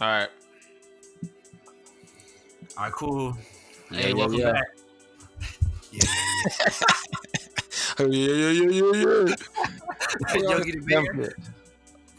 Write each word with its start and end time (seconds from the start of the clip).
All 0.00 0.06
right. 0.08 0.28
All 2.76 2.84
right, 2.84 2.92
cool. 2.92 3.36
Yeah, 3.90 3.98
hey, 4.00 4.14
welcome 4.14 4.38
yeah. 4.38 4.52
back. 4.52 4.64
Yeah, 5.92 6.02
yeah, 7.98 8.08
yeah, 8.08 8.50
yeah, 8.50 8.70
yeah, 8.70 8.92
yeah. 8.94 9.34
yeah. 10.34 10.50
Yogi 10.50 10.72
the 10.72 10.80
Bear. 10.86 11.34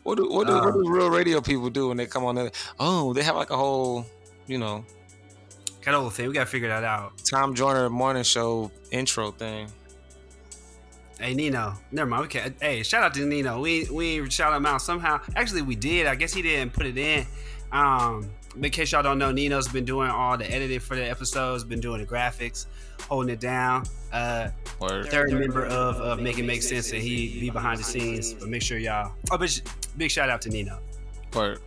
What 0.03 0.17
do 0.17 0.29
what 0.31 0.47
do, 0.47 0.53
what 0.53 0.67
Uh, 0.67 0.71
do 0.71 0.89
real 0.89 1.09
radio 1.09 1.41
people 1.41 1.69
do 1.69 1.89
when 1.89 1.97
they 1.97 2.05
come 2.05 2.25
on 2.25 2.35
there? 2.35 2.51
Oh, 2.79 3.13
they 3.13 3.23
have 3.23 3.35
like 3.35 3.51
a 3.51 3.57
whole, 3.57 4.05
you 4.47 4.57
know, 4.57 4.85
That 5.85 5.93
old 5.93 6.13
thing. 6.13 6.27
We 6.27 6.33
gotta 6.33 6.45
figure 6.45 6.69
that 6.69 6.83
out. 6.83 7.13
Tom 7.29 7.53
Joyner 7.55 7.89
morning 7.89 8.23
show 8.23 8.71
intro 8.91 9.31
thing. 9.31 9.69
Hey 11.19 11.33
Nino, 11.33 11.73
never 11.91 12.09
mind. 12.09 12.21
We 12.23 12.27
can't. 12.29 12.55
Hey, 12.61 12.81
shout 12.81 13.03
out 13.03 13.13
to 13.15 13.25
Nino. 13.25 13.59
We 13.59 13.87
we 13.91 14.29
shout 14.29 14.53
him 14.55 14.65
out 14.65 14.81
somehow. 14.81 15.19
Actually, 15.35 15.63
we 15.63 15.75
did. 15.75 16.07
I 16.07 16.15
guess 16.15 16.33
he 16.33 16.41
didn't 16.41 16.71
put 16.73 16.85
it 16.85 16.97
in. 16.97 17.25
Um, 17.73 18.29
in 18.55 18.69
case 18.71 18.93
y'all 18.93 19.03
don't 19.03 19.19
know, 19.19 19.31
Nino's 19.31 19.67
been 19.67 19.85
doing 19.85 20.09
all 20.09 20.37
the 20.37 20.49
editing 20.49 20.79
for 20.79 20.95
the 20.95 21.03
episodes, 21.09 21.63
been 21.65 21.81
doing 21.81 21.99
the 21.99 22.07
graphics, 22.07 22.67
holding 23.09 23.33
it 23.33 23.39
down. 23.41 23.83
Uh, 24.13 24.49
third 25.07 25.31
member 25.33 25.65
of 25.65 25.97
of 25.97 26.21
Make 26.21 26.39
It 26.39 26.43
Make 26.43 26.63
Sense, 26.63 26.91
and 26.93 27.01
he 27.01 27.39
be 27.39 27.49
behind 27.49 27.79
the 27.79 27.83
scenes. 27.83 28.33
But 28.33 28.47
make 28.47 28.61
sure 28.61 28.77
y'all. 28.77 29.11
Oh, 29.29 29.37
big 29.97 30.09
shout 30.09 30.29
out 30.29 30.41
to 30.43 30.49
Nino. 30.49 30.79
or 31.35 31.57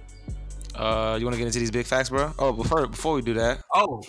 uh, 0.75 1.17
you 1.21 1.27
want 1.27 1.35
to 1.35 1.39
get 1.39 1.47
into 1.47 1.59
these 1.59 1.71
big 1.71 1.85
facts, 1.85 2.09
bro? 2.09 2.33
Oh, 2.39 2.53
before 2.53 2.87
before 2.87 3.15
we 3.15 3.21
do 3.23 3.35
that, 3.35 3.63
Oh, 3.75 4.03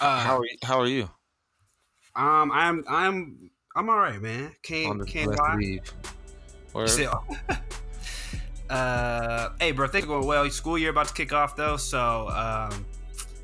uh, 0.00 0.18
how 0.20 0.38
are 0.38 0.44
you, 0.44 0.56
how 0.64 0.80
are 0.80 0.88
you 0.88 1.08
um, 2.16 2.50
I'm 2.52 2.84
I'm 2.88 3.50
I'm 3.76 3.88
all 3.88 3.98
right, 3.98 4.20
man. 4.20 4.44
on 4.44 4.54
Can't 4.62 5.06
can't 5.06 5.26
blessed 5.26 5.42
lie. 5.42 5.56
leave? 5.56 5.92
Or 6.74 6.86
Still. 6.86 7.24
uh, 8.70 9.48
hey, 9.60 9.72
bro, 9.72 9.88
things 9.88 10.04
are 10.04 10.08
going 10.08 10.26
well. 10.26 10.48
School 10.50 10.78
year 10.78 10.90
about 10.90 11.08
to 11.08 11.14
kick 11.14 11.32
off 11.32 11.56
though, 11.56 11.76
so 11.76 12.28
um, 12.28 12.86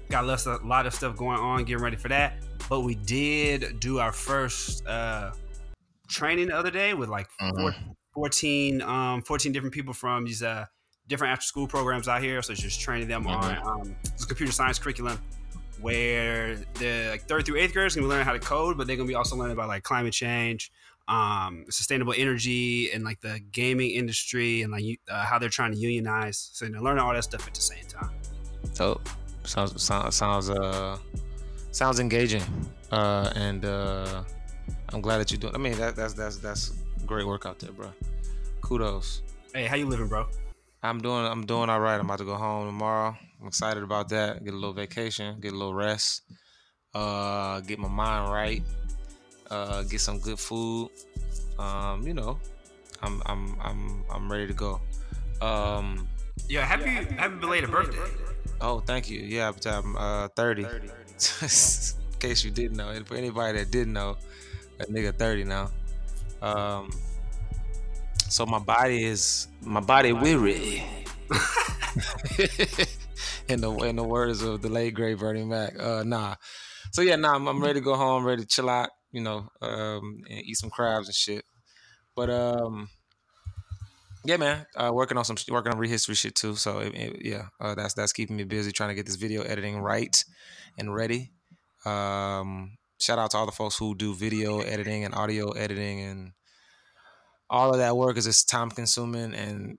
got 0.08 0.26
less, 0.26 0.46
a 0.46 0.58
lot 0.64 0.86
of 0.86 0.94
stuff 0.94 1.16
going 1.16 1.38
on, 1.38 1.64
getting 1.64 1.82
ready 1.82 1.96
for 1.96 2.08
that. 2.08 2.34
But 2.68 2.80
we 2.80 2.94
did 2.94 3.80
do 3.80 3.98
our 3.98 4.12
first 4.12 4.86
uh, 4.86 5.32
training 6.08 6.48
the 6.48 6.56
other 6.56 6.70
day 6.70 6.94
with 6.94 7.08
like 7.08 7.28
four, 7.38 7.74
14, 8.14 8.82
um, 8.82 9.22
14 9.22 9.50
different 9.50 9.74
people 9.74 9.92
from 9.92 10.24
these 10.24 10.42
uh, 10.44 10.66
different 11.08 11.32
after 11.32 11.44
school 11.44 11.66
programs 11.66 12.06
out 12.06 12.22
here. 12.22 12.40
So 12.42 12.54
just 12.54 12.80
training 12.80 13.08
them 13.08 13.26
on 13.26 13.66
um, 13.66 13.96
this 14.12 14.24
computer 14.24 14.52
science 14.52 14.78
curriculum 14.78 15.18
where 15.80 16.56
the 16.74 17.08
like 17.10 17.22
third 17.22 17.46
through 17.46 17.56
eighth 17.56 17.72
graders 17.72 17.94
be 17.94 18.02
learning 18.02 18.24
how 18.24 18.32
to 18.32 18.38
code, 18.38 18.76
but 18.76 18.86
they're 18.86 18.96
gonna 18.96 19.08
be 19.08 19.14
also 19.14 19.36
learning 19.36 19.52
about 19.52 19.68
like 19.68 19.82
climate 19.82 20.12
change, 20.12 20.70
um, 21.08 21.64
sustainable 21.70 22.14
energy, 22.16 22.90
and 22.92 23.04
like 23.04 23.20
the 23.20 23.40
gaming 23.52 23.90
industry, 23.90 24.62
and 24.62 24.72
like 24.72 25.00
uh, 25.08 25.24
how 25.24 25.38
they're 25.38 25.48
trying 25.48 25.72
to 25.72 25.78
unionize. 25.78 26.50
So 26.52 26.66
they're 26.66 26.80
learning 26.80 27.02
all 27.02 27.12
that 27.12 27.24
stuff 27.24 27.46
at 27.46 27.54
the 27.54 27.60
same 27.60 27.84
time. 27.88 28.10
so 28.72 29.00
sounds 29.44 29.82
sounds 29.82 30.14
sounds 30.14 30.50
uh 30.50 30.98
sounds 31.72 32.00
engaging. 32.00 32.42
Uh, 32.90 33.30
and 33.36 33.64
uh, 33.64 34.24
I'm 34.92 35.00
glad 35.00 35.18
that 35.18 35.30
you're 35.30 35.38
doing. 35.38 35.54
I 35.54 35.58
mean, 35.58 35.78
that 35.78 35.96
that's 35.96 36.14
that's 36.14 36.38
that's 36.38 36.72
great 37.06 37.26
work 37.26 37.46
out 37.46 37.58
there, 37.58 37.72
bro. 37.72 37.92
Kudos. 38.60 39.22
Hey, 39.54 39.66
how 39.66 39.76
you 39.76 39.86
living, 39.86 40.08
bro? 40.08 40.26
I'm 40.82 41.00
doing 41.00 41.26
I'm 41.26 41.46
doing 41.46 41.70
all 41.70 41.80
right. 41.80 41.96
I'm 41.96 42.06
about 42.06 42.18
to 42.18 42.24
go 42.24 42.34
home 42.34 42.66
tomorrow. 42.66 43.16
I'm 43.40 43.48
excited 43.48 43.82
about 43.82 44.08
that. 44.10 44.44
Get 44.44 44.52
a 44.52 44.56
little 44.56 44.72
vacation, 44.74 45.40
get 45.40 45.52
a 45.52 45.56
little 45.56 45.74
rest, 45.74 46.22
uh, 46.94 47.60
get 47.60 47.78
my 47.78 47.88
mind 47.88 48.30
right, 48.32 48.62
uh, 49.50 49.82
get 49.82 50.00
some 50.00 50.18
good 50.20 50.38
food. 50.38 50.90
Um, 51.58 52.06
you 52.06 52.14
know, 52.14 52.38
I'm 53.02 53.22
I'm 53.26 53.56
I'm 53.60 54.04
I'm 54.10 54.30
ready 54.32 54.46
to 54.48 54.54
go. 54.54 54.80
Um, 55.40 56.08
Yeah, 56.48 56.64
happy 56.64 56.90
happy 56.90 57.36
belated 57.36 57.70
birthday. 57.70 57.98
oh, 58.60 58.80
thank 58.80 59.08
you. 59.10 59.20
Yeah, 59.20 59.52
I'm 59.66 59.96
uh 59.96 60.28
30. 60.36 60.62
In 60.64 60.68
case 62.18 62.44
you 62.44 62.50
didn't 62.50 62.76
know, 62.76 62.90
and 62.90 63.06
for 63.06 63.14
anybody 63.16 63.58
that 63.58 63.70
didn't 63.70 63.94
know, 63.94 64.16
a 64.80 64.84
nigga 64.86 65.16
30 65.16 65.44
now. 65.44 65.70
Um, 66.42 66.90
so 68.28 68.46
my 68.46 68.58
body 68.58 69.04
is 69.04 69.48
my 69.62 69.80
body 69.80 70.12
weary. 70.12 70.84
in 73.50 73.60
the 73.60 73.72
in 73.84 73.96
the 73.96 74.04
words 74.04 74.42
of 74.42 74.62
the 74.62 74.68
late 74.68 74.94
great 74.94 75.18
Bernie 75.18 75.44
Mac. 75.44 75.78
Uh, 75.78 76.02
nah. 76.04 76.36
So 76.92 77.02
yeah, 77.02 77.16
nah. 77.16 77.34
I'm, 77.34 77.46
I'm 77.48 77.62
ready 77.62 77.80
to 77.80 77.84
go 77.84 77.94
home, 77.96 78.24
ready 78.24 78.42
to 78.42 78.48
chill 78.48 78.70
out. 78.70 78.90
You 79.12 79.22
know, 79.22 79.48
um, 79.60 80.22
and 80.30 80.40
eat 80.44 80.56
some 80.56 80.70
crabs 80.70 81.08
and 81.08 81.14
shit. 81.14 81.44
But 82.16 82.30
um, 82.30 82.90
yeah, 84.24 84.36
man. 84.36 84.66
Uh, 84.76 84.90
working 84.92 85.16
on 85.16 85.24
some 85.24 85.36
working 85.50 85.72
on 85.72 85.78
rehistory 85.78 86.16
shit 86.16 86.34
too. 86.34 86.54
So 86.56 86.78
it, 86.80 86.94
it- 86.94 87.24
yeah, 87.24 87.46
uh, 87.60 87.74
that's 87.74 87.94
that's 87.94 88.12
keeping 88.12 88.36
me 88.36 88.44
busy 88.44 88.72
trying 88.72 88.90
to 88.90 88.94
get 88.94 89.06
this 89.06 89.16
video 89.16 89.42
editing 89.42 89.78
right 89.80 90.22
and 90.78 90.94
ready. 90.94 91.32
Um, 91.86 92.76
shout 93.00 93.18
out 93.18 93.30
to 93.32 93.38
all 93.38 93.46
the 93.46 93.52
folks 93.52 93.78
who 93.78 93.94
do 93.94 94.14
video 94.14 94.60
editing 94.60 95.04
and 95.04 95.14
audio 95.14 95.52
editing 95.52 96.00
and 96.00 96.32
all 97.48 97.70
of 97.72 97.78
that 97.78 97.96
work 97.96 98.16
is 98.16 98.24
just 98.24 98.48
time 98.48 98.70
consuming 98.70 99.34
and 99.34 99.76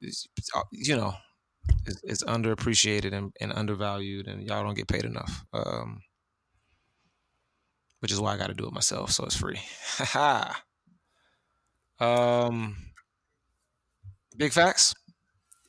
uh, 0.55 0.61
you 0.71 0.95
know 0.95 1.13
it's, 1.85 2.01
it's 2.03 2.23
underappreciated 2.23 3.13
and, 3.13 3.33
and 3.41 3.51
undervalued 3.53 4.27
and 4.27 4.43
y'all 4.43 4.63
don't 4.63 4.75
get 4.75 4.87
paid 4.87 5.03
enough 5.05 5.45
um 5.53 6.01
which 7.99 8.11
is 8.11 8.19
why 8.19 8.33
i 8.33 8.37
got 8.37 8.47
to 8.47 8.53
do 8.53 8.65
it 8.67 8.73
myself 8.73 9.11
so 9.11 9.23
it's 9.25 9.35
free 9.35 9.59
um 11.99 12.75
big 14.37 14.51
facts 14.51 14.93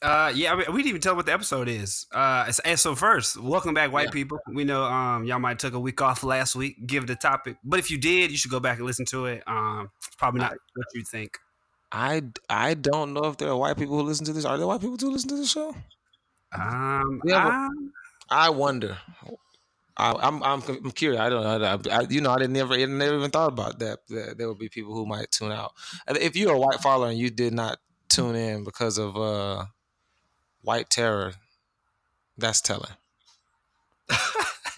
Uh, 0.03 0.33
yeah, 0.35 0.53
I 0.53 0.57
mean, 0.57 0.67
we 0.73 0.79
didn't 0.79 0.89
even 0.89 1.01
tell 1.01 1.15
what 1.15 1.27
the 1.27 1.33
episode 1.33 1.69
is. 1.69 2.07
Uh, 2.13 2.51
and 2.65 2.77
so 2.77 2.97
first, 2.97 3.37
welcome 3.41 3.73
back, 3.73 3.93
white 3.93 4.07
Yeah. 4.07 4.11
people. 4.11 4.39
We 4.53 4.65
know 4.65 4.83
um 4.83 5.23
y'all 5.25 5.39
might 5.39 5.61
took 5.61 5.75
a 5.75 5.79
week 5.81 6.03
off 6.03 6.25
last 6.25 6.57
week. 6.57 6.75
Give 6.89 7.07
the 7.07 7.15
topic, 7.15 7.57
but 7.63 7.79
if 7.79 7.89
you 7.89 7.99
did, 7.99 8.33
you 8.33 8.37
should 8.37 8.51
go 8.51 8.59
back 8.59 8.79
and 8.79 8.87
listen 8.87 9.05
to 9.15 9.27
it. 9.27 9.45
Um, 9.47 9.91
it's 9.99 10.17
probably 10.17 10.41
not 10.41 10.55
what 10.75 10.87
you 10.95 11.05
think. 11.05 11.39
i 11.93 12.21
i 12.51 12.75
don't 12.75 13.13
know 13.15 13.27
if 13.31 13.37
there 13.37 13.51
are 13.51 13.57
white 13.57 13.77
people 13.77 13.97
who 13.97 14.03
listen 14.03 14.25
to 14.27 14.33
this 14.33 14.45
are 14.45 14.57
there 14.59 14.67
white 14.67 14.81
people 14.81 14.97
who 14.97 15.11
listen 15.13 15.29
to 15.29 15.37
this 15.37 15.51
show 15.53 15.73
Um, 16.55 17.21
Yeah, 17.25 17.45
but- 17.45 17.53
um, 17.53 17.93
i 18.31 18.49
wonder 18.51 18.97
I, 19.95 20.13
I'm, 20.13 20.43
I'm 20.43 20.63
I'm 20.67 20.91
curious. 20.93 21.21
I 21.21 21.29
don't 21.29 21.43
know. 21.43 21.91
I, 21.93 21.99
I, 21.99 22.01
you 22.09 22.23
know, 22.23 22.31
I 22.31 22.39
didn't 22.39 22.55
never, 22.55 22.73
I 22.73 22.85
never 22.87 23.15
even 23.15 23.31
thought 23.31 23.53
about 23.53 23.79
that, 23.81 23.99
that. 24.09 24.39
There 24.39 24.49
would 24.49 24.59
be 24.59 24.71
people 24.71 24.95
who 24.95 25.05
might 25.05 25.31
tune 25.31 25.53
out. 25.53 25.75
If 26.09 26.35
you're 26.35 26.55
a 26.55 26.59
white 26.59 26.81
follower 26.81 27.11
and 27.11 27.19
you 27.19 27.29
did 27.29 27.53
not 27.53 27.79
tune 28.09 28.35
in 28.35 28.65
because 28.65 28.97
of 28.97 29.19
uh, 29.19 29.67
white 30.63 30.89
terror, 30.89 31.35
that's 32.39 32.63
telling. 32.63 32.91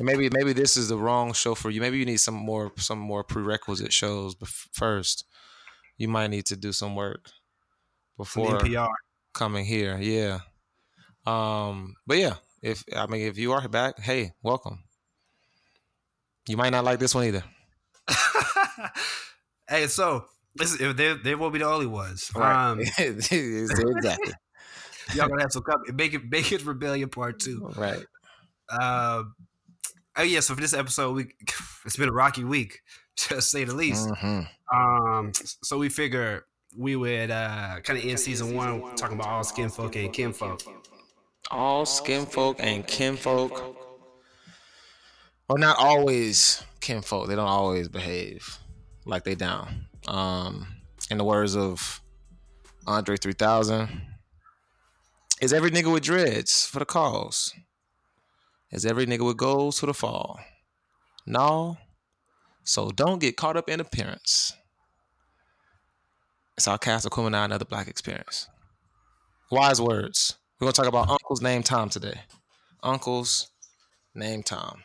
Maybe 0.00 0.28
maybe 0.32 0.52
this 0.52 0.76
is 0.76 0.88
the 0.88 0.98
wrong 0.98 1.32
show 1.32 1.54
for 1.54 1.70
you. 1.70 1.80
Maybe 1.80 1.98
you 1.98 2.04
need 2.04 2.16
some 2.18 2.34
more 2.34 2.72
some 2.76 2.98
more 2.98 3.22
prerequisite 3.22 3.92
shows 3.92 4.34
bef- 4.34 4.66
first. 4.72 5.24
You 5.96 6.08
might 6.08 6.30
need 6.30 6.46
to 6.46 6.56
do 6.56 6.72
some 6.72 6.96
work 6.96 7.30
before 8.16 8.58
NPR. 8.58 8.88
coming 9.32 9.64
here. 9.64 9.96
Yeah. 10.00 10.40
Um. 11.26 11.96
But 12.06 12.18
yeah, 12.18 12.34
if 12.62 12.84
I 12.96 13.06
mean 13.06 13.26
if 13.26 13.38
you 13.38 13.52
are 13.52 13.68
back, 13.68 13.98
hey, 14.00 14.32
welcome. 14.42 14.84
You 16.46 16.56
might 16.56 16.70
not 16.70 16.84
like 16.84 16.98
this 16.98 17.14
one 17.14 17.24
either. 17.24 17.44
hey, 19.68 19.86
so 19.86 20.26
this 20.54 20.76
they 20.78 21.14
they 21.14 21.34
won't 21.34 21.52
be 21.52 21.58
the 21.58 21.66
only 21.66 21.86
ones. 21.86 22.30
Right. 22.34 22.70
Um, 22.70 22.80
exactly. 22.98 24.32
y'all 25.14 25.28
gonna 25.28 25.42
have 25.42 25.52
some 25.52 25.62
company. 25.62 25.92
Bacon 25.92 26.28
Bacon's 26.28 26.64
Rebellion 26.64 27.08
Part 27.08 27.40
Two. 27.40 27.72
Right. 27.76 28.04
Um, 28.68 29.34
oh 30.16 30.22
yeah, 30.22 30.40
so 30.40 30.54
for 30.54 30.60
this 30.60 30.74
episode, 30.74 31.14
we 31.14 31.26
it's 31.84 31.96
been 31.96 32.08
a 32.08 32.12
rocky 32.12 32.44
week 32.44 32.80
to 33.16 33.40
say 33.40 33.64
the 33.64 33.74
least. 33.74 34.08
Mhm. 34.08 34.48
Um, 34.72 35.32
so 35.34 35.78
we 35.78 35.88
figure 35.88 36.44
we 36.76 36.96
would 36.96 37.30
uh 37.30 37.80
kind 37.84 37.98
of 37.98 38.04
end 38.04 38.18
season 38.18 38.54
one 38.54 38.96
talking 38.96 39.16
about 39.16 39.28
all 39.28 39.44
skin 39.44 39.68
folk 39.70 39.96
and 39.96 40.12
kinfolk. 40.12 40.62
All 41.50 41.86
skin 41.86 42.26
folk 42.26 42.56
and 42.60 42.86
kinfolk. 42.86 43.76
Well, 45.48 45.58
not 45.58 45.78
always 45.78 46.64
kinfolk. 46.80 47.28
They 47.28 47.36
don't 47.36 47.46
always 47.46 47.88
behave 47.88 48.58
like 49.04 49.24
they 49.24 49.34
down. 49.34 49.86
Um, 50.08 50.66
in 51.10 51.18
the 51.18 51.24
words 51.24 51.54
of 51.54 52.00
Andre 52.86 53.16
3000, 53.16 54.02
is 55.40 55.52
every 55.52 55.70
nigga 55.70 55.92
with 55.92 56.02
dreads 56.02 56.66
for 56.66 56.78
the 56.78 56.86
cause? 56.86 57.52
Is 58.70 58.86
every 58.86 59.06
nigga 59.06 59.26
with 59.26 59.36
goals 59.36 59.80
to 59.80 59.86
the 59.86 59.94
fall? 59.94 60.40
No. 61.26 61.76
So 62.64 62.90
don't 62.90 63.20
get 63.20 63.36
caught 63.36 63.56
up 63.56 63.68
in 63.68 63.80
appearance. 63.80 64.52
It's 66.56 66.68
our 66.68 66.78
cast 66.78 67.04
of 67.04 67.12
Kumina, 67.12 67.44
another 67.44 67.64
black 67.64 67.88
experience. 67.88 68.48
Wise 69.50 69.80
words. 69.80 70.36
We're 70.60 70.66
gonna 70.66 70.72
talk 70.72 70.86
about 70.86 71.08
uncles 71.08 71.42
named 71.42 71.64
Tom 71.64 71.88
today. 71.88 72.20
Uncles 72.82 73.50
named 74.14 74.46
Tom. 74.46 74.82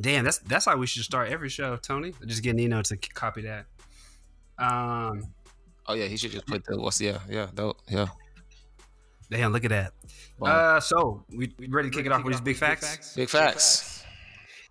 Damn, 0.00 0.24
that's 0.24 0.38
that's 0.38 0.66
how 0.66 0.76
we 0.76 0.86
should 0.86 1.02
start 1.02 1.30
every 1.30 1.48
show, 1.48 1.76
Tony. 1.76 2.12
Just 2.26 2.42
get 2.42 2.54
Nino 2.54 2.82
to 2.82 2.96
copy 2.96 3.42
that. 3.42 3.66
Um, 4.58 5.32
Oh 5.88 5.94
yeah, 5.94 6.04
he 6.04 6.18
should 6.18 6.32
just 6.32 6.46
put 6.46 6.62
the 6.66 6.78
what's 6.78 7.00
yeah 7.00 7.18
yeah 7.28 7.48
dope 7.54 7.78
yeah. 7.88 8.08
Damn, 9.30 9.52
look 9.52 9.64
at 9.64 9.70
that. 9.70 9.92
Uh, 10.40 10.80
so 10.80 11.24
we, 11.36 11.52
we 11.58 11.66
ready 11.68 11.90
to 11.90 11.96
kick 11.96 12.06
it 12.06 12.12
off 12.12 12.24
with 12.24 12.32
these 12.32 12.40
big 12.40 12.56
facts? 12.56 13.14
Big 13.14 13.28
facts. 13.28 14.02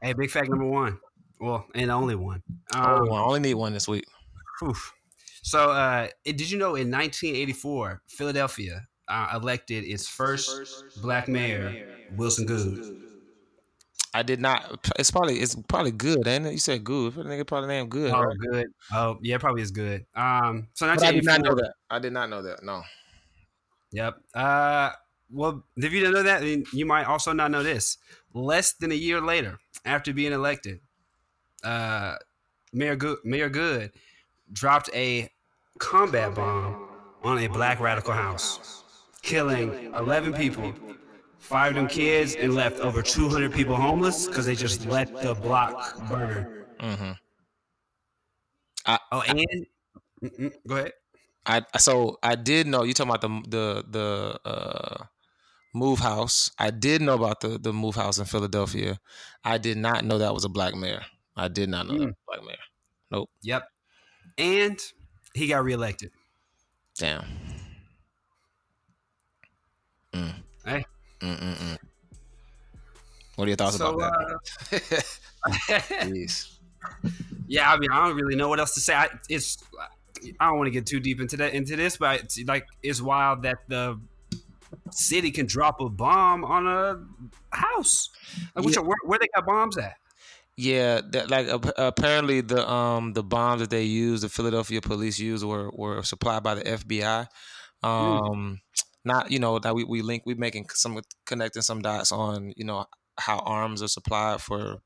Hey, 0.01 0.13
big 0.13 0.31
fact 0.31 0.50
number 0.50 0.66
one. 0.66 0.98
Well, 1.40 1.68
and 1.75 1.92
only 1.92 2.16
one. 2.16 2.42
Um, 2.74 3.12
I 3.12 3.22
only 3.22 3.40
need 3.40 3.54
one 3.54 3.74
this 3.74 3.88
week. 3.88 4.06
So, 5.44 5.69
uh, 5.69 6.07
did 6.25 6.50
you 6.50 6.57
know 6.57 6.74
in 6.75 6.90
1984, 6.90 8.01
Philadelphia 8.07 8.88
uh, 9.07 9.30
elected 9.33 9.83
its 9.83 10.07
first 10.07 11.01
black 11.01 11.27
mayor, 11.27 11.88
Wilson 12.15 12.45
Good? 12.45 13.04
I 14.13 14.24
did 14.24 14.42
not. 14.42 14.88
It's 14.98 15.12
probably 15.12 15.36
it's 15.36 15.56
probably 15.68 15.92
good, 15.92 16.27
ain't 16.27 16.45
it? 16.48 16.54
You 16.54 16.59
said 16.59 16.83
good. 16.83 17.13
That 17.13 17.27
nigga 17.27 17.45
probably 17.45 17.68
named 17.68 17.92
good. 17.92 18.12
Oh, 18.12 18.21
right? 18.21 18.38
good. 18.51 18.68
Oh, 18.92 19.19
yeah, 19.21 19.38
probably 19.38 19.62
is 19.62 19.71
good. 19.71 20.06
Um, 20.15 20.68
so 20.74 20.88
I 20.88 20.95
did 20.95 21.24
not 21.24 21.42
know 21.42 21.56
that. 21.56 21.74
I 21.89 22.00
did 22.00 22.13
not 22.13 22.30
know 22.30 22.42
that. 22.42 22.63
No. 22.63 22.81
Yep. 23.92 24.18
Uh, 24.33 24.89
well, 25.31 25.63
if 25.75 25.92
you 25.92 26.00
didn't 26.00 26.15
know 26.15 26.24
that, 26.24 26.42
then 26.42 26.63
you 26.74 26.86
might 26.86 27.06
also 27.06 27.33
not 27.33 27.51
know 27.51 27.63
this. 27.63 27.98
Less 28.33 28.74
than 28.74 28.92
a 28.92 28.95
year 28.95 29.21
later, 29.21 29.59
after 29.86 30.13
being 30.13 30.31
elected, 30.31 30.80
uh, 31.63 32.15
Mayor 32.74 32.95
Good, 32.95 33.19
Mayor 33.24 33.50
Good 33.50 33.92
dropped 34.51 34.89
a 34.94 35.30
combat 35.80 36.33
bomb 36.36 36.88
on 37.24 37.39
a 37.39 37.48
black 37.48 37.80
radical 37.80 38.13
house, 38.13 38.83
killing 39.28 39.94
11 39.94 40.34
people, 40.34 40.74
five 41.40 41.72
of 41.72 41.76
them 41.76 41.88
kids, 41.88 42.36
and 42.36 42.56
left 42.56 42.80
over 42.80 43.02
200 43.02 43.54
people 43.54 43.76
homeless 43.76 44.28
because 44.28 44.46
they 44.46 44.56
just 44.56 44.86
let 44.88 45.22
the 45.22 45.36
block 45.36 45.98
burn. 46.10 46.48
hmm 46.80 47.12
Oh, 49.12 49.22
and 49.28 49.40
Mm-mm, 50.24 50.54
go 50.68 50.78
ahead. 50.78 50.94
I 51.46 51.62
so 51.78 52.18
I 52.24 52.36
did 52.36 52.68
know 52.68 52.84
you 52.84 52.94
talking 52.94 53.14
about 53.14 53.22
the 53.22 53.50
the 53.50 53.86
the 53.90 54.50
uh, 54.50 55.06
move 55.74 56.00
house. 56.00 56.52
I 56.60 56.72
did 56.72 57.02
know 57.02 57.16
about 57.16 57.42
the 57.42 57.58
the 57.60 57.74
move 57.74 57.96
house 57.96 58.18
in 58.20 58.26
Philadelphia. 58.26 59.00
I 59.44 59.58
did 59.58 59.78
not 59.78 60.06
know 60.06 60.18
that 60.18 60.34
was 60.34 60.46
a 60.46 60.50
black 60.50 60.76
mayor. 60.76 61.06
I 61.36 61.48
did 61.50 61.70
not 61.70 61.88
know 61.88 61.94
that 61.96 62.06
was 62.06 62.14
a 62.14 62.28
black 62.28 62.44
mayor. 62.46 62.66
Nope. 63.12 63.30
Yep. 63.44 63.70
And 64.38 64.80
he 65.36 65.48
got 65.48 65.64
reelected. 65.64 66.12
Damn. 66.98 67.26
Mm. 70.18 70.34
Hey. 70.66 70.86
Mm-mm-mm. 71.22 71.78
What 73.36 73.46
are 73.46 73.48
your 73.50 73.58
thoughts 73.58 73.78
So, 73.78 73.96
about 73.96 74.14
uh, 74.14 74.38
that? 74.72 75.19
Jeez. 75.48 76.58
Yeah, 77.48 77.72
I 77.72 77.78
mean, 77.78 77.92
I 77.92 78.08
don't 78.08 78.16
really 78.16 78.36
know 78.36 78.50
what 78.50 78.60
else 78.60 78.74
to 78.74 78.80
say. 78.81 78.96
I, 78.96 79.10
it's 79.30 79.64
I 80.40 80.48
don't 80.48 80.58
want 80.58 80.68
to 80.68 80.72
get 80.72 80.86
too 80.86 81.00
deep 81.00 81.22
into 81.22 81.38
that 81.38 81.54
into 81.54 81.75
this, 81.75 81.98
but 81.98 82.22
it's 82.22 82.40
like 82.46 82.66
it's 82.81 83.02
wild 83.02 83.44
that 83.44 83.58
the 83.68 84.00
city 84.92 85.31
can 85.31 85.46
drop 85.46 85.80
a 85.81 85.90
bomb 85.90 86.44
on 86.44 86.68
a 86.68 87.56
house. 87.56 88.10
Like, 88.56 88.66
which, 88.66 88.78
where, 88.78 88.98
where 89.06 89.19
they 89.19 89.28
got 89.36 89.46
bombs 89.46 89.78
at? 89.78 89.96
Yeah, 90.56 91.02
that 91.12 91.30
like 91.30 91.48
ap- 91.48 91.74
apparently 91.78 92.42
the 92.42 92.68
um 92.68 93.14
the 93.14 93.24
bombs 93.24 93.62
that 93.62 93.69
they 93.69 93.84
used, 93.84 94.24
the 94.24 94.30
Philadelphia 94.30 94.81
police 94.81 95.19
used, 95.19 95.46
were 95.46 95.69
were 95.72 96.02
supplied 96.02 96.42
by 96.42 96.56
the 96.56 96.64
FBI. 96.64 97.28
Um, 97.84 98.60
not 99.07 99.31
you 99.31 99.39
know 99.39 99.59
that 99.59 99.75
we 99.75 99.83
we 99.83 100.01
link 100.01 100.24
we 100.25 100.36
making 100.36 100.68
some 100.74 101.00
connecting 101.25 101.62
some 101.62 101.81
dots 101.81 102.12
on 102.12 102.54
you 102.56 102.65
know 102.65 102.86
how 103.18 103.39
arms 103.39 103.81
are 103.81 103.88
supplied 103.88 104.42
for 104.42 104.77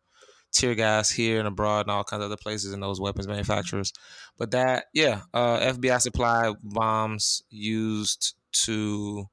tear 0.54 0.76
gas 0.76 1.10
here 1.10 1.40
and 1.40 1.48
abroad 1.48 1.82
and 1.82 1.92
all 1.92 2.04
kinds 2.04 2.22
of 2.22 2.26
other 2.26 2.42
places 2.42 2.74
and 2.74 2.84
those 2.84 3.00
weapons 3.00 3.28
manufacturers. 3.28 3.94
But 4.38 4.52
that 4.52 4.86
yeah, 4.94 5.22
uh, 5.34 5.60
FBI 5.60 6.00
supply 6.02 6.54
bombs 6.64 7.44
used 7.50 8.36
to. 8.66 9.26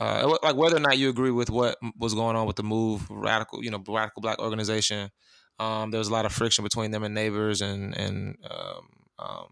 Uh, 0.00 0.34
like 0.42 0.56
whether 0.56 0.78
or 0.78 0.80
not 0.80 0.96
you 0.96 1.10
agree 1.10 1.30
with 1.30 1.50
what 1.50 1.76
was 1.98 2.14
going 2.14 2.34
on 2.34 2.46
with 2.46 2.56
the 2.56 2.62
move 2.62 3.06
radical 3.10 3.62
you 3.62 3.70
know 3.70 3.82
radical 3.86 4.22
black 4.22 4.38
organization 4.38 5.10
um, 5.60 5.90
there 5.90 5.98
was 5.98 6.08
a 6.08 6.12
lot 6.12 6.24
of 6.24 6.32
friction 6.32 6.64
between 6.64 6.90
them 6.90 7.04
and 7.04 7.14
neighbors, 7.14 7.60
and 7.60 7.94
and 7.96 8.36
um, 8.50 8.88
um, 9.18 9.46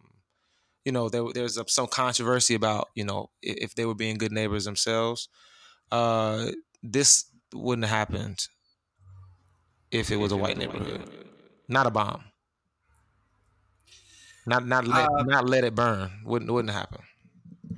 you 0.88 0.92
know 0.92 1.10
there 1.10 1.24
there's 1.34 1.58
some 1.70 1.86
controversy 1.86 2.54
about 2.54 2.88
you 2.94 3.04
know 3.04 3.30
if, 3.42 3.74
they 3.74 3.84
were 3.84 3.94
being 3.94 4.16
good 4.16 4.32
neighbors 4.32 4.64
themselves. 4.64 5.28
Uh, 5.92 6.52
this 6.82 7.26
wouldn't 7.54 7.86
have 7.86 7.98
happened 7.98 8.48
if 9.90 10.10
it 10.10 10.16
was 10.16 10.32
a 10.32 10.36
white 10.36 10.56
neighborhood, 10.56 11.02
not 11.68 11.86
a 11.86 11.90
bomb. 11.90 12.24
Not 14.46 14.66
not 14.66 14.84
let, 14.88 15.10
Uh, 15.10 15.22
not 15.22 15.46
let 15.46 15.62
it 15.62 15.76
burn. 15.76 16.22
Wouldn't 16.24 16.50
wouldn't 16.50 16.74
happen. 16.74 17.04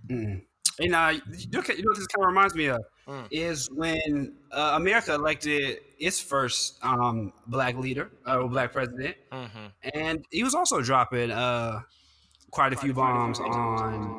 Mm. 0.09 0.43
And 0.79 0.95
uh, 0.95 1.13
you 1.37 1.49
know, 1.51 1.63
you 1.69 1.83
know 1.83 1.91
what 1.91 1.97
this 1.97 2.07
kind 2.07 2.25
of 2.25 2.27
reminds 2.29 2.55
me 2.55 2.67
of 2.67 2.81
Mm. 3.07 3.31
is 3.31 3.69
when 3.71 4.37
uh, 4.53 4.73
America 4.77 5.15
elected 5.15 5.79
its 5.99 6.21
first 6.21 6.79
um, 6.85 7.33
black 7.47 7.77
leader, 7.77 8.11
uh, 8.27 8.39
or 8.41 8.49
black 8.49 8.73
president, 8.73 9.17
Mm-hmm. 9.33 9.67
and 9.95 10.25
he 10.31 10.43
was 10.43 10.55
also 10.55 10.81
dropping 10.83 11.31
uh, 11.31 11.81
quite 12.51 12.73
a 12.73 12.77
few 12.77 12.93
bombs 12.93 13.39
on 13.41 14.17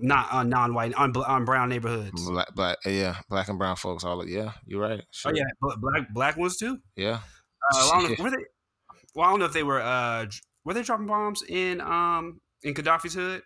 not 0.00 0.32
on 0.32 0.48
non-white 0.48 0.94
on, 0.94 1.14
on 1.16 1.44
brown 1.44 1.68
neighborhoods. 1.68 2.28
Black, 2.28 2.54
black, 2.54 2.78
yeah, 2.86 3.16
black 3.28 3.48
and 3.48 3.58
brown 3.58 3.76
folks. 3.76 4.04
All 4.04 4.26
yeah, 4.26 4.52
you're 4.66 4.80
right. 4.80 5.02
Sure. 5.10 5.32
Oh 5.32 5.34
yeah, 5.36 5.44
bl- 5.60 5.80
black 5.80 6.14
black 6.14 6.36
ones 6.36 6.56
too. 6.56 6.78
yeah. 6.96 7.20
Uh, 7.74 7.76
I 7.76 7.90
don't 7.92 8.02
know, 8.02 8.08
Shit. 8.08 8.18
were 8.18 8.30
they? 8.30 8.44
Well, 9.14 9.28
I 9.28 9.30
don't 9.32 9.38
know 9.40 9.44
if 9.46 9.52
they 9.52 9.62
were. 9.62 9.80
Uh, 9.80 10.26
were 10.64 10.74
they 10.74 10.82
dropping 10.82 11.06
bombs 11.06 11.42
in 11.48 11.80
um 11.80 12.40
in 12.62 12.74
Gaddafi's 12.74 13.14
hood? 13.14 13.42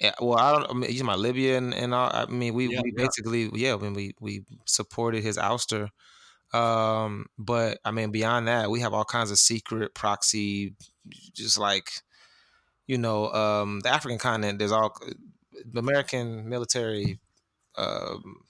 Yeah, 0.00 0.14
well, 0.20 0.38
I 0.38 0.52
don't. 0.52 0.70
I 0.70 0.72
mean, 0.74 0.82
you 0.82 0.88
talking 0.88 1.02
about 1.02 1.18
Libya 1.20 1.58
and, 1.58 1.72
and 1.74 1.94
all. 1.94 2.10
I 2.12 2.26
mean, 2.26 2.54
we, 2.54 2.68
Yeah, 2.68 2.80
we 2.82 2.92
yeah. 2.96 3.04
basically, 3.04 3.50
yeah. 3.54 3.74
I 3.74 3.78
mean, 3.78 3.94
we 3.94 4.14
we 4.20 4.44
supported 4.66 5.22
his 5.22 5.38
ouster, 5.38 5.88
um, 6.52 7.26
but 7.38 7.78
I 7.84 7.90
mean, 7.92 8.10
beyond 8.10 8.48
that, 8.48 8.70
we 8.70 8.80
have 8.80 8.92
all 8.94 9.04
kinds 9.04 9.30
of 9.30 9.38
secret 9.38 9.94
proxy, 9.94 10.74
just 11.34 11.58
like, 11.58 11.90
you 12.86 12.98
know, 12.98 13.32
um, 13.32 13.80
the 13.80 13.90
African 13.90 14.18
continent. 14.18 14.58
There's 14.58 14.72
all 14.72 14.96
the 15.64 15.78
American 15.78 16.48
military. 16.48 17.18
Um, 17.76 18.42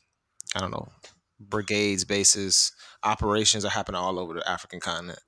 I 0.55 0.61
don't 0.61 0.71
know, 0.71 0.89
brigades, 1.41 2.05
bases, 2.05 2.73
operations 3.03 3.65
are 3.65 3.71
happening 3.71 4.01
all 4.01 4.19
over 4.19 4.35
the 4.35 4.49
African 4.49 4.81
continent. 4.81 5.21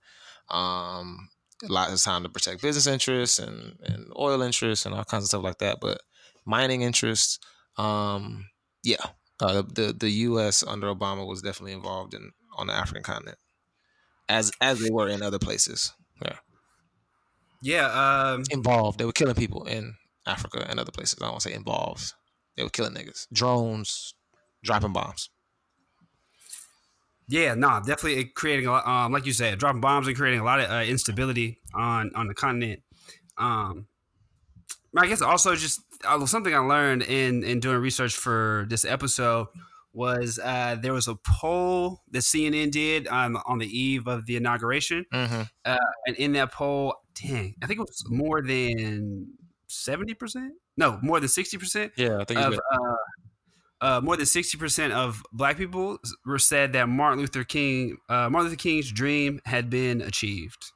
Um, 0.50 1.28
a 1.68 1.72
lot 1.72 1.92
of 1.92 2.02
time 2.02 2.22
to 2.24 2.28
protect 2.28 2.62
business 2.62 2.86
interests 2.86 3.38
and, 3.38 3.78
and 3.82 4.12
oil 4.18 4.42
interests 4.42 4.84
and 4.84 4.94
all 4.94 5.04
kinds 5.04 5.24
of 5.24 5.28
stuff 5.28 5.42
like 5.42 5.58
that. 5.58 5.78
But 5.80 6.00
mining 6.44 6.82
interests, 6.82 7.38
um, 7.78 8.46
yeah, 8.82 9.04
uh, 9.40 9.62
the 9.62 9.94
the 9.98 10.10
U.S. 10.10 10.62
under 10.66 10.92
Obama 10.94 11.26
was 11.26 11.42
definitely 11.42 11.72
involved 11.72 12.14
in 12.14 12.32
on 12.56 12.66
the 12.66 12.74
African 12.74 13.02
continent, 13.02 13.38
as 14.28 14.52
as 14.60 14.80
they 14.80 14.90
were 14.90 15.08
in 15.08 15.22
other 15.22 15.38
places. 15.38 15.92
Yeah, 16.22 16.36
Yeah. 17.64 17.86
Um, 18.34 18.44
involved. 18.50 18.98
They 18.98 19.04
were 19.06 19.12
killing 19.12 19.34
people 19.34 19.64
in 19.64 19.94
Africa 20.26 20.66
and 20.68 20.78
other 20.78 20.92
places. 20.92 21.18
I 21.20 21.24
don't 21.24 21.32
want 21.32 21.42
to 21.42 21.48
say 21.48 21.54
involved. 21.54 22.12
They 22.56 22.62
were 22.62 22.68
killing 22.70 22.92
niggas, 22.94 23.26
drones, 23.32 24.14
dropping 24.62 24.92
bombs. 24.92 25.30
Yeah, 27.26 27.54
nah, 27.54 27.80
definitely 27.80 28.26
creating 28.26 28.66
a 28.66 28.72
lot, 28.72 28.86
um, 28.86 29.12
like 29.12 29.24
you 29.24 29.32
said, 29.32 29.58
dropping 29.58 29.80
bombs 29.80 30.06
and 30.06 30.16
creating 30.16 30.40
a 30.40 30.44
lot 30.44 30.60
of 30.60 30.70
uh, 30.70 30.82
instability 30.84 31.58
on 31.74 32.10
on 32.14 32.28
the 32.28 32.34
continent. 32.34 32.82
Um, 33.38 33.86
I 34.96 35.06
guess 35.06 35.22
also 35.22 35.54
just 35.56 35.80
uh, 36.04 36.24
something 36.26 36.54
I 36.54 36.58
learned 36.58 37.02
in 37.02 37.42
in 37.42 37.60
doing 37.60 37.78
research 37.78 38.14
for 38.14 38.66
this 38.68 38.84
episode 38.84 39.46
was 39.94 40.38
uh, 40.42 40.76
there 40.80 40.92
was 40.92 41.08
a 41.08 41.14
poll 41.14 42.02
that 42.10 42.20
CNN 42.20 42.70
did 42.70 43.08
on 43.08 43.36
on 43.46 43.58
the 43.58 43.66
eve 43.66 44.06
of 44.06 44.26
the 44.26 44.36
inauguration, 44.36 45.06
Mm-hmm. 45.12 45.42
and 45.64 46.16
in 46.16 46.32
that 46.34 46.52
poll, 46.52 46.94
dang, 47.14 47.54
I 47.62 47.66
think 47.66 47.80
it 47.80 47.86
was 47.86 48.04
more 48.08 48.42
than 48.42 49.28
seventy 49.66 50.14
percent, 50.14 50.54
no, 50.76 50.98
more 51.02 51.20
than 51.20 51.28
sixty 51.28 51.58
percent 51.58 51.92
Yeah, 51.96 52.18
I 52.18 52.24
think 52.24 52.40
of 52.40 52.54
uh, 52.54 52.96
uh, 53.80 54.00
more 54.00 54.16
than 54.16 54.26
sixty 54.26 54.58
percent 54.58 54.92
of 54.92 55.22
Black 55.32 55.56
people 55.56 55.98
were 56.24 56.38
said 56.38 56.72
that 56.72 56.88
Martin 56.88 57.20
Luther 57.20 57.44
King, 57.44 57.98
uh, 58.08 58.28
Martin 58.30 58.50
Luther 58.50 58.56
King's 58.56 58.90
dream 58.90 59.40
had 59.44 59.70
been 59.70 60.00
achieved. 60.00 60.72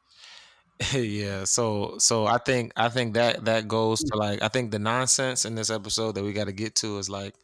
yeah 0.95 1.43
so 1.43 1.97
so 1.99 2.25
i 2.25 2.39
think 2.39 2.73
i 2.77 2.89
think 2.89 3.15
that 3.15 3.45
that 3.45 3.67
goes 3.67 3.99
to 3.99 4.17
like 4.17 4.41
i 4.43 4.49
think 4.49 4.71
the 4.71 4.79
nonsense 4.79 5.45
in 5.45 5.57
this 5.57 5.71
episode 5.71 6.15
that 6.15 6.23
we 6.23 6.33
got 6.33 6.45
to 6.45 6.53
get 6.53 6.77
to 6.77 6.99
is 6.99 7.11
like 7.11 7.35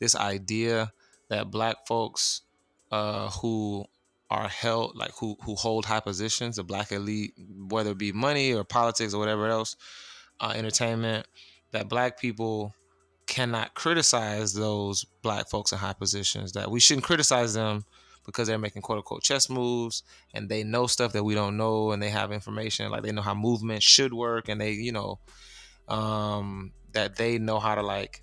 this 0.00 0.16
idea 0.16 0.90
that 1.28 1.52
black 1.52 1.76
folks 1.86 2.42
uh 2.90 3.30
who 3.30 3.84
are 4.30 4.48
held 4.48 4.96
like 4.96 5.12
who 5.18 5.36
who 5.44 5.54
hold 5.56 5.84
high 5.84 6.00
positions 6.00 6.56
the 6.56 6.62
black 6.62 6.92
elite 6.92 7.34
whether 7.68 7.90
it 7.90 7.98
be 7.98 8.12
money 8.12 8.54
or 8.54 8.62
politics 8.64 9.12
or 9.12 9.18
whatever 9.18 9.48
else 9.48 9.76
uh, 10.40 10.52
entertainment 10.54 11.26
that 11.72 11.88
black 11.88 12.18
people 12.18 12.72
cannot 13.26 13.74
criticize 13.74 14.54
those 14.54 15.04
black 15.22 15.48
folks 15.48 15.72
in 15.72 15.78
high 15.78 15.92
positions 15.92 16.52
that 16.52 16.70
we 16.70 16.80
shouldn't 16.80 17.04
criticize 17.04 17.54
them 17.54 17.84
because 18.24 18.46
they're 18.46 18.58
making 18.58 18.82
quote 18.82 18.98
unquote 18.98 19.22
chess 19.22 19.50
moves 19.50 20.02
and 20.32 20.48
they 20.48 20.62
know 20.62 20.86
stuff 20.86 21.12
that 21.12 21.24
we 21.24 21.34
don't 21.34 21.56
know 21.56 21.90
and 21.90 22.02
they 22.02 22.10
have 22.10 22.32
information 22.32 22.90
like 22.90 23.02
they 23.02 23.12
know 23.12 23.22
how 23.22 23.34
movement 23.34 23.82
should 23.82 24.12
work 24.12 24.48
and 24.48 24.60
they 24.60 24.72
you 24.72 24.92
know 24.92 25.18
um 25.88 26.72
that 26.92 27.16
they 27.16 27.38
know 27.38 27.58
how 27.58 27.74
to 27.74 27.82
like 27.82 28.22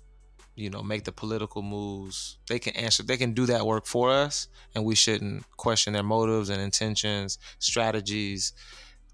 you 0.58 0.70
know 0.70 0.82
make 0.82 1.04
the 1.04 1.12
political 1.12 1.62
moves. 1.62 2.38
They 2.48 2.58
can 2.58 2.74
answer 2.76 3.02
they 3.02 3.16
can 3.16 3.32
do 3.32 3.46
that 3.46 3.64
work 3.64 3.86
for 3.86 4.10
us 4.10 4.48
and 4.74 4.84
we 4.84 4.94
shouldn't 4.94 5.44
question 5.56 5.92
their 5.92 6.02
motives 6.02 6.48
and 6.48 6.60
intentions 6.60 7.38
strategies 7.58 8.52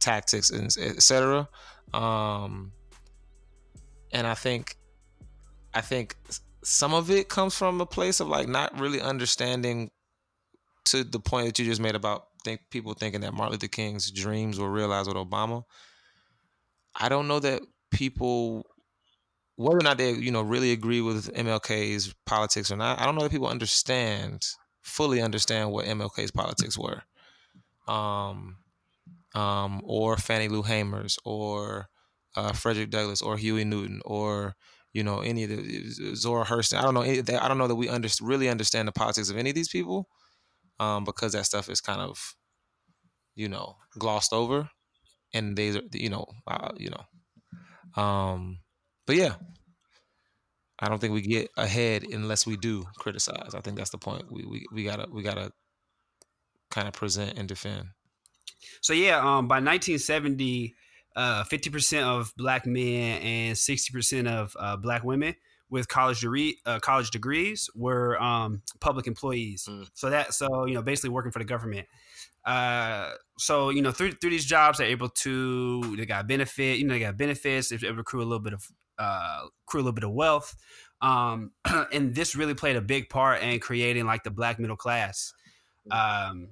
tactics 0.00 0.50
and 0.50 0.74
etc 0.78 1.48
um 1.92 2.72
and 4.12 4.26
i 4.26 4.34
think 4.34 4.76
i 5.72 5.80
think 5.80 6.16
some 6.62 6.92
of 6.92 7.10
it 7.10 7.28
comes 7.28 7.54
from 7.56 7.80
a 7.80 7.86
place 7.86 8.20
of 8.20 8.28
like 8.28 8.48
not 8.48 8.78
really 8.78 9.00
understanding 9.00 9.90
to 10.84 11.04
the 11.04 11.20
point 11.20 11.46
that 11.46 11.58
you 11.58 11.64
just 11.64 11.80
made 11.80 11.94
about 11.94 12.26
think 12.44 12.60
people 12.70 12.92
thinking 12.92 13.20
that 13.20 13.32
martin 13.32 13.52
luther 13.52 13.68
king's 13.68 14.10
dreams 14.10 14.58
were 14.58 14.70
realized 14.70 15.08
with 15.08 15.16
obama. 15.16 15.62
I 16.96 17.08
don't 17.08 17.26
know 17.26 17.40
that 17.40 17.62
people 17.90 18.66
whether 19.56 19.78
or 19.78 19.82
not 19.82 19.98
they 19.98 20.12
you 20.12 20.30
know 20.30 20.42
really 20.42 20.72
agree 20.72 21.00
with 21.00 21.32
MLK's 21.34 22.14
politics 22.26 22.70
or 22.70 22.76
not, 22.76 23.00
I 23.00 23.04
don't 23.04 23.14
know 23.14 23.22
that 23.22 23.30
people 23.30 23.48
understand 23.48 24.44
fully 24.84 25.22
understand 25.22 25.72
what 25.72 25.86
MLK's 25.86 26.30
politics 26.30 26.78
were, 26.78 27.02
um, 27.88 28.58
um, 29.34 29.80
or 29.84 30.16
Fannie 30.16 30.48
Lou 30.48 30.62
Hamer's, 30.62 31.18
or 31.24 31.88
uh, 32.36 32.52
Frederick 32.52 32.90
Douglass, 32.90 33.22
or 33.22 33.36
Huey 33.36 33.64
Newton, 33.64 34.00
or 34.04 34.54
you 34.92 35.02
know 35.02 35.20
any 35.20 35.44
of 35.44 35.50
the 35.50 36.14
Zora 36.14 36.44
Hurston. 36.44 36.78
I 36.78 36.82
don't 36.82 36.94
know. 36.94 37.02
I 37.02 37.48
don't 37.48 37.58
know 37.58 37.66
that 37.66 37.74
we 37.74 37.88
under, 37.88 38.08
really 38.20 38.48
understand 38.48 38.86
the 38.86 38.92
politics 38.92 39.30
of 39.30 39.36
any 39.36 39.50
of 39.50 39.56
these 39.56 39.68
people, 39.68 40.08
um, 40.78 41.04
because 41.04 41.32
that 41.32 41.46
stuff 41.46 41.68
is 41.68 41.80
kind 41.80 42.00
of, 42.00 42.36
you 43.34 43.48
know, 43.48 43.76
glossed 43.98 44.32
over, 44.32 44.68
and 45.32 45.56
they, 45.56 45.80
you 45.92 46.10
know, 46.10 46.26
uh, 46.46 46.72
you 46.76 46.90
know, 46.90 48.02
um, 48.02 48.58
but 49.06 49.16
yeah, 49.16 49.34
I 50.78 50.88
don't 50.88 51.00
think 51.00 51.14
we 51.14 51.22
get 51.22 51.50
ahead 51.56 52.04
unless 52.04 52.46
we 52.46 52.56
do 52.56 52.84
criticize. 52.98 53.54
I 53.54 53.60
think 53.60 53.76
that's 53.76 53.90
the 53.90 53.98
point. 53.98 54.30
We 54.30 54.44
we, 54.44 54.66
we 54.72 54.84
gotta 54.84 55.06
we 55.10 55.22
gotta 55.22 55.52
kind 56.70 56.88
of 56.88 56.94
present 56.94 57.38
and 57.38 57.48
defend. 57.48 57.88
So 58.80 58.92
yeah, 58.92 59.18
um, 59.18 59.46
by 59.46 59.56
1970, 59.56 60.74
uh, 61.16 61.44
50% 61.44 62.02
of 62.02 62.32
black 62.36 62.66
men 62.66 63.20
and 63.22 63.56
60% 63.56 64.28
of 64.28 64.56
uh, 64.58 64.76
black 64.76 65.04
women 65.04 65.34
with 65.70 65.88
college 65.88 66.20
degree 66.20 66.58
uh, 66.66 66.78
college 66.78 67.10
degrees 67.10 67.70
were 67.74 68.20
um, 68.22 68.62
public 68.80 69.06
employees. 69.06 69.66
Mm. 69.68 69.88
So 69.94 70.10
that 70.10 70.34
so 70.34 70.66
you 70.66 70.74
know 70.74 70.82
basically 70.82 71.10
working 71.10 71.32
for 71.32 71.38
the 71.38 71.44
government. 71.44 71.86
Uh, 72.44 73.12
so 73.38 73.70
you 73.70 73.82
know 73.82 73.90
through 73.90 74.12
through 74.12 74.30
these 74.30 74.44
jobs 74.44 74.78
they're 74.78 74.86
able 74.86 75.08
to 75.08 75.96
they 75.96 76.04
got 76.04 76.28
benefit 76.28 76.78
you 76.78 76.86
know 76.86 76.94
they 76.94 77.00
got 77.00 77.16
benefits 77.16 77.70
they 77.70 77.76
accrue 77.86 78.20
a 78.20 78.22
little 78.22 78.38
bit 78.38 78.52
of 78.52 78.68
uh, 78.98 79.46
accrue 79.66 79.80
a 79.80 79.82
little 79.82 79.92
bit 79.92 80.04
of 80.04 80.12
wealth. 80.12 80.54
Um, 81.00 81.52
and 81.92 82.14
this 82.14 82.34
really 82.34 82.54
played 82.54 82.76
a 82.76 82.80
big 82.80 83.08
part 83.08 83.42
in 83.42 83.60
creating 83.60 84.06
like 84.06 84.24
the 84.24 84.30
black 84.30 84.58
middle 84.58 84.76
class. 84.76 85.32
Um, 85.90 86.48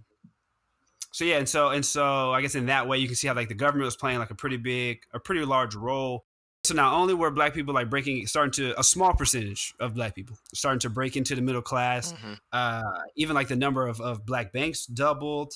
so 1.12 1.24
yeah, 1.24 1.36
and 1.36 1.48
so 1.48 1.68
and 1.68 1.84
so 1.84 2.32
I 2.32 2.40
guess 2.40 2.54
in 2.54 2.66
that 2.66 2.88
way 2.88 2.98
you 2.98 3.06
can 3.06 3.16
see 3.16 3.28
how 3.28 3.34
like 3.34 3.48
the 3.48 3.54
government 3.54 3.84
was 3.84 3.96
playing 3.96 4.18
like 4.18 4.30
a 4.30 4.34
pretty 4.34 4.56
big, 4.56 5.02
a 5.12 5.20
pretty 5.20 5.44
large 5.44 5.74
role. 5.74 6.24
So 6.64 6.74
not 6.74 6.94
only 6.94 7.12
were 7.12 7.30
black 7.30 7.54
people 7.54 7.74
like 7.74 7.90
breaking, 7.90 8.26
starting 8.28 8.52
to 8.52 8.78
a 8.78 8.84
small 8.84 9.12
percentage 9.14 9.74
of 9.80 9.94
black 9.94 10.14
people 10.14 10.36
starting 10.54 10.78
to 10.80 10.90
break 10.90 11.16
into 11.16 11.34
the 11.34 11.42
middle 11.42 11.60
class, 11.60 12.12
mm-hmm. 12.12 12.34
uh, 12.52 12.82
even 13.16 13.34
like 13.34 13.48
the 13.48 13.56
number 13.56 13.86
of, 13.86 14.00
of 14.00 14.24
black 14.24 14.52
banks 14.52 14.86
doubled. 14.86 15.54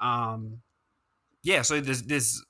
Um, 0.00 0.62
yeah, 1.42 1.62
so 1.62 1.80
this 1.80 2.02
this 2.02 2.42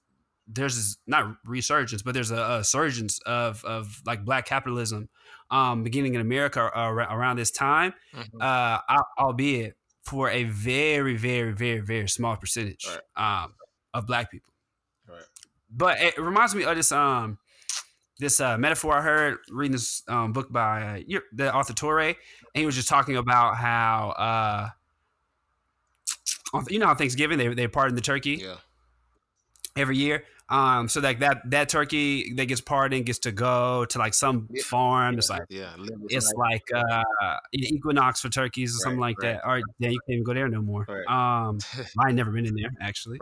there's 0.46 0.76
this, 0.76 0.96
not 1.06 1.36
resurgence, 1.44 2.02
but 2.02 2.14
there's 2.14 2.30
a, 2.30 2.58
a 2.60 2.64
surgence 2.64 3.18
of 3.26 3.64
of 3.64 4.00
like 4.06 4.24
black 4.24 4.46
capitalism 4.46 5.08
um, 5.50 5.82
beginning 5.82 6.14
in 6.14 6.20
America 6.20 6.60
around 6.60 7.36
this 7.36 7.50
time, 7.50 7.94
mm-hmm. 8.14 8.40
uh, 8.40 8.78
albeit 9.18 9.76
for 10.04 10.30
a 10.30 10.44
very, 10.44 11.16
very, 11.16 11.52
very, 11.52 11.80
very 11.80 12.08
small 12.08 12.36
percentage 12.36 12.86
right. 13.16 13.42
um, 13.44 13.54
of 13.92 14.06
black 14.06 14.30
people. 14.30 14.52
Right. 15.08 15.22
But 15.70 16.00
it 16.00 16.18
reminds 16.18 16.54
me 16.54 16.64
of 16.64 16.76
this 16.76 16.92
um 16.92 17.38
this 18.18 18.40
uh, 18.40 18.56
metaphor 18.56 18.96
I 18.96 19.02
heard 19.02 19.38
reading 19.50 19.72
this 19.72 20.02
um, 20.08 20.32
book 20.32 20.50
by 20.50 21.04
uh, 21.04 21.18
the 21.32 21.54
author 21.54 21.74
Touré, 21.74 22.08
and 22.08 22.16
he 22.54 22.64
was 22.64 22.74
just 22.74 22.88
talking 22.88 23.16
about 23.16 23.56
how 23.56 24.14
uh, 24.16 24.68
you 26.68 26.78
know 26.78 26.86
how 26.86 26.94
Thanksgiving 26.94 27.38
they 27.38 27.48
they 27.48 27.68
pardon 27.68 27.94
the 27.94 28.00
turkey 28.00 28.42
yeah. 28.42 28.56
every 29.76 29.96
year. 29.96 30.24
Um, 30.48 30.88
so 30.88 31.00
like 31.00 31.18
that 31.20 31.42
that 31.50 31.68
turkey 31.68 32.32
that 32.34 32.46
gets 32.46 32.60
pardoned 32.60 33.04
gets 33.04 33.18
to 33.20 33.32
go 33.32 33.84
to 33.86 33.98
like 33.98 34.14
some 34.14 34.48
yeah. 34.50 34.62
farm. 34.64 35.14
Yeah. 35.14 35.18
It's 35.18 35.30
like 35.30 35.42
yeah, 35.48 35.76
it's 36.08 36.32
like 36.36 36.62
uh, 36.72 37.02
equinox 37.52 38.20
for 38.20 38.28
turkeys 38.28 38.72
or 38.72 38.74
right, 38.74 38.82
something 38.82 39.00
like 39.00 39.18
right. 39.22 39.34
that. 39.34 39.44
All 39.44 39.52
right, 39.52 39.64
yeah, 39.80 39.88
you 39.88 39.98
can't 40.06 40.14
even 40.14 40.24
go 40.24 40.34
there 40.34 40.48
no 40.48 40.62
more. 40.62 40.86
Right. 40.88 41.06
Um, 41.08 41.58
I 41.98 42.12
never 42.12 42.30
been 42.30 42.46
in 42.46 42.54
there 42.54 42.70
actually. 42.80 43.18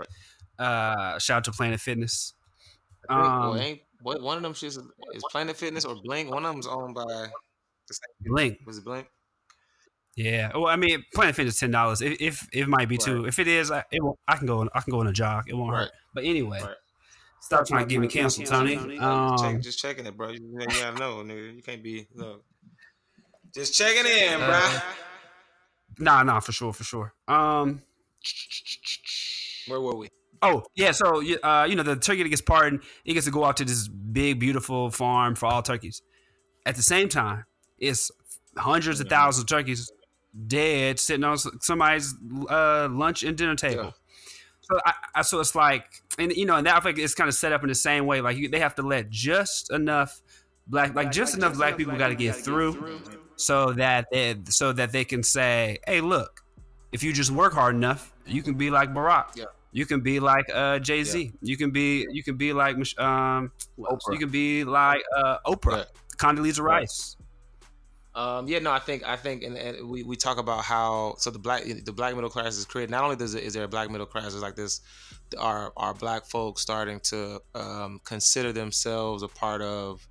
Uh, 0.59 1.19
shout 1.19 1.39
out 1.39 1.45
to 1.45 1.53
Planet 1.53 1.81
Fitness. 1.81 2.35
Um, 3.09 3.21
well, 3.21 3.57
ain't 3.57 3.81
what 4.03 4.21
one 4.21 4.37
of 4.37 4.43
them 4.43 4.53
is, 4.53 4.63
is 4.63 4.79
Planet 5.31 5.57
Fitness 5.57 5.87
or 5.87 5.97
Blink. 6.05 6.31
One 6.31 6.45
of 6.45 6.53
them's 6.53 6.67
owned 6.67 6.95
by 6.95 7.29
Blink. 8.21 8.59
Was 8.67 8.79
it 8.79 8.85
Blink? 8.85 9.07
Yeah. 10.15 10.53
Well, 10.55 10.67
I 10.67 10.77
mean, 10.77 11.03
Planet 11.15 11.35
Fitness 11.35 11.59
ten 11.59 11.71
dollars. 11.71 12.03
If, 12.03 12.21
if, 12.21 12.49
it 12.53 12.69
might 12.69 12.91
be 12.91 12.99
too. 12.99 13.25
If 13.25 13.39
it 13.39 13.49
is, 13.49 13.71
I, 13.71 13.83
it 13.91 14.03
won't, 14.05 14.19
I 14.29 14.37
can 14.37 14.47
go. 14.47 14.69
I 14.75 14.81
can 14.83 14.91
go 14.91 15.01
on 15.01 15.07
a 15.07 15.13
jog. 15.13 15.45
It 15.49 15.55
won't 15.55 15.75
hurt. 15.75 15.91
But 16.13 16.25
anyway. 16.25 16.61
Stop 17.45 17.67
trying 17.67 17.87
to 17.87 17.87
get 17.87 18.01
me 18.01 18.09
canceled, 18.09 18.47
Tony. 18.47 18.99
Um, 18.99 19.37
Check, 19.37 19.61
just 19.61 19.79
checking 19.79 20.07
it, 20.07 20.17
bro. 20.17 20.31
You, 20.31 20.41
you 20.59 20.67
gotta 20.67 20.99
know, 20.99 21.17
nigga. 21.17 21.55
You 21.55 21.63
can't 21.63 21.83
be 21.83 22.09
look. 22.15 22.43
Just 23.55 23.75
checking 23.75 24.11
in, 24.11 24.39
bro. 24.39 24.49
Uh, 24.49 24.81
nah, 25.99 26.23
nah, 26.23 26.41
for 26.41 26.53
sure, 26.53 26.73
for 26.73 26.85
sure. 26.85 27.13
Um, 27.29 27.83
where 29.69 29.79
were 29.79 29.95
we? 29.95 30.09
Oh 30.41 30.63
yeah, 30.75 30.93
so 30.93 31.23
uh, 31.43 31.67
you 31.69 31.77
know 31.77 31.83
the 31.83 31.97
turkey 31.97 32.23
that 32.23 32.31
gets 32.31 32.41
pardoned, 32.41 32.81
he 33.05 33.13
gets 33.13 33.27
to 33.27 33.33
go 33.33 33.45
out 33.45 33.59
to 33.59 33.67
this 33.67 33.89
big, 33.89 34.41
beautiful 34.41 34.91
farm 34.91 35.35
for 35.35 35.45
all 35.45 35.61
turkeys. 35.61 36.01
At 36.65 36.77
the 36.77 36.83
same 36.83 37.11
time, 37.11 37.45
it's 37.79 38.11
hundreds 38.57 39.01
of 39.01 39.09
thousands 39.09 39.43
of 39.43 39.49
turkeys 39.49 39.93
dead 40.47 40.99
sitting 40.99 41.25
on 41.25 41.37
somebody's 41.61 42.15
uh, 42.49 42.89
lunch 42.91 43.23
and 43.23 43.37
dinner 43.37 43.55
table. 43.55 43.85
Yeah. 43.85 43.91
So, 44.71 44.81
I, 45.15 45.23
so 45.23 45.41
it's 45.41 45.55
like, 45.55 45.85
and 46.19 46.33
you 46.33 46.47
know, 46.47 46.57
and 46.57 46.67
that 46.67 46.85
like 46.85 46.99
it's 46.99 47.15
kind 47.15 47.29
of 47.29 47.35
set 47.35 47.53
up 47.53 47.63
in 47.63 47.69
the 47.69 47.75
same 47.75 48.07
way. 48.07 48.21
Like 48.21 48.37
you, 48.37 48.49
they 48.49 48.61
have 48.61 48.75
to 48.77 48.83
let 48.83 49.11
just 49.11 49.71
enough 49.71 50.23
black, 50.67 50.95
like 50.95 51.13
just 51.13 51.35
like 51.35 51.39
enough 51.39 51.51
just 51.51 51.59
black 51.59 51.77
people 51.77 51.97
got 51.97 52.09
to 52.09 52.15
get 52.15 52.35
through, 52.35 52.73
through, 52.73 53.01
so 53.37 53.73
that 53.75 54.07
they, 54.11 54.37
so 54.49 54.73
that 54.73 54.93
they 54.93 55.05
can 55.05 55.23
say, 55.23 55.79
hey, 55.87 56.01
look, 56.01 56.41
if 56.93 57.03
you 57.03 57.13
just 57.13 57.31
work 57.31 57.53
hard 57.53 57.75
enough, 57.75 58.13
you 58.27 58.43
can 58.43 58.55
be 58.55 58.71
like 58.71 58.95
Barack. 58.95 59.37
Yeah. 59.37 59.47
You 59.73 59.87
can 59.87 60.01
be 60.01 60.21
like 60.21 60.47
uh, 60.55 60.79
Jay 60.79 61.03
Z. 61.03 61.21
Yeah. 61.21 61.31
You 61.43 61.57
can 61.57 61.73
be 61.73 62.07
you 62.11 62.23
can 62.23 62.37
be 62.37 62.53
like 62.53 62.77
um, 62.99 63.51
you 63.77 64.19
can 64.19 64.31
be 64.31 64.63
like 64.65 65.03
uh, 65.17 65.39
Oprah, 65.45 65.79
yeah. 65.79 65.85
Condoleezza 66.17 66.61
Rice. 66.61 67.17
Um, 68.17 68.47
yeah, 68.47 68.61
no, 68.61 68.71
I 68.71 68.79
think 68.79 69.03
I 69.05 69.17
think, 69.17 69.43
and, 69.43 69.57
and, 69.57 69.89
we, 69.89 70.05
we 70.05 70.15
talk 70.15 70.39
about 70.39 70.65
how 70.65 71.17
so 71.19 71.31
the 71.31 71.39
black 71.39 71.65
the 71.65 71.93
black 71.93 72.15
middle 72.15 72.31
class 72.31 72.57
is 72.57 72.65
created. 72.65 72.91
Not 72.91 73.03
only 73.03 73.17
does 73.17 73.35
it, 73.35 73.43
is 73.43 73.55
there 73.55 73.65
a 73.65 73.69
black 73.69 73.91
middle 73.91 74.07
class, 74.07 74.31
there's 74.31 74.43
like 74.43 74.55
this, 74.55 74.81
our 75.37 75.73
our 75.77 75.95
black 75.95 76.25
folks 76.25 76.63
starting 76.63 77.01
to 77.01 77.43
um, 77.57 78.01
consider 78.05 78.53
themselves 78.53 79.25
a 79.25 79.29
part 79.29 79.63
of 79.63 80.07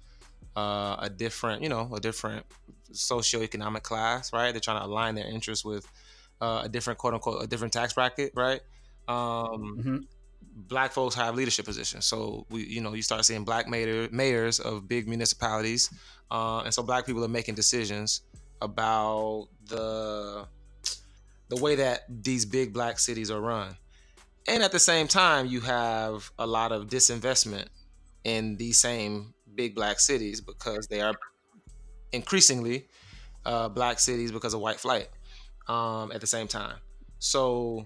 uh, 0.57 0.97
a 0.99 1.09
different, 1.09 1.63
you 1.63 1.69
know, 1.69 1.89
a 1.95 1.99
different 2.01 2.45
socioeconomic 2.91 3.83
class, 3.83 4.33
right? 4.33 4.51
They're 4.51 4.59
trying 4.59 4.81
to 4.81 4.85
align 4.85 5.15
their 5.15 5.27
interests 5.27 5.63
with 5.63 5.87
uh, 6.41 6.63
a 6.65 6.69
different 6.69 6.99
quote 6.99 7.13
unquote 7.13 7.41
a 7.41 7.47
different 7.47 7.71
tax 7.71 7.93
bracket, 7.93 8.33
right? 8.35 8.59
Um, 9.07 9.77
mm-hmm 9.79 9.97
black 10.55 10.91
folks 10.91 11.15
have 11.15 11.35
leadership 11.35 11.65
positions. 11.65 12.05
So 12.05 12.45
we, 12.49 12.65
you 12.65 12.81
know, 12.81 12.93
you 12.93 13.01
start 13.01 13.25
seeing 13.25 13.43
black 13.43 13.67
mayor, 13.67 14.07
mayors 14.11 14.59
of 14.59 14.87
big 14.87 15.07
municipalities, 15.07 15.89
uh, 16.31 16.61
and 16.61 16.73
so 16.73 16.83
black 16.83 17.05
people 17.05 17.23
are 17.23 17.29
making 17.29 17.55
decisions 17.55 18.21
about 18.61 19.47
the 19.65 20.47
the 21.49 21.61
way 21.61 21.75
that 21.75 22.03
these 22.09 22.45
big 22.45 22.73
black 22.73 22.97
cities 22.97 23.29
are 23.29 23.39
run. 23.39 23.75
And 24.47 24.63
at 24.63 24.71
the 24.71 24.79
same 24.79 25.07
time, 25.07 25.45
you 25.45 25.61
have 25.61 26.31
a 26.39 26.47
lot 26.47 26.71
of 26.71 26.87
disinvestment 26.87 27.67
in 28.23 28.57
these 28.57 28.77
same 28.77 29.33
big 29.53 29.75
black 29.75 29.99
cities 29.99 30.41
because 30.41 30.87
they 30.87 31.01
are 31.01 31.13
increasingly 32.11 32.87
uh, 33.45 33.69
black 33.69 33.99
cities 33.99 34.31
because 34.31 34.53
of 34.53 34.61
white 34.61 34.79
flight 34.79 35.09
um, 35.67 36.11
at 36.11 36.21
the 36.21 36.27
same 36.27 36.47
time. 36.47 36.77
So 37.19 37.85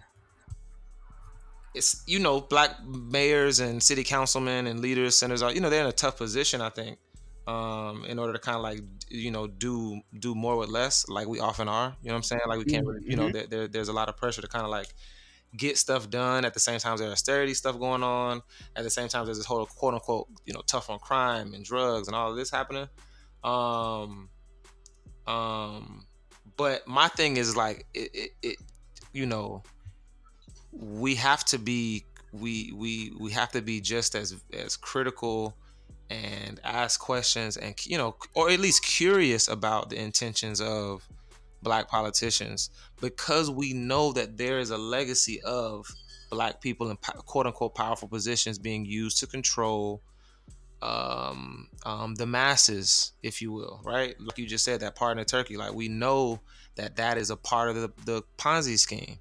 it's 1.78 2.04
you 2.08 2.20
know 2.20 2.42
black 2.42 2.72
mayors 2.86 3.60
and 3.60 3.82
city 3.82 4.04
councilmen 4.04 4.68
and 4.68 4.80
leaders 4.80 5.16
senators 5.16 5.44
are 5.44 5.54
you 5.54 5.62
know 5.62 5.70
they're 5.70 5.84
in 5.84 5.88
a 5.88 5.92
tough 5.92 6.18
position 6.18 6.60
i 6.60 6.70
think 6.70 6.98
um, 7.48 8.06
in 8.06 8.20
order 8.20 8.34
to 8.34 8.40
kind 8.40 8.58
of 8.58 8.62
like 8.62 8.82
you 9.10 9.32
know 9.32 9.48
do 9.48 10.02
do 10.20 10.36
more 10.36 10.58
with 10.58 10.70
less 10.70 11.08
like 11.08 11.28
we 11.28 11.40
often 11.40 11.68
are 11.68 11.96
you 12.02 12.10
know 12.10 12.14
what 12.14 12.18
i'm 12.18 12.24
saying? 12.24 12.42
Like 12.48 12.60
we 12.60 12.66
can't 12.66 12.86
really 12.86 13.02
you 13.06 13.16
know 13.16 13.24
mm-hmm. 13.24 13.32
there, 13.32 13.48
there, 13.48 13.68
there's 13.68 13.88
a 13.88 13.94
lot 13.94 14.10
of 14.10 14.18
pressure 14.18 14.42
to 14.42 14.48
kind 14.48 14.66
of 14.66 14.72
like 14.72 14.88
get 15.56 15.78
stuff 15.78 16.10
done. 16.10 16.46
At 16.46 16.54
the 16.54 16.60
same 16.60 16.80
time 16.80 16.98
there's 16.98 17.12
austerity 17.12 17.54
stuff 17.54 17.80
going 17.80 18.04
on. 18.04 18.42
At 18.76 18.84
the 18.84 18.90
same 18.90 19.08
time 19.08 19.26
there's 19.26 19.38
this 19.38 19.48
whole 19.48 19.66
quote 19.66 19.94
unquote 19.94 20.28
you 20.46 20.54
know 20.54 20.62
tough 20.68 20.90
on 20.90 21.00
crime 21.00 21.54
and 21.54 21.64
drugs 21.64 22.08
and 22.08 22.16
all 22.16 22.30
of 22.30 22.38
this 22.38 22.52
happening. 22.52 22.88
Um 23.44 24.30
Um, 25.28 26.06
but 26.56 26.88
my 26.88 27.10
thing 27.10 27.38
is 27.38 27.56
like 27.56 27.86
it, 27.94 28.10
it, 28.14 28.32
it 28.42 28.58
you 29.14 29.26
know, 29.26 29.64
we 30.72 31.16
have 31.16 31.44
to 31.46 31.60
be 31.60 32.06
we 32.32 32.72
we 32.74 33.14
we 33.20 33.32
have 33.32 33.52
to 33.52 33.62
be 33.62 33.82
just 33.82 34.16
as 34.16 34.36
as 34.54 34.78
critical 34.78 35.56
and 36.10 36.60
ask 36.64 37.00
questions 37.00 37.58
and 37.58 37.76
you 37.86 37.98
know 37.98 38.16
or 38.34 38.50
at 38.50 38.60
least 38.60 38.84
curious 38.84 39.48
about 39.48 39.90
the 39.90 40.02
intentions 40.02 40.62
of 40.62 41.08
black 41.62 41.90
politicians 41.90 42.70
because 43.02 43.52
we 43.52 43.74
know 43.74 44.14
that 44.14 44.38
there 44.38 44.60
is 44.60 44.70
a 44.70 44.78
legacy 44.78 45.42
of 45.42 45.86
black 46.30 46.62
people 46.62 46.90
in 46.90 46.98
quote 46.98 47.46
unquote 47.46 47.76
powerful 47.76 48.08
positions 48.08 48.58
being 48.58 48.86
used 48.86 49.20
to 49.20 49.28
control 49.28 50.02
um, 50.82 51.70
um, 51.86 52.16
the 52.16 52.26
masses, 52.26 53.14
if 53.24 53.42
you 53.42 53.52
will, 53.52 53.82
right? 53.84 54.16
Like 54.20 54.38
you 54.38 54.46
just 54.46 54.64
said, 54.64 54.82
that 54.82 54.96
part 54.96 55.18
in 55.18 55.26
Turkey, 55.26 55.58
like 55.58 55.74
we 55.74 55.88
know 55.88 56.40
that 56.76 56.98
that 56.98 57.18
is 57.18 57.30
a 57.30 57.36
part 57.36 57.70
of 57.70 57.76
the, 57.76 57.92
the 58.06 58.24
Ponzi 58.38 58.78
scheme. 58.78 59.18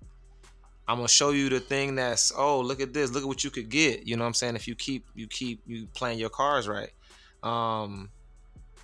I'm 0.89 0.99
gonna 0.99 1.09
show 1.09 1.31
you 1.31 1.49
the 1.49 1.61
thing 1.61 1.97
that's 1.97 2.33
oh 2.37 2.61
look 2.61 2.81
at 2.81 2.93
this 2.93 3.11
look 3.13 3.23
at 3.23 3.29
what 3.29 3.45
you 3.45 3.51
could 3.51 3.69
get. 3.69 4.07
You 4.07 4.17
know 4.17 4.25
what 4.25 4.29
I'm 4.29 4.35
saying? 4.35 4.57
If 4.57 4.69
you 4.69 4.75
keep 4.75 5.07
you 5.15 5.27
keep 5.27 5.63
you 5.67 5.87
playing 5.95 6.19
your 6.19 6.31
cards 6.31 6.69
right. 6.69 6.91
Um 7.43 8.11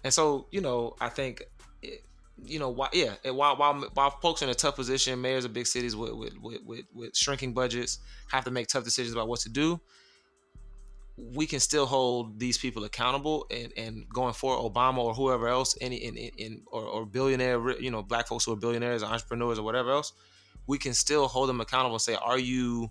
and 0.04 0.12
so 0.12 0.46
you 0.50 0.60
know 0.60 0.96
I 1.00 1.08
think 1.08 1.42
it, 1.82 2.04
you 2.44 2.58
know 2.58 2.70
why 2.70 2.88
yeah 2.92 3.14
while, 3.24 3.56
while 3.56 3.80
while 3.94 4.10
folks 4.10 4.42
in 4.42 4.48
a 4.48 4.54
tough 4.54 4.74
position 4.74 5.20
mayors 5.20 5.44
of 5.44 5.52
big 5.52 5.66
cities 5.66 5.94
with 5.94 6.12
with, 6.12 6.40
with 6.40 6.62
with 6.64 6.84
with 6.92 7.16
shrinking 7.16 7.54
budgets 7.54 7.98
have 8.30 8.44
to 8.44 8.50
make 8.50 8.66
tough 8.66 8.84
decisions 8.84 9.14
about 9.14 9.28
what 9.28 9.40
to 9.40 9.48
do 9.48 9.80
we 11.16 11.46
can 11.46 11.60
still 11.60 11.86
hold 11.86 12.38
these 12.38 12.58
people 12.58 12.84
accountable 12.84 13.46
and, 13.50 13.72
and 13.76 14.08
going 14.08 14.32
for 14.32 14.56
Obama 14.56 14.98
or 14.98 15.14
whoever 15.14 15.48
else, 15.48 15.76
any 15.80 15.96
in, 15.96 16.16
in, 16.16 16.30
in 16.38 16.62
or, 16.66 16.82
or 16.82 17.06
billionaire, 17.06 17.80
you 17.80 17.90
know, 17.90 18.02
black 18.02 18.26
folks 18.26 18.44
who 18.44 18.52
are 18.52 18.56
billionaires 18.56 19.02
or 19.02 19.06
entrepreneurs 19.06 19.58
or 19.58 19.62
whatever 19.62 19.90
else, 19.90 20.12
we 20.66 20.78
can 20.78 20.94
still 20.94 21.28
hold 21.28 21.48
them 21.48 21.60
accountable 21.60 21.94
and 21.94 22.02
say, 22.02 22.14
are 22.14 22.38
you, 22.38 22.90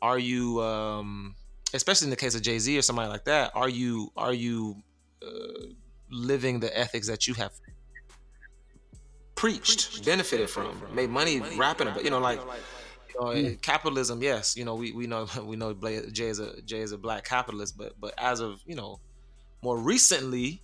are 0.00 0.18
you, 0.18 0.60
um, 0.62 1.34
especially 1.74 2.06
in 2.06 2.10
the 2.10 2.16
case 2.16 2.34
of 2.34 2.42
Jay 2.42 2.58
Z 2.58 2.76
or 2.76 2.82
somebody 2.82 3.08
like 3.08 3.24
that, 3.24 3.52
are 3.54 3.68
you, 3.68 4.10
are 4.16 4.32
you 4.32 4.76
uh, 5.24 5.66
living 6.10 6.60
the 6.60 6.76
ethics 6.76 7.06
that 7.08 7.26
you 7.26 7.34
have 7.34 7.52
preached, 9.34 10.04
benefited 10.04 10.48
from, 10.48 10.80
made 10.94 11.10
money 11.10 11.40
rapping 11.56 11.88
about, 11.88 12.04
you 12.04 12.10
know, 12.10 12.20
like 12.20 12.40
you 13.08 13.20
know, 13.20 13.26
mm. 13.26 13.62
capitalism, 13.62 14.22
yes, 14.22 14.56
you 14.56 14.64
know, 14.64 14.74
we, 14.74 14.92
we 14.92 15.06
know 15.06 15.26
we 15.44 15.56
know 15.56 15.74
Jay 16.12 16.28
is 16.28 16.38
a 16.38 16.60
Jay 16.62 16.80
is 16.80 16.92
a 16.92 16.98
black 16.98 17.24
capitalist, 17.24 17.76
but 17.76 17.94
but 18.00 18.14
as 18.18 18.40
of 18.40 18.60
you 18.66 18.74
know, 18.74 19.00
more 19.62 19.78
recently, 19.78 20.62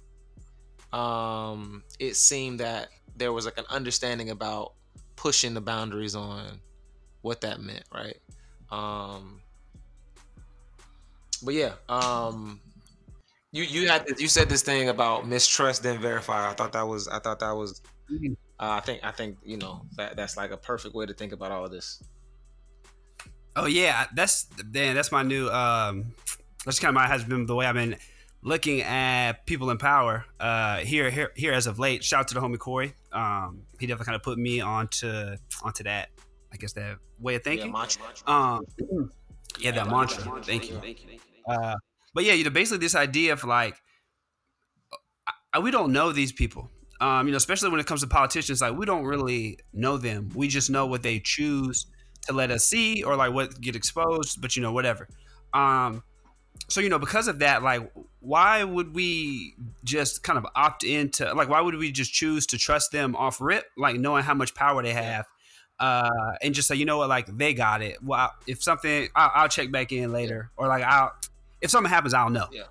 um, 0.93 1.83
it 1.99 2.17
seemed 2.17 2.61
that 2.61 2.89
there 3.17 3.33
was 3.33 3.45
like 3.45 3.59
an 3.59 3.67
understanding 3.69 4.31
about 4.31 4.75
pushing 5.19 5.53
the 5.53 5.61
boundaries 5.61 6.15
on 6.15 6.61
what 7.23 7.41
that 7.41 7.61
meant, 7.61 7.85
right? 7.93 8.17
Um, 8.71 9.41
but 11.43 11.55
yeah, 11.55 11.73
um, 11.89 12.61
you 13.53 13.65
you 13.65 13.89
had 13.89 14.07
you 14.19 14.29
said 14.29 14.49
this 14.49 14.63
thing 14.63 14.89
about 14.89 15.27
mistrust 15.27 15.83
then 15.83 16.01
verify. 16.01 16.49
I 16.49 16.55
thought 16.55 16.73
that 16.73 16.87
was 16.87 17.09
I 17.09 17.19
thought 17.19 17.41
that 17.41 17.53
was. 17.53 17.83
Mm-hmm. 18.11 18.33
Uh, 18.61 18.71
I 18.71 18.81
think 18.81 19.05
I 19.05 19.11
think 19.11 19.37
you 19.45 19.57
know 19.57 19.83
that 19.97 20.17
that's 20.17 20.37
like 20.37 20.53
a 20.53 20.57
perfect 20.57 20.95
way 20.95 21.07
to 21.07 21.13
think 21.13 21.33
about 21.33 21.51
all 21.51 21.65
of 21.65 21.71
this. 21.71 22.03
Oh 23.57 23.67
yeah, 23.67 24.07
that's 24.15 24.45
damn. 24.45 24.95
That's 24.95 25.11
my 25.11 25.23
new. 25.23 25.49
Um, 25.49 26.15
that's 26.65 26.79
kind 26.79 26.91
of 26.91 26.95
my 26.95 27.07
has 27.07 27.25
been 27.25 27.47
the 27.47 27.57
way 27.57 27.67
I've 27.67 27.75
been 27.75 27.97
looking 28.43 28.83
at 28.83 29.47
people 29.47 29.71
in 29.71 29.79
power 29.79 30.25
uh, 30.41 30.79
here, 30.79 31.11
here, 31.11 31.33
here 31.35 31.53
as 31.53 31.67
of 31.67 31.79
late. 31.79 32.05
Shout 32.05 32.21
out 32.21 32.29
to 32.29 32.35
the 32.35 32.41
homie 32.41 32.59
Corey. 32.59 32.95
Um, 33.13 33.63
he 33.79 33.87
definitely 33.87 34.07
kind 34.07 34.17
of 34.17 34.23
put 34.23 34.39
me 34.39 34.61
onto 34.61 35.37
onto 35.63 35.85
that. 35.85 36.11
I 36.53 36.57
guess 36.57 36.73
that 36.75 36.99
way 37.19 37.35
of 37.35 37.43
thinking. 37.43 37.75
Yeah. 37.75 37.87
Um, 38.27 38.65
yeah 39.59 39.73
that 39.73 39.89
mantra. 39.89 40.43
Thank 40.43 40.71
you. 40.71 40.81
Uh, 41.47 41.75
but 42.15 42.25
yeah, 42.25 42.33
you 42.33 42.45
know, 42.45 42.51
basically 42.51 42.79
this 42.79 42.95
idea 42.95 43.33
of 43.33 43.45
like, 43.45 43.77
I, 45.53 45.59
we 45.59 45.71
don't 45.71 45.93
know 45.93 46.13
these 46.13 46.33
people. 46.33 46.71
Um, 47.01 47.27
you 47.27 47.31
know, 47.31 47.37
especially 47.37 47.71
when 47.71 47.81
it 47.81 47.87
comes 47.87 48.01
to 48.01 48.07
politicians, 48.07 48.61
like 48.61 48.77
we 48.77 48.85
don't 48.85 49.05
really 49.05 49.59
know 49.73 49.97
them. 49.97 50.31
We 50.35 50.49
just 50.49 50.69
know 50.69 50.87
what 50.87 51.03
they 51.03 51.21
choose 51.21 51.87
to 52.27 52.33
let 52.33 52.51
us 52.51 52.65
see 52.65 53.03
or 53.03 53.15
like 53.15 53.33
what 53.33 53.61
get 53.61 53.77
exposed, 53.77 54.41
but 54.41 54.57
you 54.57 54.63
know, 54.63 54.73
whatever. 54.73 55.09
Um, 55.55 56.03
so 56.69 56.81
you 56.81 56.89
know, 56.89 56.99
because 56.99 57.29
of 57.29 57.39
that, 57.39 57.63
like, 57.63 57.91
why 58.21 58.65
would 58.65 58.95
we 58.95 59.55
just 59.85 60.23
kind 60.23 60.39
of 60.39 60.47
opt 60.55 60.85
into 60.85 61.33
like 61.35 61.49
why 61.49 61.61
would 61.61 61.77
we 61.77 61.93
just 61.93 62.13
choose 62.13 62.47
to 62.47 62.59
trust 62.59 62.93
them 62.93 63.15
off 63.17 63.41
rip, 63.41 63.65
like 63.77 63.97
knowing 63.97 64.25
how 64.25 64.35
much 64.35 64.55
power 64.55 64.83
they 64.83 64.93
have, 64.93 65.27
uh, 65.79 66.11
and 66.43 66.55
just 66.55 66.69
say, 66.69 66.75
you 66.75 66.85
know 66.85 66.99
what, 66.99 67.09
like 67.09 67.27
they 67.27 67.55
got 67.55 67.83
it. 67.83 68.03
Well, 68.03 68.33
if 68.47 68.63
something, 68.63 69.09
I'll, 69.15 69.31
I'll 69.35 69.49
check 69.49 69.71
back 69.71 69.93
in 69.93 70.13
later, 70.13 70.51
or 70.57 70.67
like 70.67 70.83
I'll 70.83 71.13
if 71.61 71.71
something 71.71 71.91
happens, 71.91 72.15
I'll 72.15 72.31
know. 72.31 72.49
Yeah. 72.53 72.65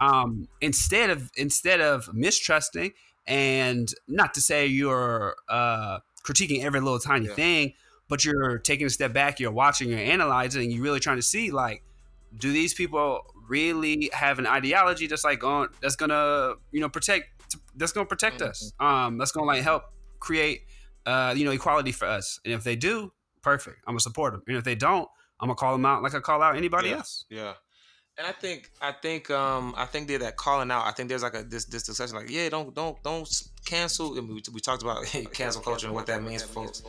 Um, 0.00 0.48
instead 0.60 1.10
of 1.10 1.30
instead 1.36 1.80
of 1.80 2.12
mistrusting 2.14 2.92
and 3.26 3.92
not 4.06 4.34
to 4.34 4.40
say 4.40 4.66
you're 4.66 5.34
uh 5.48 5.98
critiquing 6.22 6.64
every 6.64 6.80
little 6.80 6.98
tiny 6.98 7.26
yeah. 7.26 7.34
thing 7.34 7.72
but 8.08 8.24
you're 8.24 8.58
taking 8.58 8.86
a 8.86 8.90
step 8.90 9.12
back, 9.12 9.40
you're 9.40 9.50
watching, 9.50 9.88
you're 9.88 9.98
analyzing, 9.98 10.70
you're 10.70 10.82
really 10.82 11.00
trying 11.00 11.16
to 11.16 11.22
see 11.22 11.50
like, 11.50 11.82
do 12.36 12.52
these 12.52 12.74
people 12.74 13.20
really 13.48 14.10
have 14.12 14.38
an 14.38 14.46
ideology 14.46 15.06
that's 15.06 15.24
like 15.24 15.44
on 15.44 15.68
that's 15.80 15.96
gonna 15.96 16.54
you 16.72 16.80
know 16.80 16.88
protect 16.88 17.26
that's 17.76 17.92
gonna 17.92 18.06
protect 18.06 18.40
mm-hmm. 18.40 18.50
us, 18.50 18.72
um, 18.80 19.18
that's 19.18 19.32
gonna 19.32 19.46
like 19.46 19.62
help 19.62 19.84
create 20.18 20.62
uh, 21.04 21.34
you 21.36 21.44
know 21.44 21.50
equality 21.50 21.92
for 21.92 22.06
us, 22.06 22.40
and 22.44 22.54
if 22.54 22.64
they 22.64 22.76
do, 22.76 23.12
perfect, 23.42 23.78
I'm 23.86 23.92
gonna 23.92 24.00
support 24.00 24.32
them, 24.32 24.42
and 24.46 24.56
if 24.56 24.64
they 24.64 24.74
don't, 24.74 25.08
I'm 25.40 25.48
gonna 25.48 25.56
call 25.56 25.72
them 25.72 25.86
out 25.86 26.02
like 26.02 26.14
I 26.14 26.20
call 26.20 26.42
out 26.42 26.56
anybody 26.56 26.90
yeah. 26.90 26.96
else. 26.96 27.24
Yeah. 27.30 27.52
And 28.18 28.26
I 28.26 28.32
think 28.32 28.70
I 28.80 28.92
think 28.92 29.30
um 29.30 29.74
I 29.76 29.84
think 29.84 30.08
they're 30.08 30.18
that 30.20 30.36
calling 30.36 30.70
out. 30.70 30.86
I 30.86 30.92
think 30.92 31.10
there's 31.10 31.22
like 31.22 31.34
a 31.34 31.42
this 31.42 31.66
this 31.66 31.82
discussion 31.82 32.16
like 32.16 32.30
yeah 32.30 32.48
don't 32.48 32.74
don't 32.74 33.00
don't 33.02 33.28
cancel. 33.66 34.16
And 34.16 34.26
we, 34.26 34.42
we 34.54 34.60
talked 34.60 34.82
about 34.82 35.04
cancel 35.34 35.60
culture 35.60 35.86
and 35.86 35.94
what 35.94 36.06
that 36.06 36.22
means 36.22 36.42
for 36.42 36.64
folks 36.64 36.82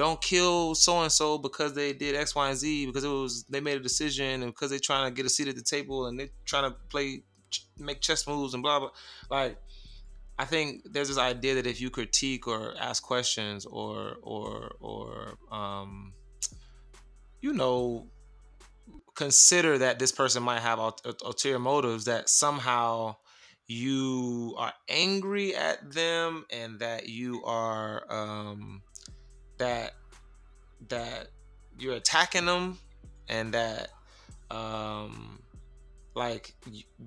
don't 0.00 0.20
kill 0.20 0.74
so 0.74 1.00
and 1.02 1.12
so 1.12 1.38
because 1.38 1.74
they 1.74 1.92
did 1.92 2.14
X, 2.14 2.34
Y, 2.34 2.48
and 2.48 2.58
Z 2.58 2.86
because 2.86 3.04
it 3.04 3.08
was 3.08 3.44
they 3.44 3.60
made 3.60 3.76
a 3.76 3.80
decision 3.80 4.42
and 4.42 4.46
because 4.46 4.70
they're 4.70 4.78
trying 4.78 5.10
to 5.10 5.14
get 5.14 5.26
a 5.26 5.28
seat 5.28 5.48
at 5.48 5.56
the 5.56 5.62
table 5.62 6.06
and 6.06 6.18
they're 6.18 6.30
trying 6.44 6.70
to 6.70 6.76
play 6.88 7.22
make 7.78 8.00
chess 8.00 8.26
moves 8.26 8.54
and 8.54 8.62
blah 8.62 8.80
blah. 8.80 8.90
Like 9.30 9.58
I 10.38 10.46
think 10.46 10.82
there's 10.90 11.08
this 11.08 11.18
idea 11.18 11.56
that 11.56 11.66
if 11.66 11.80
you 11.80 11.90
critique 11.90 12.48
or 12.48 12.74
ask 12.78 13.02
questions 13.02 13.66
or 13.66 14.16
or 14.22 14.72
or 14.80 15.38
um, 15.50 16.14
you 17.40 17.52
know 17.52 18.06
consider 19.14 19.76
that 19.78 19.98
this 19.98 20.12
person 20.12 20.42
might 20.42 20.60
have 20.60 20.78
ulterior 20.78 21.58
motives 21.58 22.06
that 22.06 22.28
somehow 22.28 23.16
you 23.66 24.54
are 24.58 24.72
angry 24.88 25.54
at 25.54 25.92
them 25.92 26.44
and 26.50 26.80
that 26.80 27.08
you 27.08 27.44
are 27.44 28.04
um, 28.10 28.82
that 29.60 29.92
that 30.88 31.28
you're 31.78 31.94
attacking 31.94 32.46
them 32.46 32.78
and 33.28 33.54
that 33.54 33.90
um 34.50 35.38
like 36.14 36.54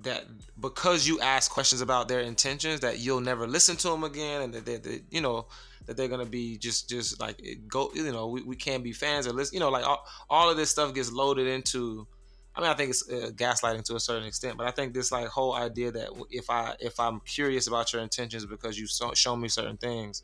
that 0.02 0.24
because 0.58 1.06
you 1.06 1.20
ask 1.20 1.50
questions 1.50 1.82
about 1.82 2.08
their 2.08 2.20
intentions 2.20 2.80
that 2.80 3.00
you'll 3.00 3.20
never 3.20 3.46
listen 3.46 3.76
to 3.76 3.88
them 3.88 4.02
again 4.02 4.42
and 4.42 4.54
that 4.54 4.82
they, 4.82 5.02
you 5.10 5.20
know 5.20 5.46
that 5.86 5.96
they're 5.96 6.08
gonna 6.08 6.24
be 6.24 6.56
just 6.56 6.88
just 6.88 7.20
like 7.20 7.36
go 7.68 7.90
you 7.94 8.10
know 8.10 8.28
we, 8.28 8.42
we 8.42 8.56
can't 8.56 8.82
be 8.82 8.92
fans 8.92 9.26
or 9.26 9.32
listen 9.32 9.54
you 9.54 9.60
know 9.60 9.68
like 9.68 9.86
all, 9.86 10.06
all 10.30 10.48
of 10.48 10.56
this 10.56 10.70
stuff 10.70 10.94
gets 10.94 11.12
loaded 11.12 11.46
into 11.46 12.06
I 12.54 12.60
mean 12.60 12.70
I 12.70 12.74
think 12.74 12.90
it's 12.90 13.10
uh, 13.10 13.30
gaslighting 13.34 13.84
to 13.86 13.96
a 13.96 14.00
certain 14.00 14.26
extent 14.26 14.56
but 14.56 14.66
I 14.66 14.70
think 14.70 14.94
this 14.94 15.12
like 15.12 15.26
whole 15.26 15.54
idea 15.54 15.90
that 15.90 16.08
if 16.30 16.48
I 16.48 16.74
if 16.80 16.98
I'm 16.98 17.20
curious 17.20 17.66
about 17.66 17.92
your 17.92 18.00
intentions 18.00 18.46
because 18.46 18.78
you've 18.78 18.90
so, 18.90 19.12
shown 19.12 19.40
me 19.40 19.48
certain 19.48 19.76
things 19.76 20.22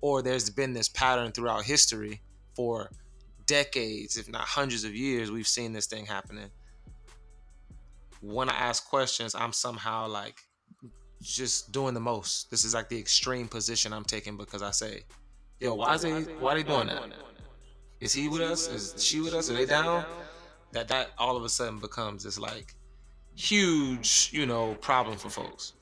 or 0.00 0.22
there's 0.22 0.50
been 0.50 0.72
this 0.72 0.88
pattern 0.88 1.32
throughout 1.32 1.64
history 1.64 2.20
for 2.54 2.90
decades, 3.46 4.16
if 4.16 4.28
not 4.28 4.42
hundreds 4.42 4.84
of 4.84 4.94
years, 4.94 5.30
we've 5.30 5.48
seen 5.48 5.72
this 5.72 5.86
thing 5.86 6.06
happening. 6.06 6.50
When 8.20 8.48
I 8.48 8.54
ask 8.54 8.88
questions, 8.88 9.34
I'm 9.34 9.52
somehow 9.52 10.08
like 10.08 10.40
just 11.22 11.72
doing 11.72 11.94
the 11.94 12.00
most. 12.00 12.50
This 12.50 12.64
is 12.64 12.74
like 12.74 12.88
the 12.88 12.98
extreme 12.98 13.48
position 13.48 13.92
I'm 13.92 14.04
taking 14.04 14.36
because 14.36 14.62
I 14.62 14.70
say, 14.70 15.04
"Yo, 15.58 15.74
why 15.74 15.94
is 15.94 16.02
he? 16.02 16.10
Why 16.10 16.52
are 16.52 16.56
they 16.56 16.62
doing 16.62 16.86
that? 16.88 17.02
Is 18.00 18.12
he 18.12 18.28
with 18.28 18.42
us? 18.42 18.68
Is 18.68 19.02
she 19.02 19.20
with 19.20 19.34
us? 19.34 19.50
Are 19.50 19.54
they 19.54 19.66
down?" 19.66 20.04
That 20.72 20.88
that 20.88 21.10
all 21.18 21.36
of 21.36 21.44
a 21.44 21.48
sudden 21.48 21.78
becomes 21.78 22.22
this 22.24 22.38
like 22.38 22.74
huge, 23.34 24.30
you 24.32 24.46
know, 24.46 24.74
problem 24.76 25.16
for 25.16 25.30
folks 25.30 25.72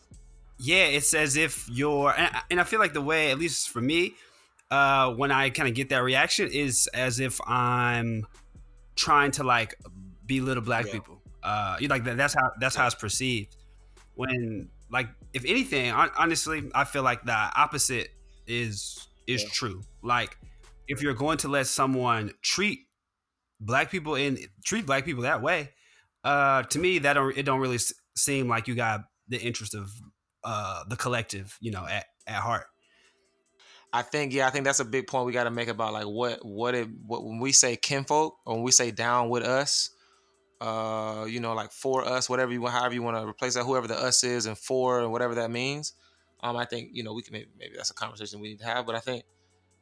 yeah, 0.58 0.84
it's 0.84 1.14
as 1.14 1.36
if 1.36 1.68
you're, 1.70 2.14
and 2.50 2.60
I 2.60 2.64
feel 2.64 2.80
like 2.80 2.92
the 2.92 3.00
way, 3.00 3.30
at 3.30 3.38
least 3.38 3.70
for 3.70 3.80
me, 3.80 4.14
uh, 4.70 5.12
when 5.12 5.30
I 5.30 5.50
kind 5.50 5.68
of 5.68 5.74
get 5.74 5.88
that 5.90 6.02
reaction, 6.02 6.48
is 6.52 6.88
as 6.92 7.20
if 7.20 7.40
I'm 7.46 8.26
trying 8.96 9.30
to 9.32 9.44
like 9.44 9.76
belittle 10.26 10.62
black 10.62 10.86
yeah. 10.86 10.92
people. 10.92 11.22
Uh, 11.42 11.76
you 11.80 11.88
like 11.88 12.04
that, 12.04 12.16
that's 12.16 12.34
how 12.34 12.50
that's 12.60 12.74
how 12.74 12.86
it's 12.86 12.94
perceived. 12.94 13.56
When 14.14 14.68
like, 14.90 15.08
if 15.32 15.44
anything, 15.44 15.92
honestly, 15.92 16.70
I 16.74 16.84
feel 16.84 17.02
like 17.02 17.24
the 17.24 17.32
opposite 17.32 18.08
is 18.46 19.06
is 19.26 19.44
yeah. 19.44 19.48
true. 19.52 19.82
Like 20.02 20.36
if 20.88 21.02
you're 21.02 21.14
going 21.14 21.38
to 21.38 21.48
let 21.48 21.66
someone 21.66 22.32
treat 22.42 22.80
black 23.60 23.90
people 23.90 24.16
in 24.16 24.38
treat 24.64 24.86
black 24.86 25.04
people 25.04 25.22
that 25.22 25.40
way, 25.40 25.70
uh, 26.24 26.64
to 26.64 26.78
me 26.78 26.98
that 26.98 27.12
don't 27.12 27.36
it 27.36 27.44
don't 27.44 27.60
really 27.60 27.78
seem 28.16 28.48
like 28.48 28.66
you 28.66 28.74
got 28.74 29.02
the 29.28 29.38
interest 29.40 29.74
of 29.74 29.90
uh, 30.44 30.84
the 30.88 30.96
collective, 30.96 31.56
you 31.60 31.70
know, 31.70 31.86
at, 31.86 32.06
at 32.26 32.36
heart. 32.36 32.66
I 33.92 34.02
think 34.02 34.34
yeah, 34.34 34.46
I 34.46 34.50
think 34.50 34.64
that's 34.64 34.80
a 34.80 34.84
big 34.84 35.06
point 35.06 35.26
we 35.26 35.32
got 35.32 35.44
to 35.44 35.50
make 35.50 35.68
about 35.68 35.92
like 35.94 36.04
what 36.04 36.44
what 36.44 36.74
it 36.74 36.88
what 37.06 37.24
when 37.24 37.38
we 37.38 37.52
say 37.52 37.74
kinfolk 37.76 38.36
or 38.44 38.54
when 38.54 38.62
we 38.62 38.70
say 38.70 38.90
down 38.90 39.30
with 39.30 39.42
us, 39.42 39.90
uh, 40.60 41.24
you 41.26 41.40
know, 41.40 41.54
like 41.54 41.72
for 41.72 42.04
us, 42.04 42.28
whatever 42.28 42.52
you 42.52 42.60
want, 42.60 42.74
however 42.74 42.94
you 42.94 43.02
want 43.02 43.16
to 43.16 43.26
replace 43.26 43.54
that, 43.54 43.64
whoever 43.64 43.86
the 43.86 43.96
us 43.96 44.24
is, 44.24 44.44
and 44.44 44.58
for 44.58 45.00
and 45.00 45.10
whatever 45.10 45.34
that 45.36 45.50
means. 45.50 45.94
Um, 46.42 46.56
I 46.56 46.66
think 46.66 46.90
you 46.92 47.02
know 47.02 47.14
we 47.14 47.22
can 47.22 47.32
maybe, 47.32 47.48
maybe 47.58 47.74
that's 47.76 47.90
a 47.90 47.94
conversation 47.94 48.40
we 48.40 48.48
need 48.48 48.60
to 48.60 48.66
have, 48.66 48.84
but 48.84 48.94
I 48.94 49.00
think 49.00 49.24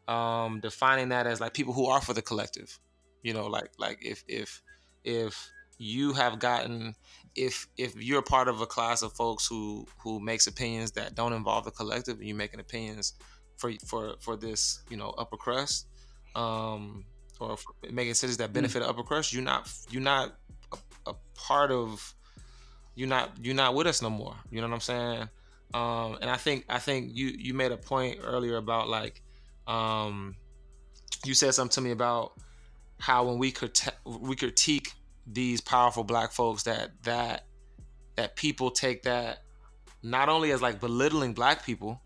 um, 0.08 0.60
defining 0.60 1.08
that 1.08 1.26
as 1.26 1.40
like 1.40 1.52
people 1.52 1.72
who 1.74 1.86
are 1.86 2.00
for 2.00 2.14
the 2.14 2.22
collective, 2.22 2.78
you 3.22 3.34
know, 3.34 3.46
like 3.46 3.70
like 3.78 3.98
if 4.02 4.22
if 4.28 4.62
if 5.04 5.50
you 5.78 6.12
have 6.12 6.38
gotten 6.38 6.94
if 7.34 7.68
if 7.76 7.94
you're 7.96 8.22
part 8.22 8.48
of 8.48 8.60
a 8.60 8.66
class 8.66 9.02
of 9.02 9.12
folks 9.12 9.46
who 9.46 9.86
who 9.98 10.18
makes 10.20 10.46
opinions 10.46 10.92
that 10.92 11.14
don't 11.14 11.32
involve 11.32 11.64
the 11.64 11.70
collective 11.70 12.18
and 12.18 12.26
you're 12.26 12.36
making 12.36 12.60
opinions 12.60 13.12
for 13.56 13.72
for 13.84 14.14
for 14.20 14.36
this 14.36 14.80
you 14.88 14.96
know 14.96 15.10
upper 15.18 15.36
crust 15.36 15.86
um 16.34 17.04
or 17.38 17.56
making 17.90 18.12
decisions 18.12 18.38
that 18.38 18.50
mm. 18.50 18.54
benefit 18.54 18.82
mm. 18.82 18.88
upper 18.88 19.02
crust 19.02 19.32
you're 19.32 19.42
not 19.42 19.70
you're 19.90 20.02
not 20.02 20.34
a, 20.72 21.10
a, 21.10 21.14
part 21.34 21.70
of 21.70 22.14
you're 22.94 23.08
not 23.08 23.32
you're 23.42 23.54
not 23.54 23.74
with 23.74 23.86
us 23.86 24.00
no 24.00 24.08
more 24.08 24.34
you 24.50 24.60
know 24.60 24.66
what 24.66 24.74
i'm 24.74 24.80
saying 24.80 25.28
um 25.74 26.16
and 26.20 26.30
i 26.30 26.36
think 26.36 26.64
i 26.68 26.78
think 26.78 27.10
you 27.12 27.26
you 27.38 27.52
made 27.52 27.72
a 27.72 27.76
point 27.76 28.18
earlier 28.22 28.56
about 28.56 28.88
like 28.88 29.22
um 29.66 30.34
you 31.24 31.34
said 31.34 31.52
something 31.52 31.74
to 31.74 31.80
me 31.80 31.90
about 31.90 32.32
how 32.98 33.24
when 33.24 33.38
we 33.38 33.50
could 33.50 33.78
we 34.06 34.34
critique 34.34 34.92
these 35.26 35.60
powerful 35.60 36.04
black 36.04 36.32
folks 36.32 36.62
that 36.64 36.90
that 37.02 37.44
that 38.16 38.36
people 38.36 38.70
take 38.70 39.02
that 39.02 39.42
not 40.02 40.28
only 40.28 40.52
as 40.52 40.62
like 40.62 40.80
belittling 40.80 41.32
black 41.32 41.64
people 41.64 42.00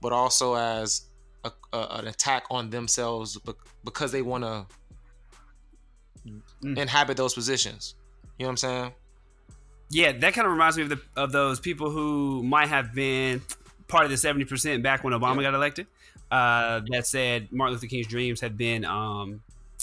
but 0.00 0.12
also 0.12 0.54
as 0.54 1.02
a, 1.44 1.50
a, 1.72 1.86
an 1.98 2.06
attack 2.06 2.44
on 2.50 2.70
themselves 2.70 3.38
because 3.84 4.12
they 4.12 4.22
want 4.22 4.44
to 4.44 4.66
mm. 6.26 6.78
inhabit 6.78 7.16
those 7.16 7.34
positions 7.34 7.94
you 8.38 8.44
know 8.44 8.48
what 8.48 8.52
i'm 8.52 8.56
saying 8.56 8.92
yeah 9.90 10.12
that 10.12 10.32
kind 10.32 10.46
of 10.46 10.52
reminds 10.52 10.76
me 10.76 10.84
of 10.84 10.88
the 10.88 11.00
of 11.16 11.32
those 11.32 11.58
people 11.58 11.90
who 11.90 12.42
might 12.42 12.68
have 12.68 12.94
been 12.94 13.42
part 13.88 14.04
of 14.04 14.10
the 14.10 14.16
70% 14.16 14.82
back 14.82 15.02
when 15.02 15.12
obama 15.12 15.36
yeah. 15.36 15.42
got 15.42 15.54
elected 15.54 15.86
uh, 16.30 16.80
that 16.90 17.06
said 17.06 17.48
martin 17.50 17.74
luther 17.74 17.86
king's 17.86 18.06
dreams 18.06 18.40
had 18.40 18.56
been 18.56 18.84
um, 18.84 19.42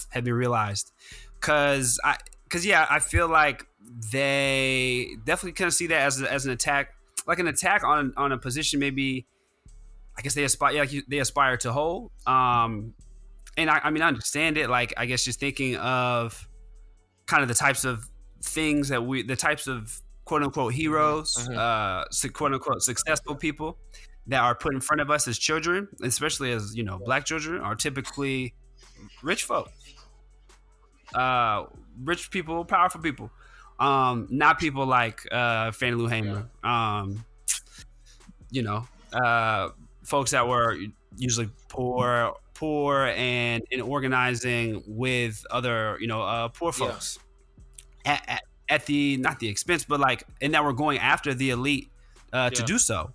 had 0.10 0.24
been 0.24 0.34
realized 0.34 0.94
because 1.40 2.00
i 2.04 2.16
because 2.56 2.66
yeah, 2.66 2.88
I 2.90 3.00
feel 3.00 3.28
like 3.28 3.68
they 4.14 5.10
definitely 5.26 5.52
kind 5.52 5.68
of 5.68 5.74
see 5.74 5.88
that 5.88 6.04
as, 6.04 6.22
a, 6.22 6.32
as 6.32 6.46
an 6.46 6.54
attack, 6.54 6.94
like 7.28 7.38
an 7.40 7.48
attack 7.48 7.84
on 7.84 8.14
on 8.16 8.32
a 8.32 8.38
position. 8.38 8.80
Maybe 8.80 9.28
I 10.18 10.22
guess 10.22 10.36
they 10.36 10.46
aspire, 10.46 10.74
yeah, 10.74 10.80
like 10.80 11.06
they 11.10 11.20
aspire 11.20 11.58
to 11.58 11.74
hold. 11.74 12.12
Um, 12.26 12.94
and 13.58 13.70
I, 13.70 13.82
I 13.84 13.90
mean, 13.90 14.02
I 14.02 14.08
understand 14.08 14.58
it. 14.58 14.70
Like 14.70 14.94
I 14.96 15.06
guess 15.06 15.26
just 15.26 15.38
thinking 15.38 15.76
of 15.76 16.48
kind 17.26 17.44
of 17.44 17.50
the 17.50 17.56
types 17.56 17.84
of 17.84 18.06
things 18.42 18.88
that 18.88 19.06
we, 19.06 19.22
the 19.22 19.36
types 19.36 19.68
of 19.68 20.02
quote 20.24 20.42
unquote 20.42 20.74
heroes, 20.74 21.36
mm-hmm. 21.36 21.58
uh, 21.58 22.06
quote 22.32 22.54
unquote 22.54 22.84
successful 22.84 23.36
people 23.36 23.78
that 24.28 24.40
are 24.40 24.56
put 24.56 24.74
in 24.74 24.80
front 24.80 25.02
of 25.02 25.12
us 25.12 25.28
as 25.28 25.38
children, 25.38 25.90
especially 26.04 26.54
as 26.54 26.74
you 26.74 26.86
know, 26.86 27.02
black 27.04 27.26
children, 27.26 27.60
are 27.62 27.76
typically 27.76 28.54
rich 29.22 29.44
folks 29.44 29.74
uh, 31.14 31.66
rich 32.04 32.32
people, 32.32 32.66
powerful 32.66 33.02
people. 33.02 33.32
Um, 33.80 34.28
not 34.30 34.60
people 34.60 34.86
like 34.86 35.22
uh, 35.32 35.72
Fannie 35.72 35.96
Lou 35.96 36.08
Hamer. 36.08 36.48
Um, 36.64 37.26
you 38.50 38.64
know, 38.64 38.88
uh, 39.14 39.70
folks 40.04 40.32
that 40.32 40.48
were 40.48 40.78
usually 41.18 41.50
poor, 41.68 42.34
poor, 42.54 43.12
and 43.16 43.64
in 43.72 43.82
organizing 43.82 44.84
with 44.88 45.46
other, 45.52 45.98
you 46.00 46.08
know, 46.08 46.22
uh, 46.22 46.48
poor 46.50 46.72
folks. 46.72 47.20
Yeah. 48.06 48.14
At, 48.14 48.30
at, 48.30 48.42
at, 48.70 48.86
the 48.86 49.18
not 49.18 49.40
the 49.40 49.48
expense, 49.48 49.84
but 49.84 50.00
like, 50.00 50.24
and 50.42 50.54
that 50.54 50.64
we're 50.64 50.74
going 50.74 51.00
after 51.00 51.34
the 51.34 51.50
elite 51.50 51.90
uh, 52.32 52.50
to 52.52 52.64
do 52.64 52.78
so. 52.78 53.12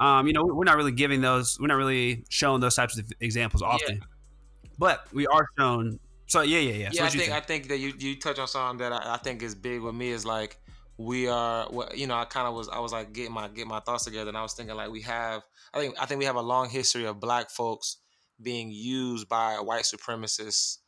Um, 0.00 0.26
you 0.26 0.32
know, 0.32 0.44
we're 0.44 0.64
not 0.64 0.76
really 0.76 0.92
giving 0.92 1.20
those. 1.22 1.58
We're 1.58 1.66
not 1.66 1.76
really 1.76 2.24
showing 2.28 2.60
those 2.60 2.76
types 2.76 2.98
of 2.98 3.10
examples 3.20 3.62
often, 3.62 3.96
yeah. 3.96 4.68
but 4.78 5.06
we 5.12 5.26
are 5.26 5.46
shown 5.58 5.98
so 6.28 6.42
yeah, 6.42 6.60
yeah, 6.60 6.72
yeah. 6.72 6.90
Yeah, 6.92 7.04
I 7.04 7.08
think 7.08 7.32
I 7.32 7.40
think 7.40 7.68
that 7.68 7.78
you 7.78 7.92
you 7.98 8.18
touch 8.18 8.38
on 8.38 8.46
something 8.46 8.78
that 8.78 8.92
I, 8.92 9.14
I, 9.14 9.16
think 9.16 9.42
is 9.42 9.54
big 9.54 9.80
with 9.80 9.94
me 9.94 10.10
is 10.10 10.24
like 10.24 10.58
we 10.96 11.26
are. 11.28 11.68
You 11.94 12.06
know, 12.06 12.16
I 12.16 12.24
kind 12.26 12.46
of 12.46 12.54
was 12.54 12.68
I 12.68 12.78
was 12.78 12.92
like 12.92 13.12
getting 13.12 13.32
my 13.32 13.48
get 13.48 13.66
my 13.66 13.80
thoughts 13.80 14.04
together, 14.04 14.28
and 14.28 14.36
I 14.36 14.42
was 14.42 14.52
thinking 14.52 14.76
like 14.76 14.90
we 14.90 15.02
have. 15.02 15.42
I 15.74 15.80
think 15.80 15.96
I 16.00 16.06
think 16.06 16.18
we 16.20 16.26
have 16.26 16.36
a 16.36 16.42
long 16.42 16.68
history 16.68 17.06
of 17.06 17.18
black 17.18 17.50
folks 17.50 17.96
being 18.40 18.70
used 18.70 19.28
by 19.28 19.54
a 19.54 19.62
white 19.62 19.84
supremacist 19.84 20.78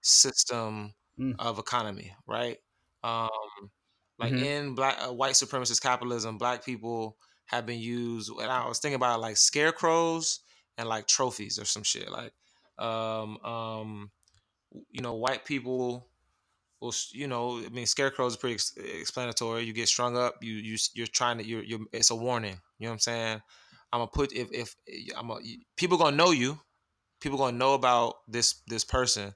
system 0.00 0.94
mm. 1.18 1.34
of 1.38 1.58
economy, 1.58 2.14
right? 2.26 2.58
Um, 3.02 3.28
like 4.18 4.32
mm-hmm. 4.32 4.44
in 4.44 4.74
black 4.74 4.96
uh, 5.00 5.12
white 5.12 5.34
supremacist 5.34 5.82
capitalism, 5.82 6.38
black 6.38 6.64
people 6.64 7.16
have 7.46 7.66
been 7.66 7.80
used. 7.80 8.30
And 8.30 8.50
I 8.50 8.66
was 8.68 8.78
thinking 8.78 8.96
about 8.96 9.20
like 9.20 9.36
scarecrows 9.36 10.40
and 10.78 10.88
like 10.88 11.06
trophies 11.06 11.58
or 11.58 11.64
some 11.64 11.82
shit. 11.82 12.10
Like, 12.10 12.32
um, 12.78 13.38
um, 13.44 14.10
you 14.90 15.02
know, 15.02 15.14
white 15.14 15.44
people 15.44 16.08
will, 16.80 16.94
you 17.12 17.26
know, 17.26 17.58
I 17.58 17.68
mean, 17.68 17.86
scarecrows 17.86 18.32
is 18.32 18.38
pretty 18.38 18.54
ex- 18.54 18.76
explanatory. 18.76 19.62
You 19.62 19.72
get 19.72 19.88
strung 19.88 20.16
up, 20.16 20.36
you 20.42 20.54
you 20.54 20.76
you're 20.94 21.06
trying 21.06 21.38
to, 21.38 21.46
you're, 21.46 21.64
you're 21.64 21.80
it's 21.92 22.10
a 22.10 22.14
warning. 22.14 22.58
You 22.78 22.86
know 22.86 22.90
what 22.90 22.94
I'm 22.94 22.98
saying? 23.00 23.42
I'm 23.92 24.00
gonna 24.00 24.08
put 24.08 24.32
if 24.32 24.48
if 24.52 24.76
I'm 25.16 25.30
a, 25.30 25.38
people 25.76 25.98
gonna 25.98 26.16
know 26.16 26.30
you, 26.30 26.58
people 27.20 27.38
gonna 27.38 27.56
know 27.56 27.74
about 27.74 28.14
this 28.28 28.60
this 28.66 28.84
person, 28.84 29.34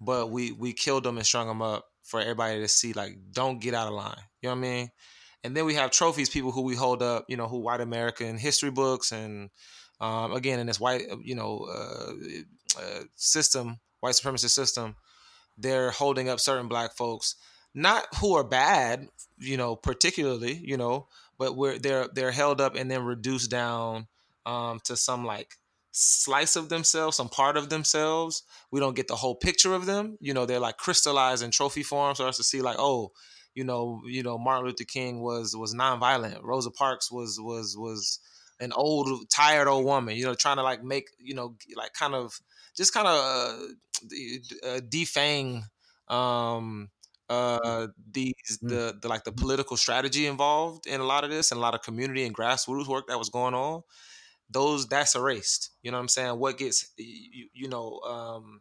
but 0.00 0.30
we 0.30 0.52
we 0.52 0.72
killed 0.72 1.04
them 1.04 1.16
and 1.16 1.26
strung 1.26 1.48
them 1.48 1.62
up 1.62 1.86
for 2.02 2.20
everybody 2.20 2.60
to 2.60 2.68
see. 2.68 2.92
Like, 2.92 3.16
don't 3.32 3.60
get 3.60 3.74
out 3.74 3.88
of 3.88 3.94
line. 3.94 4.16
You 4.40 4.48
know 4.48 4.54
what 4.54 4.58
I 4.58 4.70
mean? 4.70 4.90
And 5.44 5.56
then 5.56 5.64
we 5.64 5.74
have 5.74 5.90
trophies, 5.90 6.28
people 6.28 6.50
who 6.50 6.62
we 6.62 6.74
hold 6.74 7.02
up, 7.02 7.24
you 7.28 7.36
know, 7.36 7.46
who 7.46 7.58
white 7.58 7.80
American 7.80 8.38
history 8.38 8.70
books 8.70 9.12
and 9.12 9.50
um, 10.00 10.32
again 10.32 10.58
in 10.58 10.66
this 10.66 10.80
white, 10.80 11.02
you 11.22 11.34
know, 11.34 11.66
uh, 11.72 12.12
uh, 12.80 13.02
system 13.14 13.78
white 14.06 14.14
supremacist 14.14 14.50
system, 14.50 14.96
they're 15.58 15.90
holding 15.90 16.28
up 16.28 16.40
certain 16.40 16.68
black 16.68 16.96
folks, 16.96 17.36
not 17.74 18.04
who 18.20 18.34
are 18.34 18.44
bad, 18.44 19.08
you 19.38 19.56
know, 19.56 19.76
particularly, 19.76 20.54
you 20.54 20.76
know, 20.76 21.08
but 21.38 21.56
where 21.56 21.78
they're 21.78 22.08
they're 22.14 22.30
held 22.30 22.60
up 22.60 22.76
and 22.76 22.90
then 22.90 23.04
reduced 23.04 23.50
down 23.50 24.06
um, 24.46 24.80
to 24.84 24.96
some 24.96 25.24
like 25.24 25.56
slice 25.90 26.56
of 26.56 26.68
themselves, 26.68 27.16
some 27.16 27.28
part 27.28 27.56
of 27.56 27.68
themselves. 27.68 28.42
We 28.70 28.80
don't 28.80 28.96
get 28.96 29.08
the 29.08 29.16
whole 29.16 29.34
picture 29.34 29.74
of 29.74 29.86
them. 29.86 30.16
You 30.20 30.34
know, 30.34 30.46
they're 30.46 30.60
like 30.60 30.76
crystallized 30.76 31.42
in 31.42 31.50
trophy 31.50 31.82
form 31.82 32.14
for 32.14 32.26
us 32.26 32.36
to 32.36 32.44
see 32.44 32.62
like, 32.62 32.76
oh, 32.78 33.12
you 33.54 33.64
know, 33.64 34.02
you 34.06 34.22
know, 34.22 34.38
Martin 34.38 34.66
Luther 34.66 34.84
King 34.84 35.20
was 35.20 35.56
was 35.56 35.74
nonviolent. 35.74 36.42
Rosa 36.42 36.70
Parks 36.70 37.10
was 37.10 37.38
was 37.40 37.76
was 37.76 38.20
an 38.60 38.72
old 38.72 39.28
tired 39.30 39.68
old 39.68 39.84
woman. 39.84 40.16
You 40.16 40.24
know, 40.24 40.34
trying 40.34 40.56
to 40.56 40.62
like 40.62 40.84
make 40.84 41.08
you 41.18 41.34
know 41.34 41.56
like 41.74 41.92
kind 41.94 42.14
of 42.14 42.38
just 42.76 42.92
kind 42.92 43.06
of 43.06 43.14
uh, 43.14 44.68
uh, 44.68 44.80
defang 44.80 45.62
um, 46.08 46.90
uh, 47.28 47.88
these 48.12 48.34
mm. 48.62 48.68
the, 48.68 48.98
the 49.00 49.08
like 49.08 49.24
the 49.24 49.32
political 49.32 49.76
strategy 49.76 50.26
involved 50.26 50.86
in 50.86 51.00
a 51.00 51.04
lot 51.04 51.24
of 51.24 51.30
this 51.30 51.50
and 51.50 51.58
a 51.58 51.60
lot 51.60 51.74
of 51.74 51.82
community 51.82 52.24
and 52.24 52.36
grassroots 52.36 52.86
work 52.86 53.08
that 53.08 53.18
was 53.18 53.28
going 53.28 53.54
on 53.54 53.82
those 54.50 54.86
that's 54.86 55.14
erased. 55.14 55.70
You 55.82 55.90
know 55.90 55.98
what 55.98 56.02
i'm 56.02 56.08
saying? 56.08 56.38
What 56.38 56.58
gets 56.58 56.92
you, 56.96 57.48
you 57.52 57.68
know 57.68 58.00
um 58.00 58.60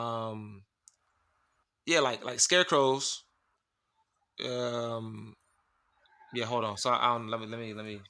um 0.00 0.62
yeah 1.86 2.00
like 2.00 2.24
like 2.24 2.40
scarecrows 2.40 3.24
um 4.44 5.34
yeah 6.34 6.44
hold 6.44 6.64
on. 6.64 6.76
So 6.76 6.90
i 6.90 7.08
don't 7.08 7.28
let 7.28 7.40
me 7.40 7.46
let 7.46 7.60
me 7.60 7.74
let 7.74 7.84
me 7.84 8.00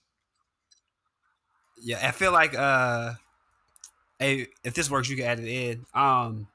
yeah 1.81 2.01
i 2.07 2.11
feel 2.11 2.33
like 2.33 2.55
uh 2.57 3.13
hey, 4.19 4.49
if 4.65 4.75
this 4.75 4.91
works, 4.91 5.09
you 5.09 5.17
can 5.17 5.27
add 5.27 5.41
it 5.41 5.49
in. 5.49 5.87
Um, 5.95 6.49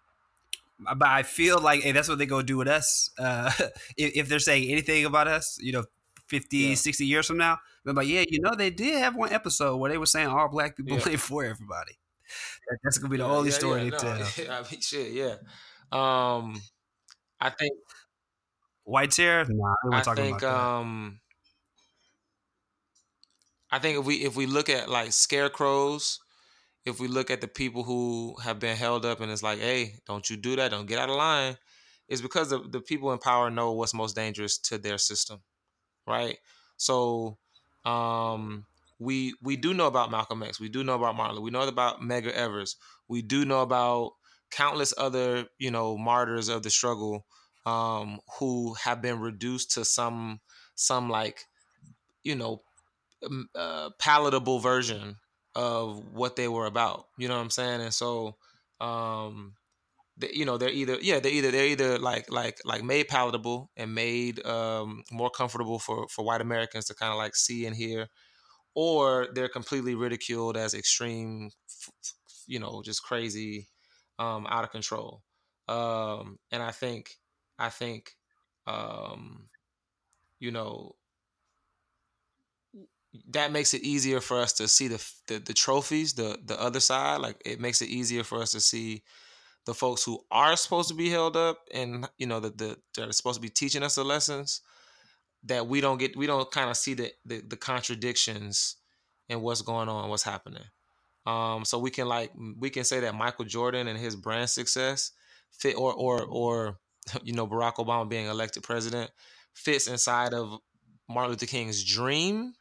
but 0.79 1.07
I 1.07 1.23
feel 1.23 1.59
like 1.61 1.81
hey, 1.81 1.91
that's 1.91 2.09
what 2.09 2.17
they 2.17 2.25
go 2.25 2.41
do 2.41 2.57
with 2.57 2.67
us. 2.67 3.09
Uh, 3.19 3.51
if, 3.97 4.15
if, 4.15 4.29
they're 4.29 4.39
saying 4.39 4.69
anything 4.69 5.05
about 5.05 5.27
us, 5.27 5.57
you 5.61 5.71
know, 5.71 5.83
50, 6.27 6.57
yeah. 6.57 6.75
60 6.75 7.05
years 7.05 7.27
from 7.27 7.37
now, 7.37 7.57
they're 7.85 7.93
like, 7.93 8.07
yeah, 8.07 8.23
you 8.27 8.41
know, 8.41 8.53
they 8.55 8.69
did 8.69 8.97
have 8.97 9.15
one 9.15 9.31
episode 9.31 9.77
where 9.77 9.91
they 9.91 9.97
were 9.97 10.05
saying 10.05 10.27
all 10.27 10.49
black 10.49 10.75
people 10.75 10.97
yeah. 10.97 11.17
for 11.17 11.45
everybody. 11.45 11.97
That's 12.83 12.97
gonna 12.97 13.09
be 13.09 13.17
the 13.17 13.23
yeah, 13.23 13.31
only 13.31 13.51
story 13.51 13.89
to 13.89 13.97
tell. 13.97 14.11
I 14.49 14.63
mean, 14.69 14.81
shit, 14.81 15.11
yeah. 15.11 15.35
Um, 15.91 16.61
I 17.39 17.49
think 17.49 17.73
white 18.83 19.11
chair. 19.11 19.45
Nah, 19.47 19.75
I, 19.91 19.99
I 19.99 20.15
think 20.15 20.43
um, 20.43 21.19
I 23.71 23.79
think 23.79 23.99
if 23.99 24.05
we 24.05 24.15
if 24.15 24.35
we 24.35 24.45
look 24.45 24.69
at 24.69 24.89
like 24.89 25.11
scarecrows 25.11 26.19
if 26.85 26.99
we 26.99 27.07
look 27.07 27.31
at 27.31 27.41
the 27.41 27.47
people 27.47 27.83
who 27.83 28.35
have 28.43 28.59
been 28.59 28.75
held 28.75 29.05
up 29.05 29.21
and 29.21 29.31
it's 29.31 29.43
like, 29.43 29.59
hey, 29.59 29.95
don't 30.05 30.29
you 30.29 30.37
do 30.37 30.55
that, 30.55 30.71
don't 30.71 30.85
get 30.85 30.99
out 30.99 31.09
of 31.09 31.15
line, 31.15 31.57
it's 32.09 32.21
because 32.21 32.49
the, 32.49 32.59
the 32.59 32.81
people 32.81 33.11
in 33.13 33.19
power 33.19 33.49
know 33.49 33.71
what's 33.71 33.93
most 33.93 34.15
dangerous 34.15 34.57
to 34.57 34.77
their 34.77 34.97
system, 34.97 35.41
right? 36.05 36.37
So 36.77 37.37
um, 37.85 38.65
we 38.99 39.33
we 39.41 39.55
do 39.55 39.73
know 39.73 39.87
about 39.87 40.11
Malcolm 40.11 40.43
X, 40.43 40.59
we 40.59 40.69
do 40.69 40.83
know 40.83 40.95
about 40.95 41.15
Martin, 41.15 41.41
we 41.41 41.51
know 41.51 41.61
about 41.61 42.03
Mega 42.03 42.35
Evers, 42.35 42.75
we 43.07 43.21
do 43.21 43.45
know 43.45 43.61
about 43.61 44.11
countless 44.51 44.93
other 44.97 45.45
you 45.57 45.71
know 45.71 45.97
martyrs 45.97 46.49
of 46.49 46.63
the 46.63 46.69
struggle 46.69 47.25
um, 47.65 48.19
who 48.39 48.73
have 48.75 49.01
been 49.01 49.19
reduced 49.19 49.71
to 49.71 49.85
some 49.85 50.39
some 50.75 51.09
like 51.09 51.45
you 52.23 52.35
know 52.35 52.61
uh, 53.55 53.89
palatable 53.99 54.59
version 54.59 55.15
of 55.55 56.13
what 56.13 56.35
they 56.35 56.47
were 56.47 56.65
about. 56.65 57.07
You 57.17 57.27
know 57.27 57.35
what 57.35 57.43
I'm 57.43 57.49
saying? 57.49 57.81
And 57.81 57.93
so, 57.93 58.35
um, 58.79 59.55
they, 60.17 60.31
you 60.33 60.45
know, 60.45 60.57
they're 60.57 60.69
either 60.69 60.97
yeah, 61.01 61.19
they're 61.19 61.31
either 61.31 61.51
they're 61.51 61.65
either 61.67 61.99
like 61.99 62.31
like 62.31 62.59
like 62.65 62.83
made 62.83 63.07
palatable 63.07 63.71
and 63.77 63.95
made 63.95 64.45
um, 64.45 65.03
more 65.11 65.29
comfortable 65.29 65.79
for 65.79 66.07
for 66.09 66.23
white 66.25 66.41
Americans 66.41 66.85
to 66.85 66.95
kind 66.95 67.11
of 67.11 67.17
like 67.17 67.35
see 67.35 67.65
and 67.65 67.75
hear, 67.75 68.07
or 68.75 69.27
they're 69.33 69.49
completely 69.49 69.95
ridiculed 69.95 70.57
as 70.57 70.73
extreme, 70.73 71.49
you 72.47 72.59
know, 72.59 72.81
just 72.83 73.03
crazy, 73.03 73.69
um, 74.19 74.45
out 74.49 74.63
of 74.63 74.71
control. 74.71 75.23
Um, 75.67 76.37
and 76.51 76.61
I 76.61 76.71
think 76.71 77.17
I 77.57 77.69
think 77.69 78.15
um, 78.67 79.49
you 80.39 80.51
know 80.51 80.95
that 83.29 83.51
makes 83.51 83.73
it 83.73 83.83
easier 83.83 84.19
for 84.19 84.39
us 84.39 84.53
to 84.53 84.67
see 84.67 84.87
the, 84.87 85.13
the, 85.27 85.39
the 85.39 85.53
trophies, 85.53 86.13
the 86.13 86.39
the 86.43 86.59
other 86.59 86.79
side. 86.79 87.21
Like 87.21 87.41
it 87.45 87.59
makes 87.59 87.81
it 87.81 87.89
easier 87.89 88.23
for 88.23 88.41
us 88.41 88.51
to 88.51 88.59
see 88.59 89.03
the 89.65 89.73
folks 89.73 90.03
who 90.03 90.19
are 90.31 90.55
supposed 90.55 90.89
to 90.89 90.95
be 90.95 91.09
held 91.09 91.37
up, 91.37 91.59
and 91.73 92.07
you 92.17 92.27
know 92.27 92.39
the 92.39 92.49
the 92.49 92.77
that 92.95 93.09
are 93.09 93.13
supposed 93.13 93.35
to 93.35 93.41
be 93.41 93.49
teaching 93.49 93.83
us 93.83 93.95
the 93.95 94.03
lessons 94.03 94.61
that 95.43 95.67
we 95.67 95.81
don't 95.81 95.99
get. 95.99 96.17
We 96.17 96.27
don't 96.27 96.49
kind 96.51 96.69
of 96.69 96.77
see 96.77 96.95
the, 96.95 97.11
the 97.25 97.41
the 97.41 97.57
contradictions 97.57 98.77
in 99.29 99.41
what's 99.41 99.61
going 99.61 99.89
on, 99.89 100.09
what's 100.09 100.23
happening. 100.23 100.63
Um, 101.25 101.63
so 101.65 101.77
we 101.79 101.91
can 101.91 102.07
like 102.07 102.31
we 102.57 102.69
can 102.69 102.83
say 102.83 102.99
that 103.01 103.15
Michael 103.15 103.45
Jordan 103.45 103.87
and 103.87 103.97
his 103.97 104.15
brand 104.15 104.49
success 104.49 105.11
fit, 105.51 105.77
or 105.77 105.93
or 105.93 106.23
or 106.23 106.79
you 107.23 107.33
know 107.33 107.47
Barack 107.47 107.75
Obama 107.75 108.09
being 108.09 108.25
elected 108.25 108.63
president 108.63 109.11
fits 109.53 109.87
inside 109.87 110.33
of 110.33 110.57
Martin 111.07 111.31
Luther 111.31 111.45
King's 111.45 111.83
dream 111.83 112.53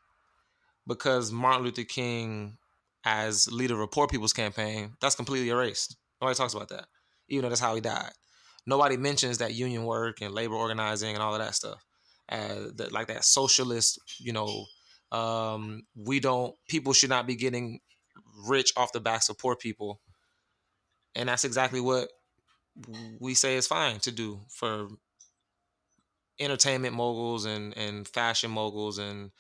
because 0.86 1.32
Martin 1.32 1.64
Luther 1.64 1.84
King, 1.84 2.58
as 3.04 3.50
leader 3.50 3.74
of 3.74 3.80
a 3.80 3.86
poor 3.86 4.06
people's 4.06 4.32
campaign, 4.32 4.94
that's 5.00 5.14
completely 5.14 5.48
erased. 5.50 5.96
Nobody 6.20 6.36
talks 6.36 6.54
about 6.54 6.68
that, 6.68 6.86
even 7.28 7.42
though 7.42 7.48
that's 7.48 7.60
how 7.60 7.74
he 7.74 7.80
died. 7.80 8.12
Nobody 8.66 8.96
mentions 8.96 9.38
that 9.38 9.54
union 9.54 9.84
work 9.84 10.20
and 10.20 10.34
labor 10.34 10.54
organizing 10.54 11.14
and 11.14 11.22
all 11.22 11.34
of 11.34 11.40
that 11.40 11.54
stuff, 11.54 11.84
uh, 12.28 12.66
like 12.90 13.08
that 13.08 13.24
socialist. 13.24 13.98
You 14.18 14.32
know, 14.32 14.66
um, 15.10 15.82
we 15.96 16.20
don't. 16.20 16.54
People 16.68 16.92
should 16.92 17.10
not 17.10 17.26
be 17.26 17.34
getting 17.34 17.80
rich 18.46 18.72
off 18.76 18.92
the 18.92 19.00
backs 19.00 19.28
of 19.28 19.38
poor 19.38 19.56
people, 19.56 20.00
and 21.16 21.28
that's 21.28 21.44
exactly 21.44 21.80
what 21.80 22.08
we 23.20 23.34
say 23.34 23.56
is 23.56 23.66
fine 23.66 23.98
to 24.00 24.12
do 24.12 24.40
for 24.48 24.88
entertainment 26.40 26.94
moguls 26.94 27.44
and 27.44 27.76
and 27.76 28.08
fashion 28.08 28.50
moguls 28.50 28.98
and 28.98 29.30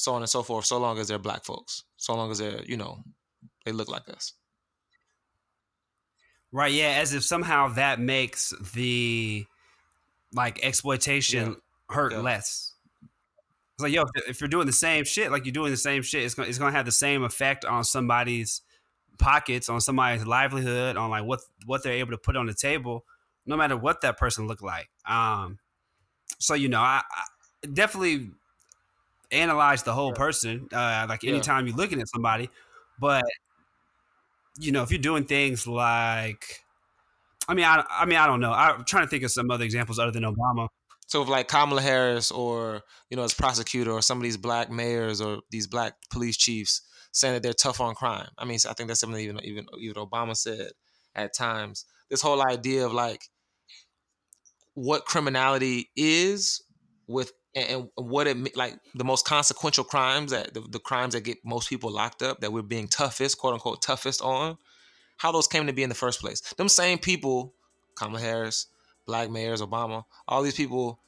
so 0.00 0.14
on 0.14 0.22
and 0.22 0.30
so 0.30 0.42
forth, 0.42 0.64
so 0.64 0.78
long 0.78 0.98
as 0.98 1.08
they're 1.08 1.18
black 1.18 1.44
folks, 1.44 1.84
so 1.98 2.14
long 2.14 2.30
as 2.30 2.38
they're, 2.38 2.64
you 2.64 2.78
know, 2.78 3.04
they 3.66 3.72
look 3.72 3.90
like 3.90 4.08
us. 4.08 4.32
Right, 6.50 6.72
yeah, 6.72 6.96
as 6.98 7.12
if 7.12 7.22
somehow 7.22 7.68
that 7.74 8.00
makes 8.00 8.54
the 8.72 9.44
like 10.32 10.64
exploitation 10.64 11.48
yeah. 11.48 11.94
hurt 11.94 12.12
yeah. 12.12 12.20
less. 12.20 12.74
It's 13.74 13.82
like, 13.82 13.92
yo, 13.92 14.04
if 14.26 14.40
you're 14.40 14.48
doing 14.48 14.66
the 14.66 14.72
same 14.72 15.04
shit, 15.04 15.30
like 15.30 15.44
you're 15.44 15.52
doing 15.52 15.70
the 15.70 15.76
same 15.76 16.02
shit, 16.02 16.24
it's 16.24 16.34
gonna 16.34 16.48
it's 16.48 16.58
gonna 16.58 16.72
have 16.72 16.86
the 16.86 16.92
same 16.92 17.22
effect 17.22 17.66
on 17.66 17.84
somebody's 17.84 18.62
pockets, 19.18 19.68
on 19.68 19.82
somebody's 19.82 20.24
livelihood, 20.24 20.96
on 20.96 21.10
like 21.10 21.24
what 21.24 21.40
what 21.66 21.82
they're 21.82 21.92
able 21.92 22.12
to 22.12 22.18
put 22.18 22.36
on 22.36 22.46
the 22.46 22.54
table, 22.54 23.04
no 23.44 23.54
matter 23.54 23.76
what 23.76 24.00
that 24.00 24.16
person 24.16 24.46
look 24.46 24.62
like. 24.62 24.88
Um, 25.06 25.58
so 26.38 26.54
you 26.54 26.70
know, 26.70 26.80
I, 26.80 27.02
I 27.10 27.66
definitely 27.70 28.30
analyze 29.32 29.82
the 29.82 29.92
whole 29.92 30.12
person. 30.12 30.68
Uh, 30.72 31.06
like 31.08 31.24
anytime 31.24 31.66
yeah. 31.66 31.70
you're 31.70 31.76
looking 31.76 32.00
at 32.00 32.08
somebody, 32.08 32.50
but 32.98 33.24
you 34.58 34.72
know, 34.72 34.82
if 34.82 34.90
you're 34.90 35.00
doing 35.00 35.24
things 35.24 35.66
like, 35.66 36.44
I 37.48 37.54
mean, 37.54 37.64
I, 37.64 37.84
I 37.90 38.06
mean, 38.06 38.18
I 38.18 38.26
don't 38.26 38.40
know. 38.40 38.52
I'm 38.52 38.84
trying 38.84 39.04
to 39.04 39.10
think 39.10 39.22
of 39.22 39.30
some 39.30 39.50
other 39.50 39.64
examples 39.64 39.98
other 39.98 40.10
than 40.10 40.22
Obama. 40.24 40.68
So, 41.06 41.22
if 41.22 41.28
like 41.28 41.48
Kamala 41.48 41.82
Harris, 41.82 42.30
or 42.30 42.82
you 43.08 43.16
know, 43.16 43.24
as 43.24 43.34
prosecutor, 43.34 43.90
or 43.90 44.02
some 44.02 44.18
of 44.18 44.22
these 44.22 44.36
black 44.36 44.70
mayors, 44.70 45.20
or 45.20 45.40
these 45.50 45.66
black 45.66 45.94
police 46.10 46.36
chiefs 46.36 46.82
saying 47.12 47.34
that 47.34 47.42
they're 47.42 47.52
tough 47.52 47.80
on 47.80 47.94
crime. 47.94 48.28
I 48.38 48.44
mean, 48.44 48.58
I 48.68 48.72
think 48.74 48.88
that's 48.88 49.00
something 49.00 49.20
even 49.20 49.40
even 49.42 49.66
even 49.80 49.96
Obama 49.96 50.36
said 50.36 50.70
at 51.16 51.34
times. 51.34 51.84
This 52.08 52.22
whole 52.22 52.42
idea 52.46 52.86
of 52.86 52.92
like 52.92 53.22
what 54.74 55.04
criminality 55.04 55.90
is 55.96 56.62
with 57.08 57.32
and, 57.54 57.88
what 57.96 58.26
it 58.26 58.56
like 58.56 58.78
the 58.94 59.04
most 59.04 59.26
consequential 59.26 59.84
crimes 59.84 60.30
that 60.30 60.54
the, 60.54 60.60
the, 60.60 60.78
crimes 60.78 61.14
that 61.14 61.22
get 61.22 61.38
most 61.44 61.68
people 61.68 61.90
locked 61.90 62.22
up 62.22 62.40
that 62.40 62.52
we're 62.52 62.62
being 62.62 62.88
toughest 62.88 63.38
quote 63.38 63.54
unquote 63.54 63.82
toughest 63.82 64.22
on 64.22 64.56
how 65.16 65.32
those 65.32 65.46
came 65.46 65.66
to 65.66 65.72
be 65.72 65.82
in 65.82 65.88
the 65.88 65.94
first 65.94 66.20
place. 66.20 66.40
Them 66.54 66.68
same 66.68 66.98
people 66.98 67.54
kamala 67.96 68.20
harris 68.20 68.66
black 69.06 69.30
mayors 69.30 69.60
obama 69.60 70.04
all 70.28 70.42
these 70.42 70.54
people 70.54 71.00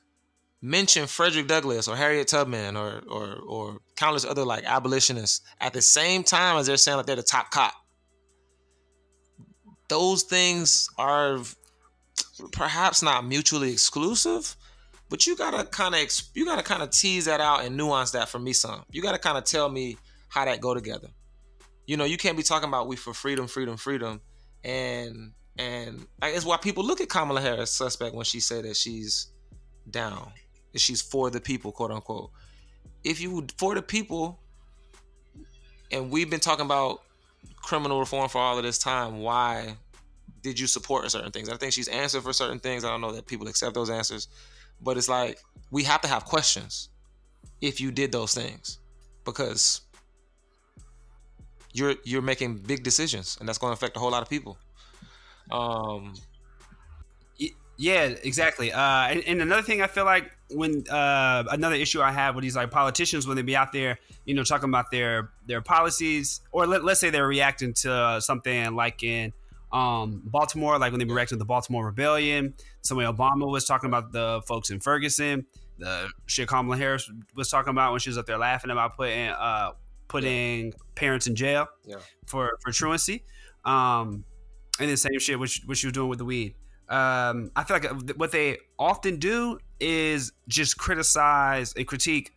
mention 0.60 1.06
frederick 1.06 1.46
douglass 1.46 1.88
or 1.88 1.96
harriet 1.96 2.28
tubman 2.28 2.76
or 2.76 3.02
or 3.08 3.36
or 3.46 3.78
countless 3.96 4.24
other 4.24 4.44
like 4.44 4.64
abolitionists 4.64 5.42
at 5.60 5.72
the 5.72 5.80
same 5.80 6.24
time 6.24 6.56
as 6.56 6.66
they're 6.66 6.76
saying 6.76 6.96
like 6.96 7.06
they're 7.06 7.16
the 7.16 7.22
top 7.22 7.50
cop. 7.52 7.72
Those 9.88 10.24
things 10.24 10.88
are 10.98 11.38
perhaps 12.50 13.02
not 13.02 13.24
mutually 13.24 13.70
exclusive 13.70 14.56
but 15.12 15.26
you 15.26 15.36
gotta 15.36 15.62
kind 15.64 15.94
of 15.94 16.22
you 16.32 16.46
gotta 16.46 16.62
kind 16.62 16.82
of 16.82 16.88
tease 16.88 17.26
that 17.26 17.38
out 17.38 17.66
and 17.66 17.76
nuance 17.76 18.12
that 18.12 18.30
for 18.30 18.38
me 18.38 18.54
some. 18.54 18.82
You 18.90 19.02
gotta 19.02 19.18
kind 19.18 19.36
of 19.36 19.44
tell 19.44 19.68
me 19.68 19.98
how 20.30 20.46
that 20.46 20.62
go 20.62 20.72
together. 20.72 21.08
You 21.86 21.98
know, 21.98 22.04
you 22.04 22.16
can't 22.16 22.34
be 22.34 22.42
talking 22.42 22.66
about 22.66 22.88
we 22.88 22.96
for 22.96 23.12
freedom, 23.12 23.46
freedom, 23.46 23.76
freedom, 23.76 24.22
and 24.64 25.32
and 25.58 26.06
it's 26.22 26.46
why 26.46 26.56
people 26.56 26.82
look 26.82 27.02
at 27.02 27.10
Kamala 27.10 27.42
Harris 27.42 27.70
suspect 27.70 28.14
when 28.14 28.24
she 28.24 28.40
said 28.40 28.64
that 28.64 28.74
she's 28.74 29.26
down, 29.90 30.32
that 30.72 30.80
she's 30.80 31.02
for 31.02 31.28
the 31.28 31.42
people, 31.42 31.72
quote 31.72 31.90
unquote. 31.90 32.30
If 33.04 33.20
you 33.20 33.46
for 33.58 33.74
the 33.74 33.82
people, 33.82 34.40
and 35.90 36.10
we've 36.10 36.30
been 36.30 36.40
talking 36.40 36.64
about 36.64 37.02
criminal 37.56 38.00
reform 38.00 38.30
for 38.30 38.38
all 38.38 38.56
of 38.56 38.64
this 38.64 38.78
time, 38.78 39.18
why 39.18 39.76
did 40.42 40.58
you 40.58 40.66
support 40.66 41.10
certain 41.10 41.32
things? 41.32 41.50
I 41.50 41.58
think 41.58 41.74
she's 41.74 41.88
answered 41.88 42.22
for 42.22 42.32
certain 42.32 42.60
things. 42.60 42.82
I 42.82 42.88
don't 42.88 43.02
know 43.02 43.12
that 43.12 43.26
people 43.26 43.46
accept 43.46 43.74
those 43.74 43.90
answers. 43.90 44.28
But 44.82 44.96
it's 44.96 45.08
like 45.08 45.38
we 45.70 45.84
have 45.84 46.00
to 46.02 46.08
have 46.08 46.24
questions 46.24 46.90
if 47.60 47.80
you 47.80 47.90
did 47.90 48.12
those 48.12 48.34
things 48.34 48.78
because 49.24 49.82
you're 51.72 51.94
you're 52.04 52.22
making 52.22 52.58
big 52.58 52.82
decisions 52.82 53.36
and 53.38 53.48
that's 53.48 53.58
going 53.58 53.70
to 53.70 53.74
affect 53.74 53.96
a 53.96 54.00
whole 54.00 54.10
lot 54.10 54.22
of 54.22 54.28
people. 54.28 54.58
Um 55.50 56.14
yeah, 57.82 58.14
exactly. 58.22 58.70
Uh, 58.70 59.20
and, 59.26 59.40
another 59.40 59.62
thing 59.62 59.82
I 59.82 59.88
feel 59.88 60.04
like 60.04 60.30
when 60.50 60.84
uh, 60.88 61.42
another 61.50 61.74
issue 61.74 62.00
I 62.00 62.12
have 62.12 62.36
with 62.36 62.42
these 62.42 62.54
like 62.54 62.70
politicians 62.70 63.26
when 63.26 63.36
they 63.36 63.42
be 63.42 63.56
out 63.56 63.72
there, 63.72 63.98
you 64.24 64.34
know, 64.34 64.44
talking 64.44 64.68
about 64.68 64.92
their 64.92 65.30
their 65.46 65.60
policies, 65.60 66.42
or 66.52 66.66
let, 66.66 66.84
us 66.84 67.00
say 67.00 67.10
they're 67.10 67.26
reacting 67.26 67.72
to 67.74 68.20
something 68.20 68.76
like 68.76 69.02
in 69.02 69.32
um, 69.72 70.22
Baltimore, 70.24 70.78
like 70.78 70.92
when 70.92 70.98
they 70.98 71.04
were 71.04 71.14
reacting 71.14 71.36
to 71.36 71.40
the 71.40 71.46
Baltimore 71.46 71.86
Rebellion. 71.86 72.54
Somebody 72.82 73.10
Obama 73.10 73.50
was 73.50 73.64
talking 73.64 73.88
about 73.88 74.12
the 74.12 74.42
folks 74.46 74.70
in 74.70 74.80
Ferguson. 74.80 75.46
The 75.78 76.08
shit 76.26 76.48
Kamala 76.48 76.76
Harris 76.76 77.10
was 77.34 77.48
talking 77.48 77.70
about 77.70 77.92
when 77.92 78.00
she 78.00 78.10
was 78.10 78.18
up 78.18 78.26
there 78.26 78.38
laughing 78.38 78.70
about 78.70 78.96
putting 78.96 79.28
uh, 79.28 79.72
putting 80.08 80.66
yeah. 80.66 80.72
parents 80.94 81.26
in 81.26 81.34
jail 81.34 81.66
yeah. 81.86 81.96
for 82.26 82.50
for 82.62 82.72
truancy. 82.72 83.24
Um, 83.64 84.24
and 84.78 84.90
the 84.90 84.96
same 84.96 85.18
shit 85.18 85.38
which 85.38 85.62
what 85.66 85.76
she 85.76 85.86
was 85.86 85.92
doing 85.94 86.08
with 86.08 86.18
the 86.18 86.24
weed. 86.24 86.54
Um, 86.88 87.50
I 87.56 87.64
feel 87.64 87.78
like 87.78 88.16
what 88.16 88.32
they 88.32 88.58
often 88.78 89.18
do 89.18 89.58
is 89.80 90.32
just 90.48 90.76
criticize 90.76 91.72
and 91.74 91.86
critique 91.86 92.32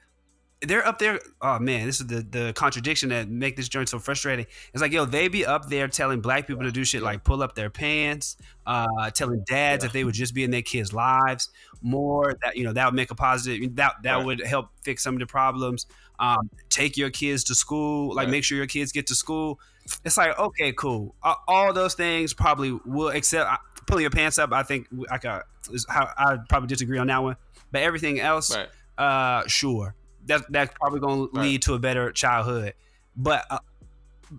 they're 0.66 0.86
up 0.86 1.00
there. 1.00 1.20
Oh 1.42 1.60
man, 1.60 1.86
this 1.86 2.00
is 2.02 2.08
the 2.08 2.22
the 2.22 2.54
contradiction 2.54 3.10
that 3.10 3.30
make 3.30 3.56
this 3.56 3.70
joint 3.70 3.90
so 3.90 4.00
frustrating. 4.00 4.46
It's 4.74 4.82
like 4.82 4.92
yo, 4.92 5.06
they 5.06 5.28
be 5.28 5.46
up 5.46 5.70
there 5.70 5.88
telling 5.88 6.22
black 6.22 6.48
people 6.48 6.64
to 6.64 6.72
do 6.72 6.84
shit 6.84 7.02
like 7.02 7.24
pull 7.24 7.42
up 7.42 7.56
their 7.56 7.70
pants, 7.70 8.38
uh, 8.66 9.10
telling 9.12 9.44
dads 9.48 9.84
Yeah. 9.84 9.88
that 9.88 9.94
they 9.94 10.04
would 10.04 10.14
just 10.16 10.34
be 10.34 10.44
in 10.44 10.52
their 10.52 10.62
kids' 10.62 10.94
lives 10.94 11.50
more. 11.82 12.36
That 12.44 12.58
you 12.58 12.64
know 12.64 12.74
that 12.74 12.86
would 12.86 12.96
make 12.96 13.12
a 13.12 13.16
positive. 13.16 13.76
That 13.76 13.96
that 14.04 14.16
Right. 14.18 14.26
would 14.26 14.42
help 14.46 14.70
fix 14.84 15.04
some 15.04 15.16
of 15.16 15.20
the 15.20 15.26
problems. 15.28 15.86
Um, 16.20 16.50
take 16.70 16.96
your 16.98 17.10
kids 17.10 17.44
to 17.46 17.56
school. 17.56 18.14
Like 18.16 18.26
Right. 18.26 18.32
make 18.32 18.44
sure 18.44 18.58
your 18.58 18.68
kids 18.68 18.92
get 18.92 19.08
to 19.08 19.16
school. 19.16 19.60
It's 20.04 20.18
like 20.18 20.38
okay, 20.40 20.72
cool. 20.74 21.16
Uh, 21.24 21.36
all 21.48 21.72
those 21.74 21.94
things 21.94 22.34
probably 22.34 22.72
will. 22.86 23.10
Except 23.10 23.50
uh, 23.52 23.58
pulling 23.88 24.02
your 24.04 24.12
pants 24.12 24.38
up. 24.40 24.52
I 24.54 24.64
think 24.64 24.88
I 25.12 25.18
got 25.18 25.44
how 25.90 26.10
I 26.18 26.38
probably 26.50 26.68
disagree 26.68 26.98
on 26.98 27.08
that 27.08 27.22
one. 27.22 27.36
But 27.72 27.82
everything 27.82 28.20
else, 28.20 28.56
Right. 28.56 28.70
uh, 28.98 29.46
sure. 29.48 29.94
That 30.26 30.44
that's 30.50 30.74
probably 30.80 31.00
going 31.00 31.30
to 31.30 31.40
lead 31.40 31.62
to 31.64 31.74
a 31.76 31.80
better 31.80 32.12
childhood. 32.12 32.74
But 33.16 33.46
uh, 33.50 33.60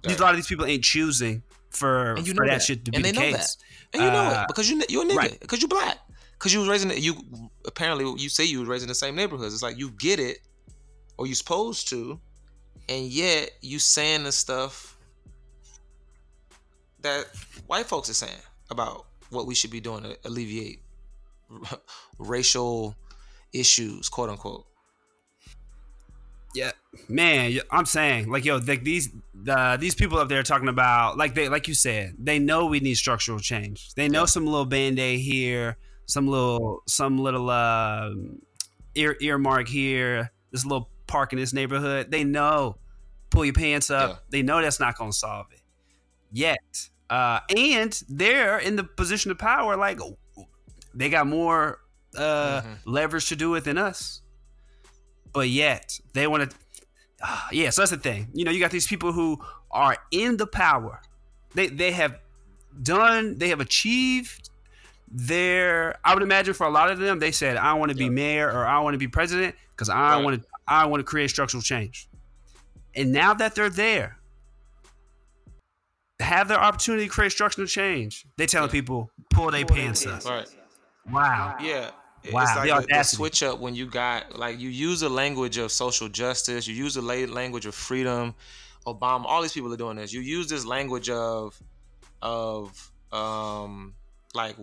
these, 0.03 0.13
Right. 0.13 0.21
a 0.21 0.23
lot 0.23 0.31
of 0.31 0.37
these 0.37 0.47
people 0.47 0.67
ain't 0.67 0.83
choosing 0.85 1.43
for, 1.71 2.15
And 2.15 2.27
you 2.27 2.35
for 2.35 2.43
know 2.45 2.49
that, 2.51 2.59
that. 2.59 2.63
shit 2.63 2.85
to 2.87 2.91
be 2.91 2.97
And 2.97 3.05
the 3.05 3.13
they 3.13 3.31
know 3.31 3.37
case. 3.37 3.57
And 3.93 4.03
you 4.03 4.11
know 4.11 4.19
Uh, 4.25 4.43
it 4.43 4.49
because 4.49 4.69
you 4.69 4.83
you're 4.89 5.05
a 5.05 5.07
nigga 5.09 5.17
right. 5.17 5.41
because 5.41 5.63
you 5.63 5.69
black 5.69 5.99
because 6.33 6.53
you 6.53 6.59
was 6.61 6.69
raising 6.69 6.91
you 7.01 7.15
apparently 7.67 8.05
you 8.21 8.29
say 8.29 8.45
you 8.45 8.61
was 8.61 8.69
raised 8.69 8.83
in 8.83 8.89
the 8.89 8.95
same 8.95 9.15
neighborhoods. 9.15 9.55
It's 9.55 9.63
like 9.63 9.79
you 9.79 9.91
get 9.91 10.19
it 10.19 10.41
or 11.19 11.27
you 11.27 11.35
supposed 11.35 11.89
to, 11.91 12.21
and 12.89 13.07
yet 13.07 13.51
you 13.63 13.79
saying 13.79 14.25
the 14.25 14.33
stuff 14.33 14.99
that 17.03 17.27
white 17.67 17.87
folks 17.87 18.11
are 18.11 18.15
saying 18.15 18.41
about 18.71 19.07
what 19.31 19.47
we 19.47 19.55
should 19.55 19.71
be 19.71 19.81
doing 19.81 20.03
to 20.03 20.19
alleviate 20.25 20.81
racial 22.19 22.95
issues, 23.53 24.09
quote 24.09 24.29
unquote. 24.31 24.67
Yeah, 26.57 26.73
man, 27.09 27.59
I'm 27.71 27.87
saying 27.87 28.31
like 28.31 28.45
yo, 28.45 28.57
like 28.57 28.83
these 28.85 29.11
uh, 29.49 29.77
these 29.77 29.95
people 29.95 30.19
up 30.19 30.29
there 30.29 30.43
talking 30.43 30.69
about 30.69 31.17
like 31.19 31.35
they 31.35 31.49
like 31.49 31.69
you 31.69 31.75
said, 31.75 32.15
they 32.19 32.39
know 32.39 32.67
we 32.67 32.81
need 32.81 32.95
structural 32.95 33.39
change. 33.39 33.95
They 33.95 34.09
know 34.09 34.21
Yeah. 34.23 34.27
some 34.27 34.47
little 34.47 34.65
band 34.65 34.99
aid 34.99 35.21
here, 35.21 35.77
some 36.07 36.27
little 36.27 36.83
some 36.87 37.19
little 37.19 37.51
uh, 37.51 38.11
ear 38.95 39.17
earmark 39.21 39.69
here, 39.69 40.33
this 40.51 40.65
little 40.65 40.89
park 41.07 41.33
in 41.33 41.39
this 41.39 41.53
neighborhood. 41.53 42.11
They 42.11 42.25
know 42.25 42.79
pull 43.31 43.45
your 43.45 43.55
pants 43.55 43.91
up. 43.91 44.11
Yeah. 44.11 44.17
They 44.31 44.43
know 44.43 44.63
that's 44.63 44.81
not 44.81 44.97
gonna 44.97 45.13
solve 45.13 45.47
it 45.53 45.61
yet. 46.33 46.89
Uh, 47.11 47.41
and 47.57 48.03
they're 48.09 48.59
in 48.59 48.75
the 48.77 48.83
position 48.85 49.31
of 49.31 49.39
power, 49.39 49.77
like 49.77 50.01
they 50.95 51.09
got 51.11 51.27
more 51.27 51.81
uh, 52.17 52.63
Mhm. 52.63 52.79
leverage 52.87 53.29
to 53.29 53.37
do 53.37 53.55
it 53.57 53.65
than 53.65 53.77
us 53.77 54.23
but 55.37 55.49
yet 55.51 56.01
they 56.15 56.27
want 56.27 56.51
to 56.51 56.57
ah, 57.23 57.47
yeah 57.53 57.69
so 57.71 57.83
that's 57.83 57.91
the 57.91 57.97
thing 57.99 58.27
you 58.33 58.45
know 58.45 58.51
you 58.51 58.59
got 58.59 58.71
these 58.71 58.87
people 58.87 59.13
who 59.13 59.39
are 59.71 59.97
in 60.11 60.37
the 60.39 60.47
power 60.47 61.01
they 61.55 61.67
they 61.69 61.93
have 61.93 62.19
done 62.83 63.37
they 63.39 63.49
have 63.51 63.61
achieved 63.61 64.49
their 65.09 65.95
i 66.05 66.15
would 66.15 66.23
imagine 66.23 66.55
for 66.55 66.67
a 66.67 66.71
lot 66.71 66.91
of 66.91 66.99
them 66.99 67.19
they 67.19 67.31
said 67.31 67.57
i 67.59 67.75
want 67.75 67.91
to 67.91 67.97
be 67.97 68.09
mayor 68.09 68.51
or 68.51 68.67
i 68.67 68.79
want 68.81 68.95
to 68.95 68.99
be 68.99 69.07
president 69.09 69.55
because 69.71 69.89
i 69.91 70.15
Right. 70.17 70.25
want 70.25 70.43
to 70.43 70.49
i 70.67 70.87
want 70.87 71.01
to 71.01 71.05
create 71.05 71.29
structural 71.31 71.63
change 71.63 72.09
and 72.95 73.13
now 73.13 73.35
that 73.35 73.55
they're 73.55 73.69
there 73.71 74.19
have 76.21 76.49
their 76.49 76.59
opportunity 76.59 77.05
to 77.05 77.11
create 77.11 77.31
structural 77.33 77.67
change 77.67 78.25
they 78.39 78.47
telling 78.47 78.69
Yeah. 78.69 78.73
people 78.81 79.11
pull 79.31 79.51
their 79.51 79.67
pants 79.67 80.07
up 80.07 80.25
Right. 80.25 80.49
wow 81.11 81.57
Yeah. 81.61 81.91
Wow, 82.33 82.63
It's 82.63 82.71
like 82.71 82.89
the, 82.89 83.03
switch 83.03 83.43
up 83.43 83.61
when 83.61 83.75
you 83.75 83.87
got 83.87 84.39
like 84.39 84.59
you 84.59 84.69
use 84.69 85.01
the 85.01 85.09
language 85.09 85.59
of 85.59 85.71
social 85.71 86.09
justice, 86.09 86.67
you 86.67 86.75
use 86.75 86.95
the 86.95 87.03
language 87.03 87.67
of 87.67 87.75
freedom. 87.75 88.35
Obama, 88.87 89.25
all 89.27 89.43
these 89.43 89.53
people 89.53 89.73
are 89.73 89.77
doing 89.77 89.97
this. 89.97 90.13
You 90.13 90.21
use 90.21 90.49
this 90.49 90.65
language 90.65 91.11
of 91.11 91.61
of 92.23 92.91
um 93.13 93.95
like 94.35 94.57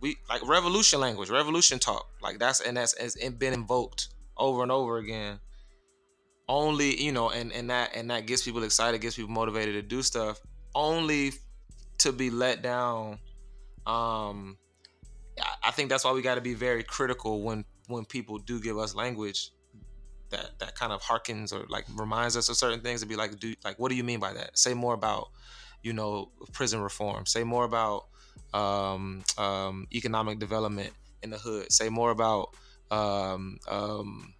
we 0.00 0.16
like 0.28 0.46
revolution 0.46 1.00
language, 1.00 1.30
revolution 1.30 1.78
talk. 1.78 2.06
Like 2.22 2.38
that's 2.38 2.60
and 2.60 2.76
that's 2.76 2.94
it's 2.94 3.16
been 3.32 3.52
invoked 3.52 4.08
over 4.36 4.62
and 4.62 4.70
over 4.70 4.98
again. 4.98 5.38
Only 6.48 7.02
you 7.02 7.12
know, 7.12 7.30
and 7.30 7.52
and 7.52 7.70
that 7.70 7.96
and 7.96 8.10
that 8.10 8.26
gets 8.26 8.42
people 8.42 8.62
excited, 8.62 9.00
gets 9.00 9.16
people 9.16 9.30
motivated 9.30 9.74
to 9.74 9.82
do 9.82 10.02
stuff. 10.02 10.40
Only 10.74 11.32
to 11.98 12.12
be 12.12 12.30
let 12.30 12.62
down. 12.62 13.18
Um, 13.86 14.58
I- 15.62 15.70
think 15.70 15.88
that's 15.90 16.04
why 16.04 16.12
we 16.12 16.22
got 16.22 16.36
to 16.36 16.40
be 16.40 16.54
very 16.54 16.82
critical 16.82 17.42
when 17.42 17.64
when 17.88 18.04
people 18.04 18.38
do 18.38 18.60
give 18.60 18.78
us 18.78 18.94
language 18.94 19.50
that 20.30 20.58
that 20.58 20.74
kind 20.74 20.92
of 20.92 21.02
harkens 21.02 21.52
or 21.52 21.66
like 21.68 21.84
reminds 21.94 22.36
us 22.36 22.48
of 22.48 22.56
certain 22.56 22.80
things 22.80 23.00
to 23.00 23.06
be 23.06 23.16
like 23.16 23.38
do 23.38 23.54
like 23.64 23.78
what 23.78 23.90
do 23.90 23.96
you 23.96 24.04
mean 24.04 24.20
by 24.20 24.32
that? 24.32 24.56
Say 24.58 24.74
more 24.74 24.94
about 24.94 25.28
you 25.82 25.92
know 25.92 26.30
prison 26.52 26.80
reform. 26.80 27.26
Say 27.26 27.44
more 27.44 27.64
about 27.64 28.06
um, 28.52 29.22
um, 29.36 29.86
economic 29.92 30.38
development 30.38 30.90
in 31.22 31.30
the 31.30 31.38
hood. 31.38 31.72
Say 31.72 31.88
more 31.88 32.10
about 32.10 32.54
um, 32.90 33.58
um, 33.68 34.34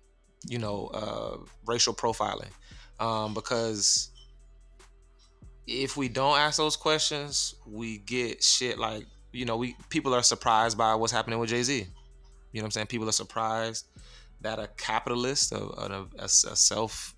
you 0.47 0.59
know 0.59 0.87
uh, 0.89 1.37
racial 1.67 1.95
profiling. 1.95 2.51
Um, 3.01 3.35
because 3.35 4.11
if 5.67 5.97
we 5.97 6.09
don't 6.09 6.39
ask 6.39 6.59
those 6.59 6.77
questions 6.77 7.55
we 7.67 7.99
get 7.99 8.43
shit 8.43 8.79
like 8.79 9.07
you 9.35 9.45
know, 9.45 9.57
we 9.57 9.77
people 9.89 10.15
are 10.15 10.23
surprised 10.23 10.79
by 10.79 10.95
what's 10.95 11.13
happening 11.13 11.39
with 11.39 11.51
Jay 11.51 11.63
Z. 11.63 11.75
You 11.75 11.85
know 11.85 12.63
what 12.63 12.65
I'm 12.67 12.71
saying? 12.71 12.87
People 12.87 13.09
are 13.09 13.13
surprised 13.13 13.89
that 14.41 14.59
a 14.59 14.69
capitalist, 14.77 15.53
a, 15.53 15.59
a, 15.59 16.07
a 16.19 16.29
self, 16.29 17.15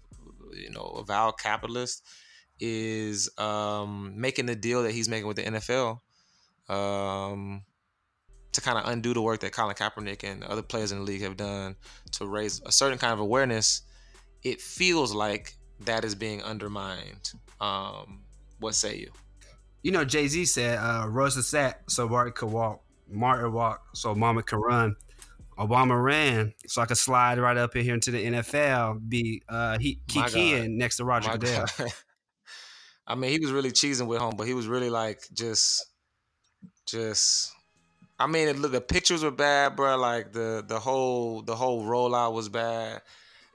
you 0.52 0.70
know, 0.70 0.96
avowed 0.98 1.38
capitalist, 1.38 2.02
is 2.58 3.28
um, 3.38 4.14
making 4.16 4.46
the 4.46 4.56
deal 4.56 4.82
that 4.84 4.92
he's 4.92 5.08
making 5.08 5.26
with 5.26 5.36
the 5.36 5.42
NFL 5.42 6.00
um, 6.68 7.62
to 8.52 8.60
kind 8.60 8.78
of 8.78 8.88
undo 8.88 9.12
the 9.12 9.20
work 9.20 9.40
that 9.40 9.52
Colin 9.52 9.74
Kaepernick 9.74 10.24
and 10.24 10.42
other 10.44 10.62
players 10.62 10.92
in 10.92 10.98
the 10.98 11.04
league 11.04 11.22
have 11.22 11.36
done 11.36 11.76
to 12.12 12.26
raise 12.26 12.62
a 12.64 12.72
certain 12.72 12.98
kind 12.98 13.12
of 13.12 13.20
awareness. 13.20 13.82
It 14.42 14.60
feels 14.60 15.12
like 15.12 15.54
that 15.80 16.04
is 16.04 16.14
being 16.14 16.42
undermined. 16.42 17.32
Um, 17.60 18.22
what 18.58 18.74
say 18.74 18.96
you? 18.96 19.10
You 19.86 19.92
know, 19.92 20.04
Jay 20.04 20.26
Z 20.26 20.46
said, 20.46 20.80
uh, 20.80 21.06
Rosa 21.06 21.44
sat 21.44 21.88
so 21.88 22.08
Martin 22.08 22.32
could 22.32 22.50
walk. 22.50 22.82
Martin 23.08 23.52
walked 23.52 23.96
so 23.96 24.16
Mama 24.16 24.42
could 24.42 24.56
run. 24.58 24.96
Obama 25.56 26.02
ran 26.02 26.54
so 26.66 26.82
I 26.82 26.86
could 26.86 26.96
slide 26.96 27.38
right 27.38 27.56
up 27.56 27.76
in 27.76 27.84
here 27.84 27.94
into 27.94 28.10
the 28.10 28.26
NFL, 28.26 29.08
be 29.08 29.44
uh, 29.48 29.78
he 29.78 30.00
Kiki 30.08 30.66
next 30.66 30.96
to 30.96 31.04
Roger 31.04 31.28
My 31.28 31.36
Goodell. 31.36 31.66
I 33.06 33.14
mean, 33.14 33.30
he 33.30 33.38
was 33.38 33.52
really 33.52 33.70
cheesing 33.70 34.08
with 34.08 34.18
home, 34.18 34.34
but 34.36 34.48
he 34.48 34.54
was 34.54 34.66
really 34.66 34.90
like 34.90 35.20
just, 35.32 35.86
just. 36.84 37.52
I 38.18 38.26
mean, 38.26 38.48
it, 38.48 38.54
the 38.54 38.80
pictures 38.80 39.22
were 39.22 39.30
bad, 39.30 39.76
bro. 39.76 39.96
Like 39.98 40.32
the 40.32 40.64
the 40.66 40.80
whole 40.80 41.42
the 41.42 41.54
whole 41.54 41.84
rollout 41.84 42.32
was 42.32 42.48
bad. 42.48 43.02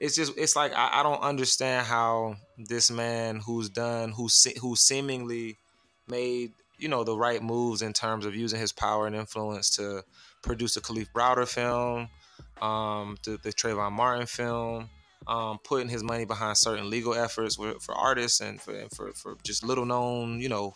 It's 0.00 0.16
just 0.16 0.32
it's 0.38 0.56
like 0.56 0.72
I, 0.74 1.00
I 1.00 1.02
don't 1.02 1.20
understand 1.20 1.86
how 1.86 2.36
this 2.56 2.90
man 2.90 3.42
who's 3.44 3.68
done 3.68 4.12
who 4.12 4.30
se- 4.30 4.60
who 4.62 4.76
seemingly 4.76 5.58
made 6.08 6.52
you 6.78 6.88
know 6.88 7.04
the 7.04 7.16
right 7.16 7.42
moves 7.42 7.82
in 7.82 7.92
terms 7.92 8.26
of 8.26 8.34
using 8.34 8.58
his 8.58 8.72
power 8.72 9.06
and 9.06 9.14
influence 9.14 9.70
to 9.76 10.02
produce 10.42 10.76
a 10.76 10.80
Kalief 10.80 11.08
Browder 11.14 11.46
film, 11.46 12.08
um, 12.60 13.16
the, 13.24 13.38
the 13.42 13.52
Trayvon 13.52 13.92
Martin 13.92 14.26
film, 14.26 14.90
um, 15.26 15.58
putting 15.62 15.88
his 15.88 16.02
money 16.02 16.24
behind 16.24 16.56
certain 16.56 16.90
legal 16.90 17.14
efforts 17.14 17.56
for, 17.56 17.78
for 17.80 17.94
artists 17.94 18.40
and 18.40 18.60
for, 18.60 18.76
and 18.76 18.90
for 18.90 19.12
for 19.12 19.36
just 19.44 19.64
little 19.64 19.86
known, 19.86 20.40
you 20.40 20.48
know, 20.48 20.74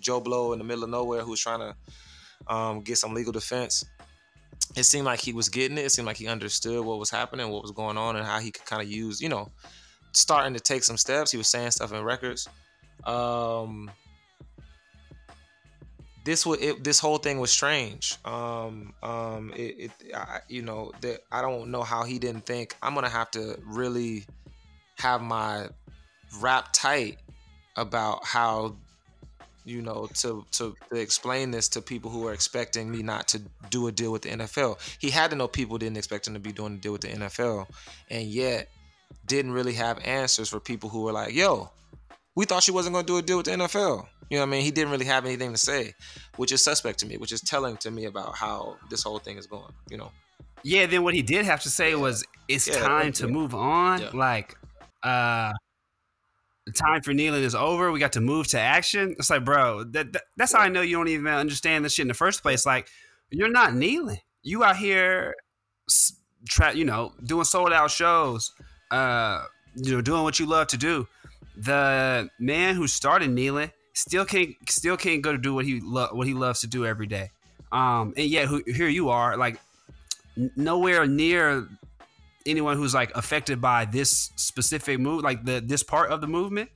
Joe 0.00 0.20
Blow 0.20 0.52
in 0.52 0.58
the 0.58 0.64
middle 0.64 0.84
of 0.84 0.90
nowhere 0.90 1.22
who's 1.22 1.40
trying 1.40 1.60
to 1.60 2.52
um, 2.52 2.80
get 2.80 2.98
some 2.98 3.14
legal 3.14 3.32
defense. 3.32 3.84
It 4.76 4.84
seemed 4.84 5.04
like 5.04 5.20
he 5.20 5.32
was 5.32 5.48
getting 5.48 5.78
it. 5.78 5.84
It 5.84 5.92
seemed 5.92 6.06
like 6.06 6.16
he 6.16 6.26
understood 6.26 6.84
what 6.84 6.98
was 6.98 7.10
happening, 7.10 7.48
what 7.50 7.62
was 7.62 7.70
going 7.70 7.96
on, 7.96 8.16
and 8.16 8.26
how 8.26 8.40
he 8.40 8.50
could 8.50 8.66
kind 8.66 8.82
of 8.82 8.90
use, 8.90 9.20
you 9.20 9.28
know, 9.28 9.50
starting 10.12 10.54
to 10.54 10.60
take 10.60 10.82
some 10.82 10.96
steps. 10.96 11.30
He 11.30 11.38
was 11.38 11.48
saying 11.48 11.70
stuff 11.72 11.92
in 11.92 12.02
records. 12.02 12.48
Um, 13.04 13.90
this 16.24 16.46
was 16.46 16.58
it, 16.60 16.82
this 16.82 16.98
whole 16.98 17.18
thing 17.18 17.38
was 17.38 17.50
strange. 17.50 18.16
Um, 18.24 18.94
um, 19.02 19.52
it, 19.54 19.90
it 20.02 20.14
I, 20.14 20.40
you 20.48 20.62
know, 20.62 20.92
that 21.02 21.20
I 21.30 21.42
don't 21.42 21.70
know 21.70 21.82
how 21.82 22.04
he 22.04 22.18
didn't 22.18 22.46
think 22.46 22.74
I'm 22.82 22.94
gonna 22.94 23.10
have 23.10 23.30
to 23.32 23.58
really 23.64 24.24
have 24.98 25.20
my 25.20 25.68
wrap 26.40 26.72
tight 26.72 27.18
about 27.76 28.24
how 28.24 28.76
you 29.66 29.82
know 29.82 30.08
to, 30.14 30.44
to 30.52 30.74
to 30.90 30.96
explain 30.96 31.50
this 31.50 31.68
to 31.68 31.82
people 31.82 32.10
who 32.10 32.26
are 32.26 32.32
expecting 32.32 32.90
me 32.90 33.02
not 33.02 33.28
to 33.28 33.42
do 33.68 33.86
a 33.86 33.92
deal 33.92 34.10
with 34.10 34.22
the 34.22 34.30
NFL. 34.30 34.78
He 34.98 35.10
had 35.10 35.30
to 35.30 35.36
know 35.36 35.46
people 35.46 35.76
didn't 35.76 35.98
expect 35.98 36.26
him 36.26 36.34
to 36.34 36.40
be 36.40 36.52
doing 36.52 36.74
a 36.74 36.78
deal 36.78 36.92
with 36.92 37.02
the 37.02 37.08
NFL, 37.08 37.66
and 38.10 38.26
yet 38.26 38.68
didn't 39.26 39.52
really 39.52 39.74
have 39.74 39.98
answers 40.04 40.48
for 40.48 40.58
people 40.58 40.88
who 40.88 41.02
were 41.02 41.12
like, 41.12 41.34
"Yo, 41.34 41.70
we 42.36 42.44
thought 42.44 42.62
she 42.62 42.72
wasn't 42.72 42.94
going 42.94 43.04
to 43.06 43.12
do 43.12 43.18
a 43.18 43.22
deal 43.22 43.36
with 43.38 43.46
the 43.46 43.52
NFL." 43.52 44.06
You 44.30 44.38
know 44.38 44.42
what 44.42 44.48
I 44.48 44.50
mean? 44.50 44.62
He 44.62 44.70
didn't 44.70 44.90
really 44.90 45.04
have 45.04 45.26
anything 45.26 45.52
to 45.52 45.58
say, 45.58 45.92
which 46.36 46.50
is 46.50 46.62
suspect 46.64 46.98
to 47.00 47.06
me, 47.06 47.16
which 47.18 47.32
is 47.32 47.40
telling 47.40 47.76
to 47.78 47.90
me 47.90 48.06
about 48.06 48.36
how 48.36 48.76
this 48.90 49.02
whole 49.02 49.18
thing 49.18 49.36
is 49.36 49.46
going. 49.46 49.72
You 49.90 49.98
know? 49.98 50.12
Yeah, 50.62 50.86
then 50.86 51.02
what 51.02 51.14
he 51.14 51.22
did 51.22 51.44
have 51.44 51.62
to 51.62 51.70
say 51.70 51.94
was, 51.94 52.24
"It's 52.48 52.66
Yeah, 52.66 52.78
time 52.80 53.06
yeah. 53.06 53.12
to 53.12 53.28
move 53.28 53.54
on." 53.54 54.00
Yeah. 54.00 54.10
Like, 54.14 54.56
uh, 55.02 55.52
the 56.66 56.72
time 56.72 57.02
for 57.02 57.12
kneeling 57.12 57.42
is 57.42 57.54
over. 57.54 57.92
We 57.92 58.00
got 58.00 58.12
to 58.12 58.22
move 58.22 58.48
to 58.48 58.58
action. 58.58 59.14
It's 59.18 59.28
like, 59.28 59.44
bro, 59.44 59.84
that, 59.84 60.12
that 60.14 60.22
that's 60.36 60.52
how 60.54 60.60
I 60.60 60.68
know 60.68 60.80
you 60.80 60.96
don't 60.96 61.08
even 61.08 61.26
understand 61.26 61.84
this 61.84 61.92
shit 61.94 62.04
in 62.04 62.08
the 62.08 62.14
first 62.14 62.42
place. 62.42 62.64
Like, 62.64 62.88
you're 63.30 63.50
not 63.50 63.74
kneeling. 63.74 64.20
You 64.42 64.64
out 64.64 64.76
here, 64.76 65.34
tra- 66.48 66.74
you 66.74 66.84
know, 66.86 67.12
doing 67.24 67.44
sold 67.44 67.72
out 67.72 67.90
shows. 67.90 68.52
Uh, 68.90 69.44
you 69.76 69.92
know, 69.92 70.00
doing 70.00 70.22
what 70.22 70.38
you 70.38 70.46
love 70.46 70.68
to 70.68 70.76
do. 70.76 71.06
The 71.56 72.28
man 72.38 72.74
who 72.74 72.86
started 72.86 73.30
kneeling 73.30 73.70
still 73.94 74.24
can't 74.24 74.50
still 74.68 74.96
can't 74.96 75.22
go 75.22 75.32
to 75.32 75.38
do 75.38 75.54
what 75.54 75.64
he 75.64 75.80
lo- 75.80 76.10
what 76.12 76.26
he 76.26 76.34
loves 76.34 76.60
to 76.60 76.66
do 76.66 76.84
every 76.84 77.06
day. 77.06 77.30
Um, 77.72 78.12
and 78.16 78.26
yet 78.26 78.46
who, 78.46 78.62
here 78.66 78.88
you 78.88 79.08
are, 79.08 79.36
like 79.36 79.58
n- 80.36 80.50
nowhere 80.56 81.06
near 81.06 81.68
anyone 82.46 82.76
who's 82.76 82.94
like 82.94 83.16
affected 83.16 83.60
by 83.60 83.84
this 83.84 84.30
specific 84.36 84.98
move, 85.00 85.22
like 85.22 85.44
the 85.44 85.62
this 85.64 85.82
part 85.82 86.10
of 86.10 86.20
the 86.20 86.26
movement, 86.26 86.70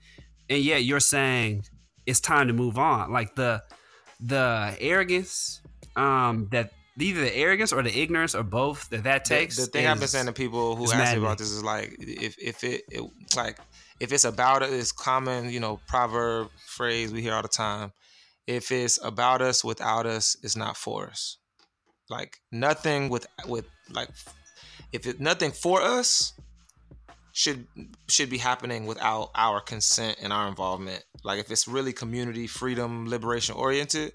and 0.48 0.62
yet 0.62 0.84
you're 0.84 1.00
saying 1.00 1.64
it's 2.06 2.20
time 2.20 2.48
to 2.48 2.52
move 2.52 2.78
on. 2.78 3.12
Like 3.12 3.34
the 3.34 3.62
the 4.20 4.76
arrogance 4.80 5.60
um, 5.96 6.48
that 6.50 6.72
either 6.98 7.20
the 7.20 7.36
arrogance 7.36 7.72
or 7.72 7.82
the 7.82 7.96
ignorance 7.96 8.34
or 8.34 8.42
both 8.42 8.88
that 8.90 9.04
that 9.04 9.24
takes. 9.24 9.56
The, 9.56 9.62
the 9.62 9.68
thing 9.68 9.84
is, 9.84 9.90
I've 9.90 9.98
been 10.00 10.08
saying 10.08 10.26
to 10.26 10.32
people 10.32 10.76
who 10.76 10.90
ask 10.90 11.14
me 11.14 11.22
about 11.22 11.38
this 11.38 11.50
is 11.50 11.62
like, 11.62 11.96
if 12.00 12.36
if 12.38 12.64
it, 12.64 12.82
it 12.90 13.02
like 13.36 13.58
if 14.00 14.12
it's 14.12 14.24
about 14.24 14.62
it's 14.62 14.92
common, 14.92 15.50
you 15.50 15.60
know, 15.60 15.80
proverb 15.86 16.50
phrase 16.66 17.12
we 17.12 17.22
hear 17.22 17.34
all 17.34 17.42
the 17.42 17.48
time. 17.48 17.92
If 18.46 18.72
it's 18.72 18.98
about 19.02 19.42
us 19.42 19.62
without 19.62 20.06
us, 20.06 20.36
it's 20.42 20.56
not 20.56 20.76
for 20.76 21.06
us. 21.06 21.36
Like 22.08 22.38
nothing 22.50 23.08
with 23.08 23.26
with 23.46 23.66
like 23.90 24.08
if 24.92 25.06
it 25.06 25.20
nothing 25.20 25.52
for 25.52 25.82
us 25.82 26.32
should 27.32 27.66
should 28.08 28.30
be 28.30 28.38
happening 28.38 28.86
without 28.86 29.30
our 29.34 29.60
consent 29.60 30.18
and 30.22 30.32
our 30.32 30.48
involvement. 30.48 31.04
Like 31.22 31.40
if 31.40 31.50
it's 31.50 31.68
really 31.68 31.92
community, 31.92 32.46
freedom, 32.46 33.08
liberation 33.08 33.54
oriented, 33.54 34.12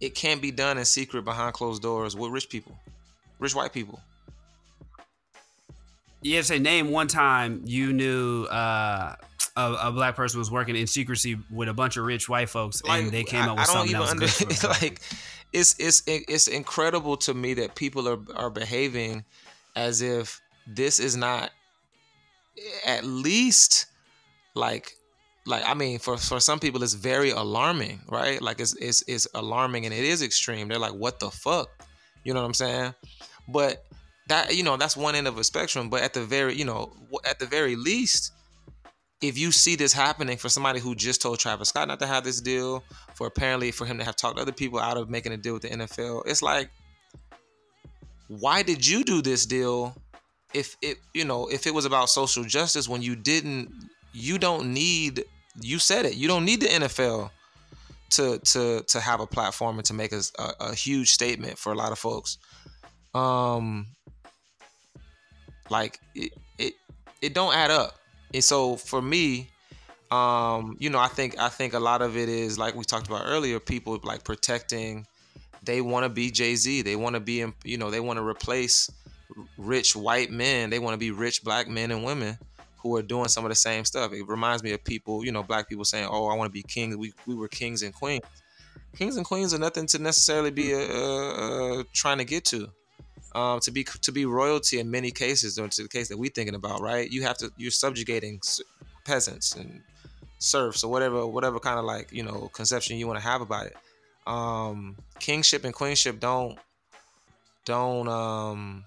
it 0.00 0.14
can't 0.14 0.40
be 0.40 0.50
done 0.50 0.78
in 0.78 0.84
secret 0.84 1.24
behind 1.24 1.54
closed 1.54 1.82
doors 1.82 2.16
with 2.16 2.32
rich 2.32 2.48
people, 2.48 2.76
rich 3.38 3.54
white 3.54 3.72
people. 3.72 4.00
You 6.22 6.36
have 6.36 6.46
to 6.46 6.54
say 6.54 6.58
name 6.58 6.90
one 6.90 7.06
time 7.06 7.62
you 7.64 7.92
knew 7.92 8.44
uh, 8.44 9.14
a, 9.56 9.72
a, 9.84 9.92
black 9.92 10.16
person 10.16 10.38
was 10.38 10.50
working 10.50 10.74
in 10.76 10.86
secrecy 10.86 11.38
with 11.50 11.68
a 11.68 11.74
bunch 11.74 11.96
of 11.96 12.04
rich 12.04 12.28
white 12.28 12.48
folks 12.48 12.82
like, 12.82 13.02
and 13.02 13.12
they 13.12 13.24
came 13.24 13.42
up 13.42 13.56
with 13.56 13.68
I 13.68 13.72
something 13.72 13.92
that 13.92 14.00
was 14.00 14.10
under, 14.10 14.68
like 14.68 15.00
it's 15.52 15.76
it's 15.78 16.02
it's 16.06 16.48
incredible 16.48 17.16
to 17.18 17.34
me 17.34 17.54
that 17.54 17.74
people 17.74 18.08
are 18.08 18.18
are 18.34 18.50
behaving 18.50 19.24
as 19.76 20.02
if 20.02 20.40
this 20.66 21.00
is 21.00 21.16
not 21.16 21.50
at 22.84 23.04
least 23.04 23.86
like 24.54 24.92
like 25.46 25.62
I 25.66 25.74
mean 25.74 25.98
for 25.98 26.16
for 26.16 26.40
some 26.40 26.58
people 26.58 26.82
it's 26.82 26.94
very 26.94 27.30
alarming, 27.30 28.02
right? 28.08 28.40
Like 28.42 28.60
it's 28.60 28.74
it's 28.76 29.02
it's 29.06 29.26
alarming 29.34 29.86
and 29.86 29.94
it 29.94 30.04
is 30.04 30.22
extreme. 30.22 30.68
They're 30.68 30.78
like 30.78 30.94
what 30.94 31.20
the 31.20 31.30
fuck? 31.30 31.68
You 32.24 32.34
know 32.34 32.40
what 32.40 32.46
I'm 32.46 32.54
saying? 32.54 32.94
But 33.48 33.84
that 34.28 34.54
you 34.54 34.62
know 34.62 34.76
that's 34.76 34.96
one 34.96 35.14
end 35.14 35.26
of 35.26 35.38
a 35.38 35.44
spectrum, 35.44 35.90
but 35.90 36.02
at 36.02 36.14
the 36.14 36.24
very, 36.24 36.54
you 36.54 36.64
know, 36.64 36.92
at 37.24 37.38
the 37.38 37.46
very 37.46 37.76
least 37.76 38.32
if 39.20 39.36
you 39.36 39.50
see 39.50 39.74
this 39.74 39.92
happening 39.92 40.36
for 40.36 40.48
somebody 40.48 40.78
who 40.78 40.94
just 40.94 41.20
told 41.20 41.40
Travis 41.40 41.70
Scott 41.70 41.88
not 41.88 41.98
to 41.98 42.06
have 42.06 42.22
this 42.22 42.40
deal, 42.40 42.84
for 43.14 43.26
apparently 43.26 43.72
for 43.72 43.84
him 43.84 43.98
to 43.98 44.04
have 44.04 44.14
talked 44.14 44.38
other 44.38 44.52
people 44.52 44.78
out 44.78 44.96
of 44.96 45.10
making 45.10 45.32
a 45.32 45.36
deal 45.36 45.54
with 45.54 45.62
the 45.62 45.68
NFL, 45.68 46.22
it's 46.26 46.42
like 46.42 46.70
why 48.28 48.62
did 48.62 48.86
you 48.86 49.02
do 49.02 49.22
this 49.22 49.46
deal 49.46 49.96
if 50.54 50.76
it 50.82 50.98
you 51.14 51.24
know 51.24 51.46
if 51.48 51.66
it 51.66 51.74
was 51.74 51.84
about 51.84 52.08
social 52.08 52.44
justice 52.44 52.88
when 52.88 53.02
you 53.02 53.16
didn't 53.16 53.70
you 54.12 54.38
don't 54.38 54.72
need 54.72 55.24
you 55.60 55.78
said 55.78 56.04
it 56.04 56.14
you 56.14 56.28
don't 56.28 56.44
need 56.44 56.60
the 56.60 56.68
NFL 56.68 57.30
to 58.10 58.38
to 58.38 58.82
to 58.86 59.00
have 59.00 59.20
a 59.20 59.26
platform 59.26 59.78
and 59.78 59.84
to 59.86 59.94
make 59.94 60.12
a, 60.12 60.22
a, 60.38 60.52
a 60.60 60.74
huge 60.74 61.10
statement 61.10 61.58
for 61.58 61.72
a 61.72 61.74
lot 61.74 61.92
of 61.92 61.98
folks. 61.98 62.38
Um 63.14 63.86
like 65.70 66.00
it 66.14 66.32
it, 66.58 66.74
it 67.22 67.34
don't 67.34 67.54
add 67.54 67.70
up 67.70 67.96
and 68.34 68.42
so 68.42 68.76
for 68.76 69.02
me 69.02 69.48
um 70.10 70.76
you 70.78 70.88
know 70.88 70.98
i 70.98 71.08
think 71.08 71.38
i 71.38 71.48
think 71.48 71.74
a 71.74 71.78
lot 71.78 72.00
of 72.00 72.16
it 72.16 72.28
is 72.28 72.58
like 72.58 72.74
we 72.74 72.84
talked 72.84 73.06
about 73.06 73.22
earlier 73.26 73.60
people 73.60 73.98
like 74.02 74.24
protecting 74.24 75.06
they 75.68 75.80
want 75.80 76.04
to 76.04 76.08
be 76.08 76.30
Jay-Z. 76.30 76.82
They 76.82 76.96
want 76.96 77.14
to 77.14 77.20
be, 77.20 77.44
you 77.64 77.78
know, 77.78 77.90
they 77.90 78.00
want 78.00 78.18
to 78.18 78.26
replace 78.26 78.90
rich 79.56 79.94
white 79.94 80.30
men. 80.30 80.70
They 80.70 80.78
want 80.78 80.94
to 80.94 80.98
be 80.98 81.10
rich 81.10 81.44
black 81.44 81.68
men 81.68 81.90
and 81.90 82.04
women 82.04 82.38
who 82.78 82.96
are 82.96 83.02
doing 83.02 83.28
some 83.28 83.44
of 83.44 83.50
the 83.50 83.56
same 83.56 83.84
stuff. 83.84 84.12
It 84.12 84.26
reminds 84.26 84.62
me 84.62 84.72
of 84.72 84.82
people, 84.82 85.24
you 85.24 85.32
know, 85.32 85.42
black 85.42 85.68
people 85.68 85.84
saying, 85.84 86.08
"Oh, 86.10 86.26
I 86.28 86.36
want 86.36 86.48
to 86.48 86.52
be 86.52 86.62
king." 86.62 86.96
We 86.98 87.12
we 87.26 87.34
were 87.34 87.48
kings 87.48 87.82
and 87.82 87.92
queens. 87.92 88.24
Kings 88.96 89.16
and 89.16 89.26
queens 89.26 89.52
are 89.52 89.58
nothing 89.58 89.86
to 89.88 89.98
necessarily 89.98 90.50
be 90.50 90.74
uh, 90.74 90.78
uh, 90.78 91.82
trying 91.92 92.18
to 92.18 92.24
get 92.24 92.44
to. 92.46 92.68
Um, 93.38 93.60
to 93.60 93.70
be 93.70 93.84
to 93.84 94.10
be 94.10 94.26
royalty 94.26 94.80
in 94.80 94.90
many 94.90 95.12
cases, 95.12 95.58
or 95.58 95.68
to 95.68 95.82
the 95.84 95.88
case 95.88 96.08
that 96.08 96.18
we're 96.18 96.30
thinking 96.30 96.56
about, 96.56 96.80
right? 96.80 97.08
You 97.08 97.22
have 97.22 97.38
to 97.38 97.52
you're 97.56 97.70
subjugating 97.70 98.40
peasants 99.04 99.54
and 99.54 99.80
serfs 100.38 100.82
or 100.82 100.90
whatever 100.90 101.26
whatever 101.26 101.58
kind 101.58 101.78
of 101.78 101.84
like 101.84 102.12
you 102.12 102.22
know 102.22 102.50
conception 102.52 102.96
you 102.96 103.06
want 103.06 103.18
to 103.18 103.24
have 103.24 103.40
about 103.40 103.66
it 103.66 103.76
um 104.26 104.96
kingship 105.18 105.64
and 105.64 105.74
queenship 105.74 106.20
don't 106.20 106.58
don't 107.64 108.08
um 108.08 108.84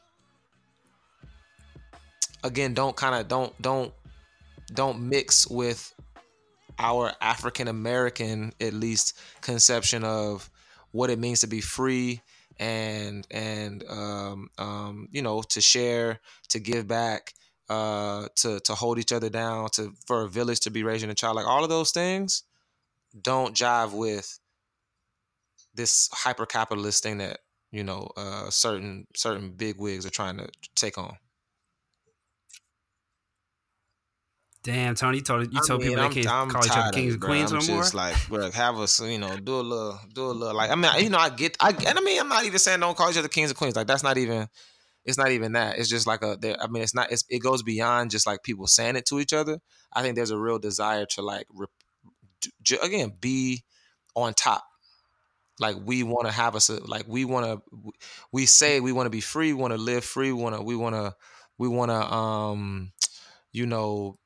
again 2.43 2.73
don't 2.73 2.95
kind 2.95 3.15
of 3.15 3.27
don't 3.27 3.59
don't 3.61 3.93
don't 4.73 5.01
mix 5.01 5.47
with 5.47 5.93
our 6.79 7.11
African 7.21 7.67
American 7.67 8.53
at 8.61 8.73
least 8.73 9.19
conception 9.41 10.03
of 10.03 10.49
what 10.91 11.09
it 11.09 11.19
means 11.19 11.41
to 11.41 11.47
be 11.47 11.61
free 11.61 12.21
and 12.61 13.27
and 13.31 13.83
um, 13.89 14.47
um, 14.57 15.07
you 15.11 15.21
know 15.21 15.41
to 15.41 15.59
share 15.59 16.21
to 16.49 16.59
give 16.59 16.87
back 16.87 17.33
uh, 17.69 18.27
to 18.35 18.59
to 18.61 18.75
hold 18.75 18.99
each 18.99 19.11
other 19.11 19.29
down 19.29 19.67
to 19.71 19.91
for 20.05 20.21
a 20.21 20.29
village 20.29 20.61
to 20.61 20.69
be 20.69 20.83
raising 20.83 21.09
a 21.09 21.15
child 21.15 21.35
like 21.35 21.47
all 21.47 21.63
of 21.63 21.69
those 21.69 21.91
things 21.91 22.43
don't 23.19 23.55
jive 23.55 23.91
with 23.91 24.39
this 25.73 26.09
hyper 26.13 26.45
capitalist 26.45 27.01
thing 27.01 27.17
that 27.17 27.39
you 27.71 27.83
know 27.83 28.09
uh, 28.15 28.49
certain 28.49 29.07
certain 29.15 29.51
big 29.51 29.77
wigs 29.77 30.05
are 30.05 30.11
trying 30.11 30.37
to 30.37 30.47
take 30.75 30.97
on. 30.97 31.17
Damn, 34.63 34.93
Tony, 34.93 35.17
you 35.17 35.23
told 35.23 35.51
you 35.51 35.59
told 35.65 35.81
people 35.81 35.95
they 35.95 36.09
can't 36.09 36.27
I'm 36.27 36.49
call 36.49 36.63
each 36.63 36.71
other 36.71 36.91
kings 36.91 37.13
and 37.13 37.23
queens 37.23 37.51
no 37.51 37.61
more. 37.61 37.81
Just 37.81 37.95
like, 37.95 38.15
bro, 38.27 38.51
have 38.51 38.77
us, 38.77 38.99
you 38.99 39.17
know, 39.17 39.35
do 39.37 39.55
a 39.55 39.61
little, 39.61 39.99
do 40.13 40.25
a 40.25 40.31
little. 40.31 40.55
Like, 40.55 40.69
I 40.69 40.75
mean, 40.75 40.91
you 41.03 41.09
know, 41.09 41.17
I 41.17 41.29
get, 41.29 41.57
I, 41.59 41.69
and 41.69 41.97
I 41.97 42.01
mean, 42.01 42.19
I'm 42.19 42.29
not 42.29 42.45
even 42.45 42.59
saying 42.59 42.79
don't 42.79 42.95
call 42.95 43.09
each 43.09 43.17
other 43.17 43.27
kings 43.27 43.49
and 43.49 43.57
queens. 43.57 43.75
Like, 43.75 43.87
that's 43.87 44.03
not 44.03 44.19
even, 44.19 44.47
it's 45.03 45.17
not 45.17 45.31
even 45.31 45.53
that. 45.53 45.79
It's 45.79 45.89
just 45.89 46.05
like 46.05 46.21
a, 46.21 46.37
I 46.61 46.67
mean, 46.67 46.83
it's 46.83 46.93
not, 46.93 47.11
it's, 47.11 47.25
it 47.27 47.39
goes 47.39 47.63
beyond 47.63 48.11
just 48.11 48.27
like 48.27 48.43
people 48.43 48.67
saying 48.67 48.97
it 48.97 49.07
to 49.07 49.19
each 49.19 49.33
other. 49.33 49.57
I 49.91 50.03
think 50.03 50.15
there's 50.15 50.29
a 50.29 50.37
real 50.37 50.59
desire 50.59 51.07
to 51.07 51.23
like, 51.23 51.47
again, 52.83 53.13
be 53.19 53.63
on 54.15 54.35
top 54.35 54.63
like 55.59 55.75
we 55.85 56.03
want 56.03 56.27
to 56.27 56.33
have 56.33 56.55
us 56.55 56.69
like 56.69 57.05
we 57.07 57.23
want 57.23 57.45
to 57.45 57.91
we 58.31 58.45
say 58.45 58.79
we 58.79 58.91
want 58.91 59.05
to 59.05 59.11
be 59.11 59.21
free 59.21 59.53
we 59.53 59.61
want 59.61 59.73
to 59.73 59.79
live 59.79 60.03
free 60.03 60.31
we 60.31 60.41
want 60.41 60.55
to 60.55 60.61
we 60.61 60.75
want 60.75 60.95
to 60.95 61.15
we 61.57 61.67
want 61.67 61.91
to 61.91 62.13
um 62.13 62.91
you 63.53 63.65
know 63.65 64.17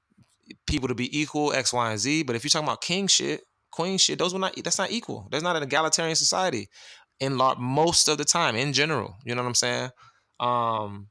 people 0.67 0.87
to 0.87 0.95
be 0.95 1.19
equal 1.19 1.53
x 1.53 1.73
y 1.73 1.91
and 1.91 1.99
z 1.99 2.23
but 2.23 2.35
if 2.35 2.43
you're 2.43 2.49
talking 2.49 2.67
about 2.67 2.81
king 2.81 3.07
shit 3.07 3.41
queen 3.71 3.97
shit 3.97 4.19
those 4.19 4.33
were 4.33 4.39
not 4.39 4.55
that's 4.63 4.77
not 4.77 4.91
equal 4.91 5.27
there's 5.31 5.43
not 5.43 5.55
an 5.55 5.63
egalitarian 5.63 6.15
society 6.15 6.67
in 7.19 7.37
lot 7.37 7.59
most 7.59 8.07
of 8.07 8.17
the 8.17 8.25
time 8.25 8.55
in 8.55 8.73
general 8.73 9.15
you 9.25 9.33
know 9.33 9.41
what 9.41 9.47
i'm 9.47 9.55
saying 9.55 9.89
um 10.39 11.07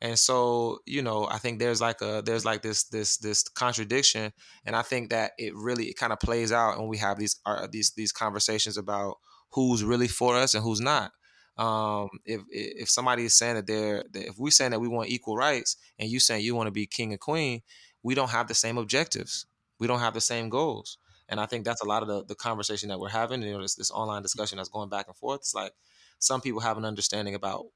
and 0.00 0.18
so 0.18 0.78
you 0.86 1.02
know 1.02 1.28
i 1.30 1.38
think 1.38 1.58
there's 1.58 1.80
like 1.80 2.00
a 2.00 2.22
there's 2.24 2.44
like 2.44 2.62
this 2.62 2.84
this 2.84 3.18
this 3.18 3.42
contradiction 3.42 4.32
and 4.64 4.74
i 4.74 4.82
think 4.82 5.10
that 5.10 5.32
it 5.38 5.54
really 5.54 5.86
it 5.86 5.96
kind 5.96 6.12
of 6.12 6.18
plays 6.18 6.50
out 6.50 6.78
when 6.78 6.88
we 6.88 6.98
have 6.98 7.18
these 7.18 7.40
uh, 7.46 7.66
these 7.70 7.92
these 7.92 8.12
conversations 8.12 8.76
about 8.76 9.16
who's 9.52 9.84
really 9.84 10.08
for 10.08 10.36
us 10.36 10.54
and 10.54 10.64
who's 10.64 10.80
not. 10.80 11.12
Um, 11.58 12.08
if 12.24 12.40
if 12.48 12.88
somebody 12.88 13.24
is 13.24 13.36
saying 13.36 13.56
that 13.56 13.66
they're 13.66 14.04
that 14.12 14.26
if 14.26 14.38
we're 14.38 14.50
saying 14.50 14.70
that 14.70 14.80
we 14.80 14.88
want 14.88 15.10
equal 15.10 15.36
rights 15.36 15.76
and 15.98 16.08
you 16.08 16.18
saying 16.18 16.44
you 16.44 16.54
want 16.54 16.66
to 16.66 16.72
be 16.72 16.86
king 16.86 17.12
and 17.12 17.20
queen, 17.20 17.60
we 18.02 18.14
don't 18.14 18.30
have 18.30 18.48
the 18.48 18.54
same 18.54 18.78
objectives. 18.78 19.46
We 19.78 19.86
don't 19.86 20.00
have 20.00 20.14
the 20.14 20.20
same 20.20 20.48
goals. 20.48 20.98
And 21.28 21.40
I 21.40 21.46
think 21.46 21.64
that's 21.64 21.80
a 21.80 21.86
lot 21.86 22.02
of 22.02 22.08
the, 22.08 22.24
the 22.24 22.34
conversation 22.34 22.88
that 22.88 23.00
we're 23.00 23.08
having. 23.08 23.42
You 23.42 23.54
know, 23.54 23.62
this, 23.62 23.74
this 23.74 23.90
online 23.90 24.22
discussion 24.22 24.56
that's 24.56 24.68
going 24.68 24.88
back 24.88 25.06
and 25.06 25.16
forth. 25.16 25.40
It's 25.40 25.54
like 25.54 25.72
some 26.18 26.40
people 26.40 26.60
have 26.60 26.76
an 26.78 26.84
understanding 26.84 27.34
about 27.34 27.66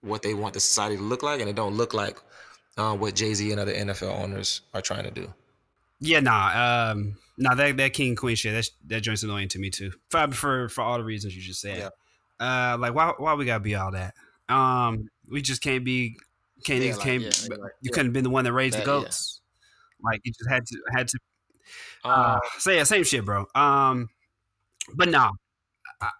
what 0.00 0.22
they 0.22 0.34
want 0.34 0.54
the 0.54 0.60
society 0.60 0.96
to 0.96 1.02
look 1.02 1.22
like, 1.22 1.40
and 1.40 1.48
it 1.48 1.56
don't 1.56 1.76
look 1.76 1.94
like 1.94 2.18
uh, 2.76 2.94
what 2.94 3.14
Jay 3.14 3.32
Z 3.34 3.50
and 3.50 3.60
other 3.60 3.72
NFL 3.72 4.20
owners 4.22 4.62
are 4.72 4.82
trying 4.82 5.04
to 5.04 5.10
do. 5.10 5.32
Yeah, 6.00 6.20
nah. 6.20 6.90
Um, 6.90 7.16
nah, 7.38 7.54
that 7.54 7.76
that 7.76 7.92
king 7.92 8.16
queen 8.16 8.36
shit, 8.36 8.52
that 8.52 8.68
that 8.88 9.00
joint's 9.02 9.22
annoying 9.22 9.48
to 9.48 9.58
me 9.58 9.70
too. 9.70 9.92
For 10.10 10.30
for 10.32 10.68
for 10.68 10.82
all 10.82 10.98
the 10.98 11.04
reasons 11.04 11.36
you 11.36 11.42
just 11.42 11.60
said. 11.60 11.78
Yeah. 11.78 11.88
Uh, 12.40 12.76
like 12.78 12.94
why 12.94 13.12
why 13.16 13.34
we 13.34 13.44
gotta 13.44 13.60
be 13.60 13.74
all 13.74 13.92
that? 13.92 14.14
Um, 14.48 15.08
we 15.30 15.40
just 15.40 15.62
can't 15.62 15.84
be 15.84 16.18
can't 16.64 16.82
yeah, 16.82 16.92
like, 16.92 17.00
can't. 17.00 17.22
Yeah, 17.22 17.56
you 17.80 17.90
couldn't 17.90 18.06
have 18.06 18.12
been 18.12 18.24
the 18.24 18.30
one 18.30 18.44
that 18.44 18.52
raised 18.52 18.76
that, 18.76 18.80
the 18.80 18.86
goats. 18.86 19.40
Like 20.04 20.20
you 20.24 20.32
just 20.32 20.48
had 20.50 20.66
to 20.66 20.78
had 20.96 21.08
to 21.08 21.18
uh, 22.04 22.08
Uh, 22.08 22.38
so 22.58 22.70
yeah, 22.70 22.84
same 22.84 23.04
shit, 23.04 23.24
bro. 23.24 23.46
Um, 23.54 24.08
but 24.94 25.08
nah. 25.08 25.32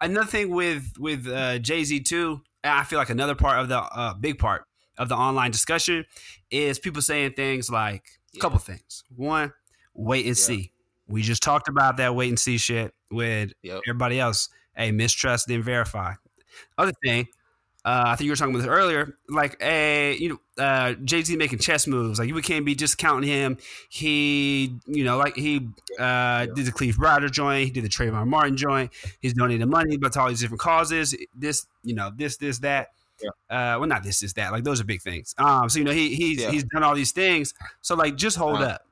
Another 0.01 0.27
thing 0.27 0.51
with 0.51 0.93
with 0.99 1.27
uh, 1.29 1.59
Jay 1.59 1.85
Z 1.85 2.01
too, 2.01 2.41
I 2.63 2.85
feel 2.85 2.99
like 2.99 3.11
another 3.11 3.35
part 3.35 3.59
of 3.59 3.69
the 3.69 3.79
uh, 3.81 4.15
big 4.15 4.39
part 4.39 4.65
of 4.97 5.09
the 5.11 5.15
online 5.17 5.51
discussion 5.51 6.07
is 6.51 6.79
people 6.79 7.03
saying 7.03 7.33
things 7.35 7.69
like 7.69 8.03
a 8.07 8.37
Yeah. 8.37 8.41
couple 8.41 8.59
things. 8.61 9.05
One, 9.15 9.53
wait 9.93 10.27
and 10.27 10.37
Yeah. 10.39 10.43
see. 10.45 10.73
We 11.07 11.21
just 11.21 11.43
talked 11.43 11.69
about 11.69 11.99
that 11.99 12.15
wait 12.15 12.29
and 12.31 12.39
see 12.41 12.57
shit 12.57 12.95
with 13.11 13.53
yep. 13.63 13.83
everybody 13.87 14.19
else. 14.19 14.49
Hey, 14.75 14.91
mistrust 14.91 15.49
then 15.49 15.63
verify. 15.63 16.15
Other 16.79 16.93
thing, 17.05 17.27
uh, 17.85 18.05
I 18.07 18.17
think 18.17 18.25
you 18.27 18.33
were 18.33 18.37
talking 18.37 18.55
about 18.55 18.65
this 18.65 18.71
earlier. 18.75 19.15
Like, 19.29 19.57
a 19.61 20.17
you 20.17 20.29
know, 20.31 20.63
uh, 20.65 20.95
Jay 21.05 21.23
Z 21.23 21.37
making 21.37 21.59
chess 21.59 21.87
moves. 21.87 22.19
Like, 22.19 22.29
you 22.29 22.41
can't 22.41 22.65
be 22.65 22.75
just 22.75 22.97
counting 22.97 23.29
him. 23.29 23.59
He, 23.91 24.77
you 24.87 25.05
know, 25.05 25.19
like 25.19 25.37
he 25.37 25.69
uh, 25.99 26.47
did 26.47 26.67
the 26.67 26.73
Kalief 26.73 26.95
Browder 26.95 27.31
joint. 27.31 27.67
He 27.67 27.71
did 27.71 27.85
the 27.85 27.89
Trayvon 27.89 28.27
Martin 28.27 28.57
joint. 28.57 28.91
He's 29.21 29.35
donating 29.35 29.69
money, 29.69 29.97
but 29.99 30.13
to 30.15 30.21
all 30.21 30.29
these 30.29 30.41
different 30.41 30.61
causes. 30.61 31.15
This, 31.35 31.67
you 31.83 31.95
know, 31.95 32.11
this, 32.17 32.37
this, 32.39 32.59
that. 32.61 32.89
Yeah. 33.23 33.31
Uh, 33.75 33.79
well, 33.79 33.87
not 33.89 34.03
this, 34.03 34.21
this, 34.21 34.33
that. 34.35 34.51
Like, 34.51 34.65
those 34.65 34.81
are 34.81 34.85
big 34.85 35.03
things. 35.03 35.35
Um, 35.39 35.69
so 35.69 35.79
you 35.79 35.85
know, 35.85 35.93
he 35.93 36.15
he's 36.15 36.41
Yeah. 36.43 36.51
he's 36.51 36.65
done 36.65 36.83
all 36.83 36.95
these 36.95 37.13
things. 37.13 37.55
So 37.81 37.95
like, 37.95 38.17
just 38.17 38.37
hold 38.37 38.57
Uh-huh. 38.57 38.73
up. 38.73 38.87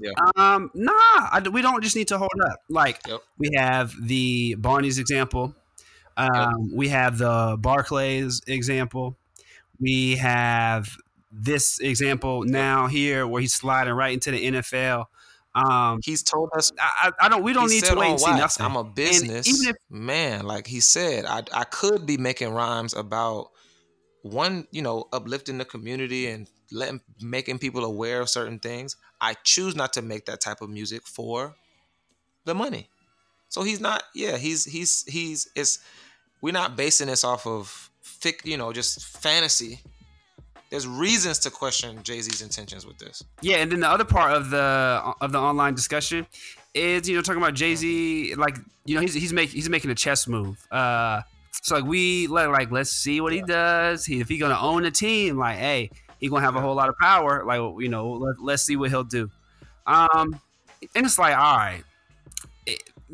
Yeah. 0.00 0.10
Um, 0.34 0.70
nah, 0.74 0.90
I, 0.92 1.40
we 1.52 1.62
don't 1.62 1.80
just 1.82 1.94
need 1.94 2.08
to 2.08 2.18
hold 2.18 2.32
up. 2.50 2.60
Like, 2.68 3.06
Yep. 3.06 3.20
we 3.38 3.50
have 3.54 3.94
the 4.00 4.56
Barney's 4.56 4.98
example. 4.98 5.54
Um, 6.16 6.74
We 6.74 6.88
have 6.88 7.18
the 7.18 7.56
Barclays 7.60 8.40
example. 8.46 9.16
We 9.80 10.16
have 10.16 10.88
this 11.32 11.80
example 11.80 12.44
now 12.44 12.86
here 12.86 13.26
where 13.26 13.40
he's 13.42 13.54
sliding 13.54 13.92
right 13.94 14.12
into 14.12 14.30
the 14.30 14.46
NFL. 14.46 15.06
Um, 15.56 16.00
He's 16.04 16.22
told 16.22 16.50
us 16.56 16.72
I, 16.80 17.12
I 17.20 17.28
don't. 17.28 17.42
We 17.42 17.52
don't 17.52 17.68
need 17.68 17.84
to 17.84 17.94
wait 17.94 18.10
and 18.10 18.20
see 18.20 18.30
nothing. 18.30 18.66
I'm 18.66 18.76
a 18.76 18.84
business 18.84 19.46
even 19.48 19.70
if- 19.74 19.76
man. 19.90 20.44
Like 20.46 20.66
he 20.66 20.80
said, 20.80 21.24
I 21.26 21.42
I 21.52 21.64
could 21.64 22.06
be 22.06 22.16
making 22.16 22.50
rhymes 22.52 22.92
about 22.94 23.50
one, 24.22 24.66
you 24.72 24.82
know, 24.82 25.08
uplifting 25.12 25.58
the 25.58 25.64
community 25.64 26.26
and 26.26 26.48
letting 26.72 27.00
making 27.20 27.58
people 27.58 27.84
aware 27.84 28.20
of 28.20 28.28
certain 28.28 28.58
things. 28.58 28.96
I 29.20 29.34
choose 29.44 29.76
not 29.76 29.92
to 29.94 30.02
make 30.02 30.26
that 30.26 30.40
type 30.40 30.60
of 30.60 30.70
music 30.70 31.06
for 31.06 31.54
the 32.44 32.54
money. 32.54 32.88
So 33.54 33.62
he's 33.62 33.78
not. 33.78 34.02
Yeah, 34.16 34.36
he's 34.36 34.64
he's 34.64 35.04
he's. 35.06 35.48
It's 35.54 35.78
we're 36.40 36.52
not 36.52 36.74
basing 36.74 37.06
this 37.06 37.22
off 37.22 37.46
of 37.46 37.88
fic, 38.04 38.44
you 38.44 38.56
know, 38.56 38.72
just 38.72 39.04
fantasy. 39.04 39.78
There's 40.70 40.88
reasons 40.88 41.38
to 41.38 41.50
question 41.50 42.02
Jay 42.02 42.20
Z's 42.20 42.42
intentions 42.42 42.84
with 42.84 42.98
this. 42.98 43.22
Yeah, 43.42 43.58
and 43.58 43.70
then 43.70 43.78
the 43.78 43.88
other 43.88 44.04
part 44.04 44.32
of 44.32 44.50
the 44.50 45.14
of 45.20 45.30
the 45.30 45.38
online 45.38 45.76
discussion 45.76 46.26
is 46.74 47.08
you 47.08 47.14
know 47.14 47.22
talking 47.22 47.40
about 47.40 47.54
Jay 47.54 47.76
Z, 47.76 48.34
like 48.34 48.58
you 48.86 48.96
know 48.96 49.00
he's 49.00 49.14
he's 49.14 49.32
making 49.32 49.54
he's 49.54 49.70
making 49.70 49.92
a 49.92 49.94
chess 49.94 50.26
move. 50.26 50.58
Uh, 50.72 51.20
so 51.62 51.76
like 51.76 51.84
we 51.84 52.26
let 52.26 52.50
like 52.50 52.72
let's 52.72 52.90
see 52.90 53.20
what 53.20 53.32
he 53.32 53.40
does. 53.40 54.04
He, 54.04 54.18
if 54.18 54.28
he 54.28 54.36
gonna 54.36 54.58
own 54.58 54.84
a 54.84 54.90
team, 54.90 55.38
like 55.38 55.58
hey, 55.58 55.90
he 56.18 56.28
gonna 56.28 56.40
have 56.40 56.56
a 56.56 56.60
whole 56.60 56.74
lot 56.74 56.88
of 56.88 56.96
power. 57.00 57.44
Like 57.44 57.60
you 57.78 57.88
know 57.88 58.14
let, 58.14 58.40
let's 58.40 58.64
see 58.64 58.74
what 58.74 58.90
he'll 58.90 59.04
do. 59.04 59.30
Um, 59.86 60.40
and 60.96 61.06
it's 61.06 61.20
like 61.20 61.38
all 61.38 61.56
right, 61.56 61.84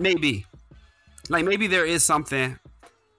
maybe, 0.01 0.47
like 1.29 1.45
maybe 1.45 1.67
there 1.69 1.87
is 1.87 2.03
something. 2.05 2.59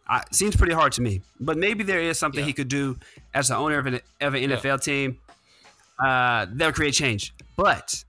I, 0.07 0.23
seems 0.32 0.55
pretty 0.57 0.73
hard 0.73 0.91
to 0.93 1.01
me, 1.01 1.21
but 1.39 1.57
maybe 1.57 1.84
there 1.86 2.01
is 2.01 2.19
something 2.19 2.41
Yeah. 2.41 2.47
he 2.47 2.53
could 2.53 2.67
do 2.67 2.97
as 3.34 3.47
the 3.47 3.55
owner 3.55 3.77
of 3.79 3.86
an, 3.86 4.01
of 4.19 4.34
an 4.34 4.41
Yeah. 4.49 4.57
NFL 4.57 4.84
team 4.84 5.19
uh, 6.03 6.47
that'll 6.51 6.73
create 6.73 6.93
change. 6.93 7.34
But 7.55 8.03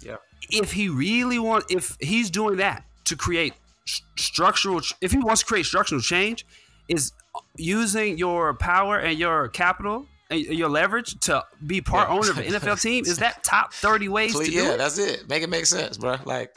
Yeah. 0.00 0.16
if 0.50 0.72
he 0.72 0.88
really 0.88 1.38
wants, 1.38 1.66
if 1.70 1.96
he's 2.00 2.30
doing 2.30 2.58
that 2.58 2.84
to 3.06 3.16
create 3.16 3.54
s- 3.88 4.02
structural, 4.16 4.80
if 5.00 5.10
he 5.10 5.18
wants 5.18 5.40
to 5.40 5.46
create 5.46 5.66
structural 5.66 6.00
change, 6.00 6.46
is 6.88 7.12
using 7.56 8.18
your 8.18 8.54
power 8.54 8.98
and 8.98 9.18
your 9.18 9.48
capital 9.48 10.06
and 10.30 10.40
your 10.40 10.68
leverage 10.68 11.18
to 11.20 11.42
be 11.66 11.80
part 11.80 12.08
Yeah. 12.08 12.14
owner 12.14 12.30
of 12.30 12.38
an 12.38 12.44
NFL 12.52 12.76
team. 12.80 13.04
Is 13.04 13.18
that 13.18 13.42
top 13.42 13.72
thirty 13.72 14.08
ways 14.08 14.32
Please, 14.36 14.46
to 14.48 14.52
do 14.52 14.58
yeah, 14.58 14.72
it? 14.74 14.78
that's 14.78 14.98
it. 14.98 15.28
Make 15.28 15.42
it 15.42 15.48
make 15.50 15.66
sense, 15.66 15.96
bro. 15.96 16.18
Like, 16.24 16.54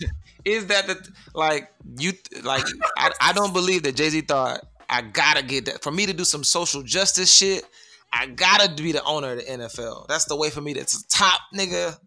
is 0.44 0.66
that 0.66 0.86
the 0.86 1.08
like 1.34 1.72
you 1.98 2.12
like? 2.42 2.64
I, 2.96 3.10
I 3.20 3.32
don't 3.32 3.52
believe 3.52 3.82
that 3.84 3.96
Jay 3.96 4.10
Z 4.10 4.22
thought 4.22 4.60
I 4.88 5.02
gotta 5.02 5.42
get 5.42 5.66
that 5.66 5.82
for 5.82 5.90
me 5.90 6.06
to 6.06 6.12
do 6.12 6.24
some 6.24 6.44
social 6.44 6.82
justice 6.82 7.34
shit. 7.34 7.64
I 8.12 8.26
gotta 8.26 8.74
be 8.74 8.92
the 8.92 9.02
owner 9.04 9.32
of 9.32 9.38
the 9.38 9.44
NFL. 9.44 10.06
That's 10.06 10.26
the 10.26 10.36
way 10.36 10.50
for 10.50 10.60
me. 10.60 10.74
The 10.74 11.04
top 11.08 11.40
nigga. 11.54 11.98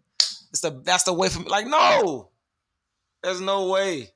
It's 0.50 0.60
the 0.60 0.80
that's 0.84 1.02
the 1.02 1.12
way 1.12 1.28
for 1.28 1.40
me. 1.40 1.46
Like, 1.48 1.66
no, 1.66 2.30
there's 3.22 3.40
no 3.40 3.68
way 3.68 4.10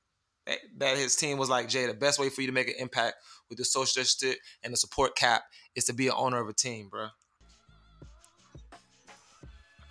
that, 0.46 0.58
that 0.78 0.96
his 0.96 1.16
team 1.16 1.36
was 1.36 1.50
like 1.50 1.68
Jay. 1.68 1.86
The 1.86 1.94
best 1.94 2.20
way 2.20 2.28
for 2.28 2.42
you 2.42 2.46
to 2.46 2.52
make 2.52 2.68
an 2.68 2.74
impact 2.78 3.16
with 3.48 3.58
the 3.58 3.64
social 3.64 4.02
justice 4.02 4.36
and 4.62 4.72
the 4.72 4.76
support 4.76 5.16
cap 5.16 5.42
is 5.74 5.84
to 5.86 5.92
be 5.92 6.06
an 6.06 6.14
owner 6.16 6.38
of 6.38 6.48
a 6.48 6.52
team, 6.52 6.88
bro. 6.88 7.08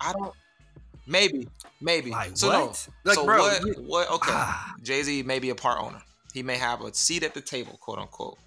I 0.00 0.12
don't. 0.12 0.34
Maybe, 1.06 1.48
maybe. 1.80 2.10
Like 2.10 2.36
so 2.36 2.48
what? 2.48 2.88
no. 3.04 3.10
Like, 3.10 3.14
so 3.16 3.24
bro, 3.24 3.38
what? 3.38 3.64
you- 3.66 3.74
What? 3.86 4.10
Okay. 4.10 4.32
Ah. 4.32 4.74
Jay 4.82 5.02
Z 5.02 5.22
may 5.24 5.38
be 5.38 5.50
a 5.50 5.54
part 5.54 5.80
owner. 5.82 6.00
He 6.32 6.42
may 6.42 6.56
have 6.56 6.80
a 6.82 6.94
seat 6.94 7.22
at 7.24 7.34
the 7.34 7.40
table, 7.40 7.78
quote 7.80 7.98
unquote. 7.98 8.38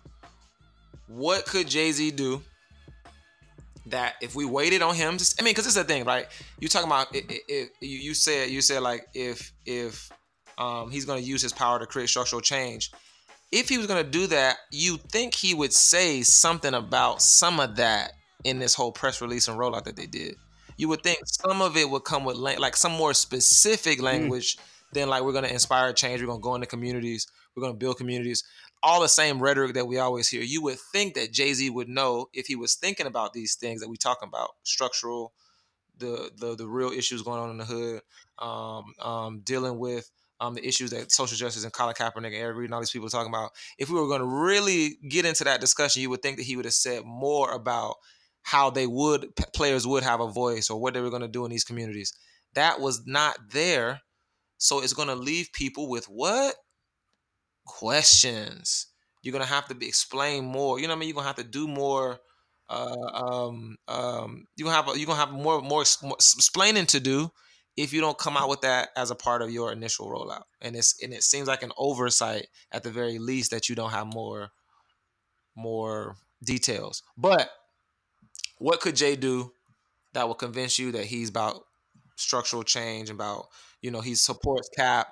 What 1.08 1.46
could 1.46 1.68
Jay 1.68 1.92
Z 1.92 2.12
do 2.12 2.42
that 3.88 4.16
if 4.22 4.36
we 4.36 4.46
waited 4.46 4.82
on 4.82 4.96
him? 4.96 5.18
Just, 5.18 5.42
I 5.42 5.44
mean, 5.44 5.52
because 5.52 5.66
it's 5.66 5.76
the 5.76 5.84
thing, 5.84 6.06
right? 6.06 6.28
You 6.60 6.68
talking 6.70 6.88
about 6.88 7.14
you, 7.14 7.68
you 7.82 8.14
said 8.14 8.50
you 8.50 8.62
said 8.62 8.82
like 8.82 9.08
if 9.14 9.52
if 9.66 10.10
um, 10.58 10.92
he's 10.92 11.06
going 11.06 11.22
to 11.22 11.28
use 11.28 11.42
his 11.42 11.52
power 11.52 11.80
to 11.80 11.86
create 11.86 12.10
structural 12.10 12.42
change. 12.42 12.92
If 13.52 13.70
he 13.70 13.78
was 13.78 13.86
going 13.86 14.04
to 14.04 14.10
do 14.10 14.28
that, 14.28 14.58
you 14.72 14.98
think 14.98 15.36
he 15.36 15.54
would 15.54 15.74
say 15.74 16.24
something 16.24 16.74
about 16.74 17.22
some 17.22 17.60
of 17.60 17.76
that 17.76 18.14
in 18.44 18.58
this 18.58 18.74
whole 18.74 18.92
press 18.92 19.22
release 19.22 19.48
and 19.48 19.60
rollout 19.60 19.84
that 19.84 19.96
they 19.96 20.08
did. 20.08 20.36
You 20.78 20.88
would 20.90 21.04
think 21.04 21.20
some 21.26 21.62
of 21.62 21.78
it 21.78 21.90
would 21.90 22.04
come 22.04 22.24
with 22.26 22.38
lang- 22.38 22.60
like 22.60 22.76
some 22.76 22.92
more 22.92 23.14
specific 23.14 24.02
language 24.02 24.58
than 24.94 25.10
like 25.10 25.24
we're 25.24 25.32
going 25.32 25.46
to 25.46 25.54
inspire 25.54 25.92
change. 25.94 26.22
We're 26.22 26.28
going 26.28 26.40
to 26.40 26.44
go 26.44 26.56
into 26.56 26.68
communities. 26.68 27.28
We're 27.56 27.62
going 27.62 27.74
to 27.74 27.78
build 27.78 27.98
communities. 27.98 28.44
All 28.82 29.02
the 29.02 29.08
same 29.08 29.42
rhetoric 29.42 29.74
that 29.76 29.88
we 29.88 29.98
always 29.98 30.28
hear. 30.28 30.42
You 30.42 30.62
would 30.64 30.78
think 30.92 31.14
that 31.16 31.32
Jay 31.32 31.54
Z 31.54 31.70
would 31.70 31.88
know 31.88 32.28
if 32.34 32.48
he 32.48 32.56
was 32.56 32.76
thinking 32.76 33.08
about 33.08 33.34
these 33.34 33.56
things 33.56 33.82
that 33.82 33.90
we 33.90 33.98
talking 33.98 34.28
about, 34.28 34.52
structural, 34.64 35.34
the 35.98 36.32
the 36.38 36.56
the 36.56 36.68
real 36.68 36.90
issues 36.90 37.22
going 37.22 37.40
on 37.40 37.50
in 37.50 37.58
the 37.58 37.66
hood, 37.66 38.02
um, 38.40 38.94
um, 39.00 39.42
dealing 39.44 39.80
with 39.80 40.10
um, 40.40 40.54
the 40.54 40.68
issues 40.68 40.90
that 40.92 41.12
social 41.12 41.38
justice 41.38 41.64
and 41.64 41.72
Colin 41.72 41.96
Kaepernick 41.96 42.28
and 42.28 42.36
Eric 42.36 42.58
Reid 42.58 42.66
and 42.66 42.74
all 42.74 42.82
these 42.82 42.92
people 42.92 43.08
are 43.08 43.12
talking 43.12 43.32
about. 43.32 43.52
If 43.78 43.90
we 43.90 44.00
were 44.00 44.08
going 44.08 44.20
to 44.22 44.28
really 44.28 44.98
get 45.08 45.26
into 45.26 45.46
that 45.46 45.62
discussion, 45.62 46.02
you 46.02 46.10
would 46.10 46.22
think 46.22 46.38
that 46.38 46.44
he 46.44 46.56
would 46.56 46.66
have 46.66 46.74
said 46.74 47.06
more 47.06 47.52
about 47.52 47.96
how 48.44 48.70
they 48.70 48.86
would 48.86 49.36
players 49.56 49.88
would 49.88 50.04
have 50.04 50.20
a 50.20 50.28
voice 50.28 50.70
or 50.70 50.80
what 50.80 50.94
they 50.94 51.02
were 51.02 51.10
going 51.10 51.22
to 51.22 51.28
do 51.28 51.46
in 51.46 51.52
these 51.52 51.64
communities. 51.64 52.14
That 52.54 52.80
was 52.80 53.04
not 53.06 53.38
there, 53.52 54.02
so 54.58 54.82
it's 54.84 54.94
going 54.94 55.08
to 55.08 55.16
leave 55.16 55.50
people 55.54 55.90
with 55.90 56.06
what 56.06 56.56
questions. 57.66 58.88
You're 59.22 59.32
going 59.32 59.44
to 59.44 59.50
have 59.50 59.68
to 59.70 59.76
be 59.76 59.88
explain 59.88 60.46
more. 60.46 60.80
You 60.80 60.88
know 60.88 60.94
what 60.94 60.98
I 60.98 61.00
mean? 61.00 61.10
You're 61.10 61.16
going 61.16 61.24
to 61.24 61.28
have 61.28 61.36
to 61.38 61.44
do 61.44 61.68
more. 61.68 62.20
Uh, 62.70 62.96
um, 63.14 63.78
um, 63.88 64.46
You 64.58 64.68
have 64.68 64.88
you're 64.96 65.06
gonna 65.06 65.20
have 65.20 65.32
more 65.32 65.62
more 65.62 65.84
more 66.02 66.16
explaining 66.16 66.86
to 66.88 67.00
do 67.00 67.30
if 67.76 67.92
you 67.92 68.02
don't 68.02 68.18
come 68.18 68.38
out 68.38 68.50
with 68.50 68.62
that 68.62 68.90
as 68.96 69.12
a 69.12 69.16
part 69.16 69.42
of 69.42 69.52
your 69.52 69.72
initial 69.72 70.08
rollout. 70.08 70.44
And 70.62 70.76
it's 70.76 71.02
and 71.04 71.14
it 71.14 71.24
seems 71.24 71.48
like 71.48 71.64
an 71.64 71.72
oversight 71.78 72.48
at 72.72 72.84
the 72.84 72.92
very 72.92 73.20
least 73.20 73.52
that 73.52 73.70
you 73.70 73.76
don't 73.76 73.92
have 73.92 74.08
more 74.14 74.50
more 75.56 76.16
details. 76.44 77.04
But 77.18 77.50
what 78.64 78.80
could 78.80 78.96
Jay 78.96 79.18
do 79.18 79.52
that 80.14 80.26
will 80.26 80.36
convince 80.36 80.80
you 80.80 80.94
that 80.94 81.04
he's 81.04 81.28
about 81.28 81.66
structural 82.16 82.64
change, 82.64 83.10
about 83.10 83.48
you 83.82 83.92
know 83.92 84.00
he 84.00 84.16
supports 84.16 84.70
Cap, 84.70 85.08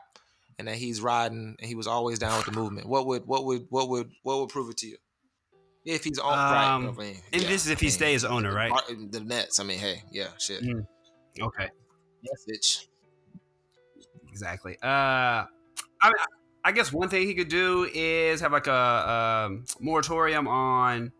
and 0.57 0.69
that 0.69 0.77
he's 0.77 1.01
riding 1.01 1.57
and 1.59 1.67
he 1.67 1.75
was 1.75 1.85
always 1.85 2.17
down 2.17 2.37
with 2.37 2.45
the 2.45 2.53
movement? 2.53 2.87
What 2.87 3.05
would 3.07 3.27
what 3.27 3.43
would 3.43 3.67
what 3.69 3.89
would 3.89 4.09
what 4.23 4.39
would 4.39 4.49
prove 4.49 4.69
it 4.69 4.77
to 4.77 4.87
you? 4.87 4.97
If 5.83 6.05
he's 6.05 6.17
on 6.17 6.31
right, 6.31 6.75
Um, 6.75 6.95
I 6.97 7.01
mean, 7.01 7.15
yeah, 7.33 7.39
this 7.39 7.65
is 7.65 7.71
if 7.71 7.79
I 7.79 7.81
he 7.81 7.85
mean, 7.87 7.91
stays 7.91 8.23
owner, 8.23 8.53
right? 8.53 8.71
The 9.09 9.19
Nets. 9.19 9.59
I 9.59 9.63
mean, 9.63 9.79
hey, 9.79 10.03
yeah, 10.11 10.27
shit. 10.37 10.63
Mm. 10.63 10.85
Okay. 11.41 11.69
Yes, 12.21 12.45
bitch. 12.49 12.87
Exactly. 14.29 14.77
Uh, 14.81 14.87
I 14.87 15.47
mean, 16.05 16.13
I 16.63 16.71
guess 16.71 16.93
one 16.93 17.09
thing 17.09 17.27
he 17.27 17.33
could 17.33 17.49
do 17.49 17.89
is 17.93 18.39
have 18.39 18.53
like 18.53 18.67
a, 18.67 19.49
um 19.49 19.65
moratorium 19.81 20.47
on 20.47 21.11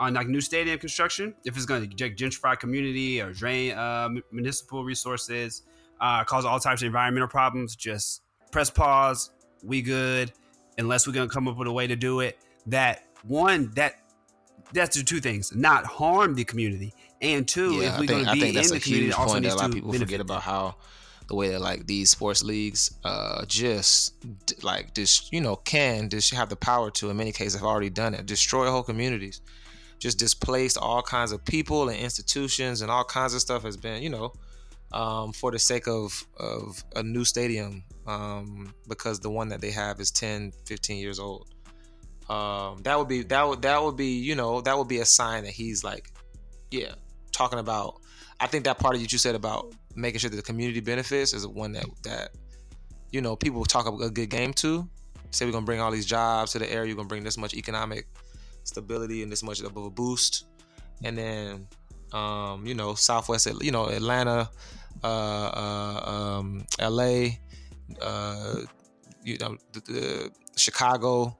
on 0.00 0.14
like 0.14 0.26
new 0.26 0.40
stadium 0.40 0.78
construction 0.78 1.34
if 1.44 1.56
it's 1.56 1.66
going 1.66 1.88
to 1.88 2.10
gentrify 2.10 2.58
community 2.58 3.22
or 3.22 3.32
drain 3.32 3.72
uh, 3.72 4.08
municipal 4.32 4.82
resources, 4.82 5.62
uh, 6.00 6.24
cause 6.24 6.44
all 6.44 6.58
types 6.58 6.82
of 6.82 6.86
environmental 6.86 7.28
problems. 7.28 7.76
Just 7.76 8.22
press 8.50 8.70
pause. 8.70 9.30
We 9.62 9.82
good 9.82 10.32
unless 10.78 11.06
we're 11.06 11.12
going 11.12 11.28
to 11.28 11.32
come 11.32 11.46
up 11.46 11.56
with 11.56 11.68
a 11.68 11.72
way 11.72 11.86
to 11.86 11.96
do 11.96 12.20
it 12.20 12.38
that 12.66 13.04
one 13.24 13.70
that 13.74 14.00
that's 14.72 14.96
the 14.96 15.02
two 15.02 15.20
things 15.20 15.54
not 15.54 15.84
harm 15.84 16.34
the 16.34 16.44
community 16.44 16.94
and 17.20 17.46
two, 17.46 17.74
Yeah, 17.74 17.94
if 17.94 18.00
we're 18.00 18.06
going 18.06 18.24
to 18.24 18.30
I 18.30 18.34
be 18.34 18.40
think 18.40 18.48
in 18.50 18.54
that's 18.54 18.70
the 18.70 18.80
community, 18.80 19.12
also 19.12 19.34
point 19.34 19.42
that 19.44 19.48
needs 19.48 19.54
a 19.54 19.56
lot 19.58 19.62
to 19.64 19.68
of 19.68 19.74
people 19.74 19.92
benefit 19.92 20.06
forget 20.08 20.20
about 20.20 20.42
how 20.42 20.76
the 21.28 21.34
way 21.34 21.50
that 21.50 21.60
like 21.60 21.86
these 21.86 22.10
sports 22.10 22.42
leagues 22.42 22.92
uh 23.04 23.44
just 23.46 24.14
like 24.62 24.94
just 24.94 25.32
you 25.32 25.40
know 25.40 25.54
can 25.56 26.08
just 26.08 26.32
have 26.34 26.48
the 26.48 26.56
power 26.56 26.90
to 26.90 27.10
in 27.10 27.16
many 27.16 27.30
cases 27.30 27.54
have 27.54 27.68
already 27.68 27.90
done 27.90 28.14
it 28.14 28.26
destroy 28.26 28.68
whole 28.70 28.82
communities 28.82 29.40
just 30.00 30.18
displaced 30.18 30.76
all 30.76 31.02
kinds 31.02 31.30
of 31.30 31.44
people 31.44 31.88
and 31.88 31.98
institutions 31.98 32.80
and 32.80 32.90
all 32.90 33.04
kinds 33.04 33.34
of 33.34 33.40
stuff 33.40 33.62
has 33.62 33.76
been 33.76 34.02
you 34.02 34.10
know 34.10 34.32
um, 34.92 35.32
for 35.32 35.52
the 35.52 35.58
sake 35.58 35.86
of 35.86 36.26
of 36.38 36.82
a 36.96 37.02
new 37.02 37.24
stadium 37.24 37.84
um, 38.06 38.74
because 38.88 39.20
the 39.20 39.30
one 39.30 39.48
that 39.48 39.60
they 39.60 39.70
have 39.70 40.00
is 40.00 40.10
10 40.10 40.52
15 40.66 40.98
years 40.98 41.18
old. 41.20 41.48
Um, 42.28 42.82
that 42.82 42.98
would 42.98 43.08
be 43.08 43.22
that 43.24 43.46
would 43.46 43.62
that 43.62 43.82
would 43.82 43.96
be 43.96 44.18
you 44.18 44.34
know 44.34 44.60
that 44.60 44.76
would 44.76 44.88
be 44.88 44.98
a 44.98 45.04
sign 45.04 45.44
that 45.44 45.52
he's 45.52 45.82
like 45.82 46.12
yeah 46.70 46.92
talking 47.32 47.58
about 47.58 48.00
i 48.38 48.46
think 48.46 48.62
that 48.64 48.78
part 48.78 48.94
of 48.94 49.00
what 49.00 49.10
you 49.10 49.18
said 49.18 49.34
about 49.34 49.74
making 49.96 50.20
sure 50.20 50.30
that 50.30 50.36
the 50.36 50.42
community 50.42 50.78
benefits 50.78 51.32
is 51.32 51.44
one 51.44 51.72
that 51.72 51.86
that 52.04 52.30
you 53.10 53.20
know 53.20 53.34
people 53.34 53.64
talk 53.64 53.88
a 53.88 54.10
good 54.10 54.30
game 54.30 54.52
to 54.52 54.88
say 55.32 55.44
we're 55.44 55.50
gonna 55.50 55.66
bring 55.66 55.80
all 55.80 55.90
these 55.90 56.06
jobs 56.06 56.52
to 56.52 56.60
the 56.60 56.72
area 56.72 56.86
you're 56.86 56.96
gonna 56.96 57.08
bring 57.08 57.24
this 57.24 57.36
much 57.36 57.54
economic 57.54 58.06
stability 58.64 59.22
and 59.22 59.32
this 59.32 59.42
much 59.42 59.60
of 59.60 59.76
a 59.76 59.90
boost 59.90 60.44
and 61.04 61.18
then 61.18 61.66
um, 62.12 62.66
you 62.66 62.74
know 62.74 62.94
southwest 62.94 63.48
you 63.62 63.70
know 63.72 63.86
atlanta 63.86 64.50
uh, 65.04 65.06
uh, 65.06 66.10
um, 66.10 66.64
la 66.80 67.26
uh, 68.00 68.56
you 69.24 69.36
know 69.38 69.56
the, 69.72 69.80
the 69.80 70.30
chicago 70.56 71.36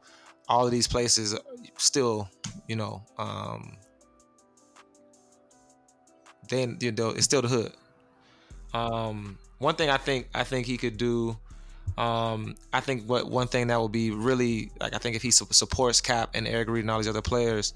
all 0.48 0.66
of 0.66 0.70
these 0.70 0.88
places 0.88 1.36
still 1.78 2.28
you 2.68 2.76
know 2.76 3.02
um, 3.18 3.76
then 6.48 6.76
you 6.80 6.92
know 6.92 7.10
it's 7.10 7.24
still 7.24 7.42
the 7.42 7.48
hood 7.48 7.72
um, 8.72 9.38
one 9.58 9.74
thing 9.74 9.90
I 9.90 9.96
think 9.96 10.28
I 10.34 10.44
think 10.44 10.66
he 10.66 10.76
could 10.76 10.96
do. 10.96 11.36
Um, 12.00 12.54
I 12.72 12.80
think 12.80 13.04
what 13.04 13.30
one 13.30 13.46
thing 13.46 13.66
that 13.66 13.78
would 13.78 13.92
be 13.92 14.10
really 14.10 14.72
like 14.80 14.94
I 14.94 14.98
think 14.98 15.16
if 15.16 15.22
he 15.22 15.30
su- 15.30 15.46
supports 15.50 16.00
Cap 16.00 16.30
and 16.32 16.48
Eric 16.48 16.70
Reid 16.70 16.84
and 16.84 16.90
all 16.90 16.96
these 16.96 17.08
other 17.08 17.20
players, 17.20 17.74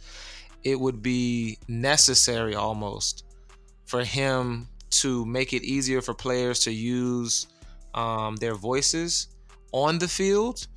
it 0.62 0.80
would 0.80 1.02
be 1.02 1.58
necessary 1.68 2.54
almost 2.54 3.24
for 3.84 4.02
him 4.02 4.68
to 5.02 5.26
make 5.26 5.52
it 5.52 5.62
easier 5.62 6.00
for 6.00 6.14
players 6.14 6.60
to 6.60 6.72
use 6.72 7.48
um, 7.92 8.36
their 8.36 8.54
voices 8.54 9.28
on 9.72 9.98
the 9.98 10.08
field 10.08 10.68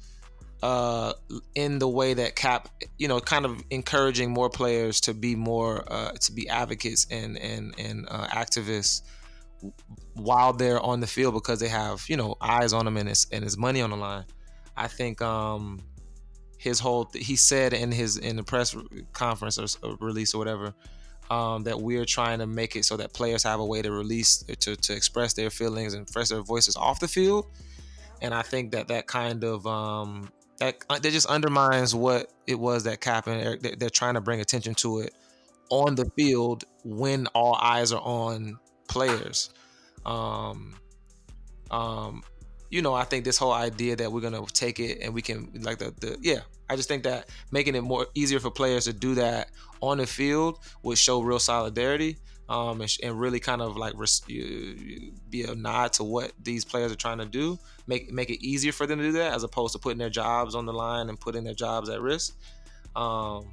uh, 0.61 1.13
in 1.55 1.79
the 1.79 1.87
way 1.87 2.15
that 2.15 2.35
Cap, 2.35 2.67
you 2.97 3.07
know, 3.07 3.21
kind 3.21 3.45
of 3.45 3.63
encouraging 3.69 4.29
more 4.29 4.49
players 4.49 4.99
to 5.01 5.13
be 5.13 5.35
more 5.35 5.85
uh, 5.87 6.11
to 6.11 6.33
be 6.33 6.49
advocates 6.49 7.07
and 7.09 7.37
and 7.37 7.73
and 7.79 8.07
uh, 8.09 8.27
activists 8.27 9.03
while 10.13 10.53
they're 10.53 10.79
on 10.79 10.99
the 10.99 11.07
field 11.07 11.33
because 11.33 11.59
they 11.59 11.67
have 11.67 12.03
you 12.07 12.17
know 12.17 12.35
eyes 12.41 12.73
on 12.73 12.85
them 12.85 12.97
and 12.97 13.09
his 13.09 13.27
and 13.31 13.43
his 13.43 13.57
money 13.57 13.81
on 13.81 13.89
the 13.89 13.97
line. 13.97 14.25
I 14.75 14.87
think 14.87 15.21
um 15.21 15.81
his 16.57 16.79
whole 16.79 17.09
he 17.13 17.35
said 17.35 17.73
in 17.73 17.91
his 17.91 18.17
in 18.17 18.35
the 18.35 18.43
press 18.43 18.75
conference 19.13 19.57
or, 19.57 19.65
or 19.87 19.97
release 19.99 20.33
or 20.33 20.39
whatever 20.39 20.73
um, 21.29 21.63
that 21.63 21.79
we're 21.79 22.05
trying 22.05 22.39
to 22.39 22.47
make 22.47 22.75
it 22.75 22.85
so 22.85 22.97
that 22.97 23.13
players 23.13 23.43
have 23.43 23.59
a 23.59 23.65
way 23.65 23.81
to 23.81 23.91
release 23.91 24.43
to 24.43 24.75
to 24.75 24.93
express 24.93 25.33
their 25.33 25.49
feelings 25.49 25.93
and 25.93 26.03
express 26.03 26.29
their 26.29 26.41
voices 26.41 26.75
off 26.75 26.99
the 26.99 27.07
field. 27.07 27.47
And 28.21 28.33
I 28.33 28.41
think 28.41 28.71
that 28.71 28.87
that 28.87 29.07
kind 29.07 29.43
of 29.43 29.67
um 29.67 30.31
that 30.57 30.79
that 30.89 31.03
just 31.03 31.27
undermines 31.27 31.93
what 31.93 32.31
it 32.47 32.59
was 32.59 32.85
that 32.85 33.01
Cap 33.01 33.27
and 33.27 33.61
they're 33.61 33.89
trying 33.89 34.15
to 34.15 34.21
bring 34.21 34.39
attention 34.39 34.73
to 34.75 34.99
it 34.99 35.13
on 35.69 35.95
the 35.95 36.09
field 36.17 36.63
when 36.83 37.27
all 37.27 37.55
eyes 37.55 37.91
are 37.91 38.01
on 38.01 38.57
players. 38.87 39.49
Um, 40.05 40.75
um, 41.71 42.23
you 42.69 42.81
know, 42.81 42.93
I 42.93 43.03
think 43.03 43.23
this 43.23 43.37
whole 43.37 43.53
idea 43.53 43.95
that 43.95 44.11
we're 44.11 44.21
gonna 44.21 44.45
take 44.47 44.79
it 44.79 44.99
and 45.01 45.13
we 45.13 45.21
can 45.21 45.51
like 45.61 45.77
the, 45.77 45.93
the 45.99 46.17
yeah, 46.21 46.39
I 46.69 46.75
just 46.75 46.87
think 46.87 47.03
that 47.03 47.29
making 47.51 47.75
it 47.75 47.81
more 47.81 48.07
easier 48.13 48.39
for 48.39 48.51
players 48.51 48.85
to 48.85 48.93
do 48.93 49.15
that 49.15 49.49
on 49.81 49.97
the 49.97 50.07
field 50.07 50.59
would 50.83 50.97
show 50.97 51.21
real 51.21 51.39
solidarity. 51.39 52.17
Um, 52.49 52.79
and, 52.79 52.97
and 53.03 53.19
really 53.19 53.41
kind 53.41 53.61
of 53.61 53.75
like 53.75 53.91
res- 53.97 54.21
be 54.21 55.43
a 55.43 55.53
nod 55.53 55.91
to 55.93 56.05
what 56.05 56.31
these 56.41 56.63
players 56.63 56.93
are 56.93 56.95
trying 56.95 57.17
to 57.17 57.25
do. 57.25 57.59
Make 57.87 58.09
make 58.09 58.29
it 58.29 58.41
easier 58.41 58.71
for 58.71 58.87
them 58.87 58.99
to 58.99 59.03
do 59.03 59.11
that, 59.13 59.33
as 59.33 59.43
opposed 59.43 59.73
to 59.73 59.79
putting 59.79 59.97
their 59.97 60.09
jobs 60.09 60.55
on 60.55 60.65
the 60.65 60.71
line 60.71 61.09
and 61.09 61.19
putting 61.19 61.43
their 61.43 61.53
jobs 61.53 61.89
at 61.89 61.99
risk. 61.99 62.37
Um, 62.95 63.47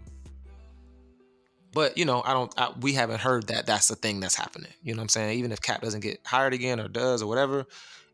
but 1.75 1.99
you 1.99 2.05
know, 2.05 2.22
I 2.25 2.33
don't. 2.33 2.53
I, 2.57 2.72
we 2.81 2.93
haven't 2.95 3.20
heard 3.20 3.49
that 3.49 3.66
that's 3.66 3.89
the 3.89 3.97
thing 3.97 4.20
that's 4.20 4.35
happening. 4.37 4.70
You 4.83 4.95
know 4.95 4.99
what 4.99 5.05
I'm 5.05 5.09
saying? 5.11 5.39
Even 5.39 5.53
if 5.53 5.61
Cap 5.61 5.83
doesn't 5.83 6.01
get 6.01 6.20
hired 6.25 6.55
again 6.55 6.81
or 6.81 6.89
does 6.89 7.22
or 7.22 7.27
whatever, 7.27 7.66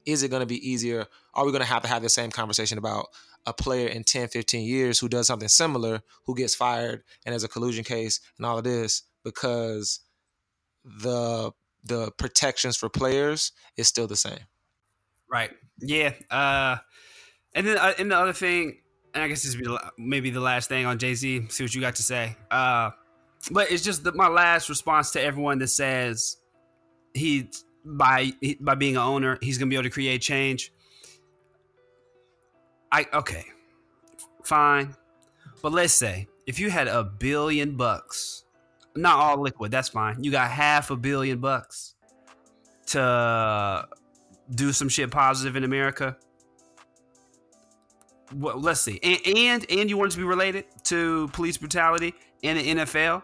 is 0.07 0.23
it 0.23 0.31
going 0.31 0.41
to 0.41 0.47
be 0.47 0.69
easier? 0.69 1.07
Are 1.35 1.45
we 1.45 1.53
going 1.53 1.63
to 1.63 1.69
have 1.69 1.83
to 1.83 1.89
have 1.89 2.03
the 2.03 2.09
same 2.09 2.31
conversation 2.31 2.79
about 2.79 3.07
a 3.47 3.53
player 3.53 3.89
in 3.89 4.05
10, 4.05 4.29
15 4.29 4.67
years 4.67 4.99
who 4.99 5.09
does 5.09 5.27
something 5.27 5.49
similar, 5.49 6.03
who 6.25 6.35
gets 6.35 6.55
fired, 6.55 7.03
and 7.25 7.33
there's 7.33 7.45
a 7.45 7.49
collusion 7.49 7.85
case 7.85 8.21
and 8.37 8.47
all 8.47 8.59
of 8.59 8.65
this 8.65 9.03
because 9.25 10.01
the 10.85 11.53
the 11.85 12.11
protections 12.13 12.77
for 12.77 12.89
players 12.89 13.53
is 13.77 13.89
still 13.89 14.07
the 14.07 14.17
same. 14.17 14.41
Right. 15.31 15.51
Yeah. 15.79 16.13
Uh, 16.31 16.77
and 17.55 17.67
then 17.67 17.79
uh, 17.79 17.95
and 17.99 18.11
the 18.11 18.17
other 18.17 18.33
thing, 18.33 18.79
and 19.15 19.23
I 19.25 19.29
guess 19.29 19.43
this 19.43 19.57
would 19.57 19.65
be 19.65 19.77
maybe 19.99 20.31
the 20.31 20.41
last 20.41 20.69
thing 20.69 20.87
on 20.87 20.99
Jay 20.99 21.15
Z. 21.15 21.47
See 21.49 21.65
what 21.65 21.75
you 21.75 21.81
got 21.81 21.97
to 21.97 22.03
say. 22.03 22.37
Uh, 22.51 22.91
but 23.51 23.70
it's 23.70 23.82
just 23.82 24.05
the, 24.05 24.12
my 24.12 24.28
last 24.28 24.68
response 24.68 25.11
to 25.12 25.22
everyone 25.22 25.59
that 25.59 25.68
says 25.68 26.36
he 27.14 27.49
by 27.84 28.32
by 28.61 28.74
being 28.74 28.97
an 28.97 29.03
owner 29.03 29.38
he's 29.41 29.57
gonna 29.57 29.68
be 29.68 29.76
able 29.76 29.84
to 29.84 29.91
create 29.91 30.20
change. 30.20 30.72
I 32.93 33.07
okay, 33.14 33.45
fine, 34.45 34.95
but 35.62 35.72
let's 35.72 35.93
say 35.93 36.28
if 36.47 36.59
you 36.59 36.70
had 36.70 36.88
a 36.88 37.05
billion 37.05 37.76
bucks, 37.76 38.45
not 38.97 39.16
all 39.16 39.41
liquid, 39.41 39.70
that's 39.70 39.88
fine. 39.88 40.22
You 40.22 40.30
got 40.30 40.51
half 40.51 40.91
a 40.91 40.97
billion 40.97 41.38
bucks 41.38 41.95
to 42.88 43.86
do 44.55 44.72
some 44.72 44.88
shit 44.88 45.11
positive 45.11 45.55
in 45.55 45.64
America. 45.64 46.16
Well, 48.34 48.61
let's 48.61 48.80
see, 48.80 49.01
and, 49.03 49.36
and 49.36 49.66
and 49.70 49.91
you 49.91 49.97
want 49.97 50.12
it 50.12 50.14
to 50.14 50.18
be 50.18 50.24
related 50.24 50.64
to 50.84 51.28
police 51.28 51.57
brutality 51.57 52.14
in 52.43 52.57
the 52.57 52.82
NFL 52.82 53.22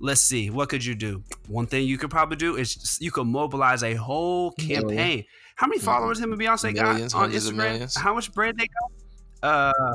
let's 0.00 0.20
see 0.20 0.50
what 0.50 0.68
could 0.68 0.84
you 0.84 0.94
do? 0.94 1.22
One 1.48 1.66
thing 1.66 1.86
you 1.86 1.98
could 1.98 2.10
probably 2.10 2.36
do 2.36 2.56
is 2.56 2.98
you 3.00 3.10
could 3.10 3.26
mobilize 3.26 3.82
a 3.82 3.94
whole 3.94 4.52
campaign. 4.52 5.24
How 5.56 5.66
many 5.66 5.80
followers 5.80 6.18
him 6.18 6.32
and 6.32 6.40
beyonce 6.40 6.72
Millions, 6.74 7.12
got 7.12 7.22
on 7.22 7.32
instagram? 7.32 7.96
how 7.96 8.14
much 8.14 8.32
bread 8.32 8.56
they 8.56 8.66
got? 8.66 9.48
Uh 9.48 9.94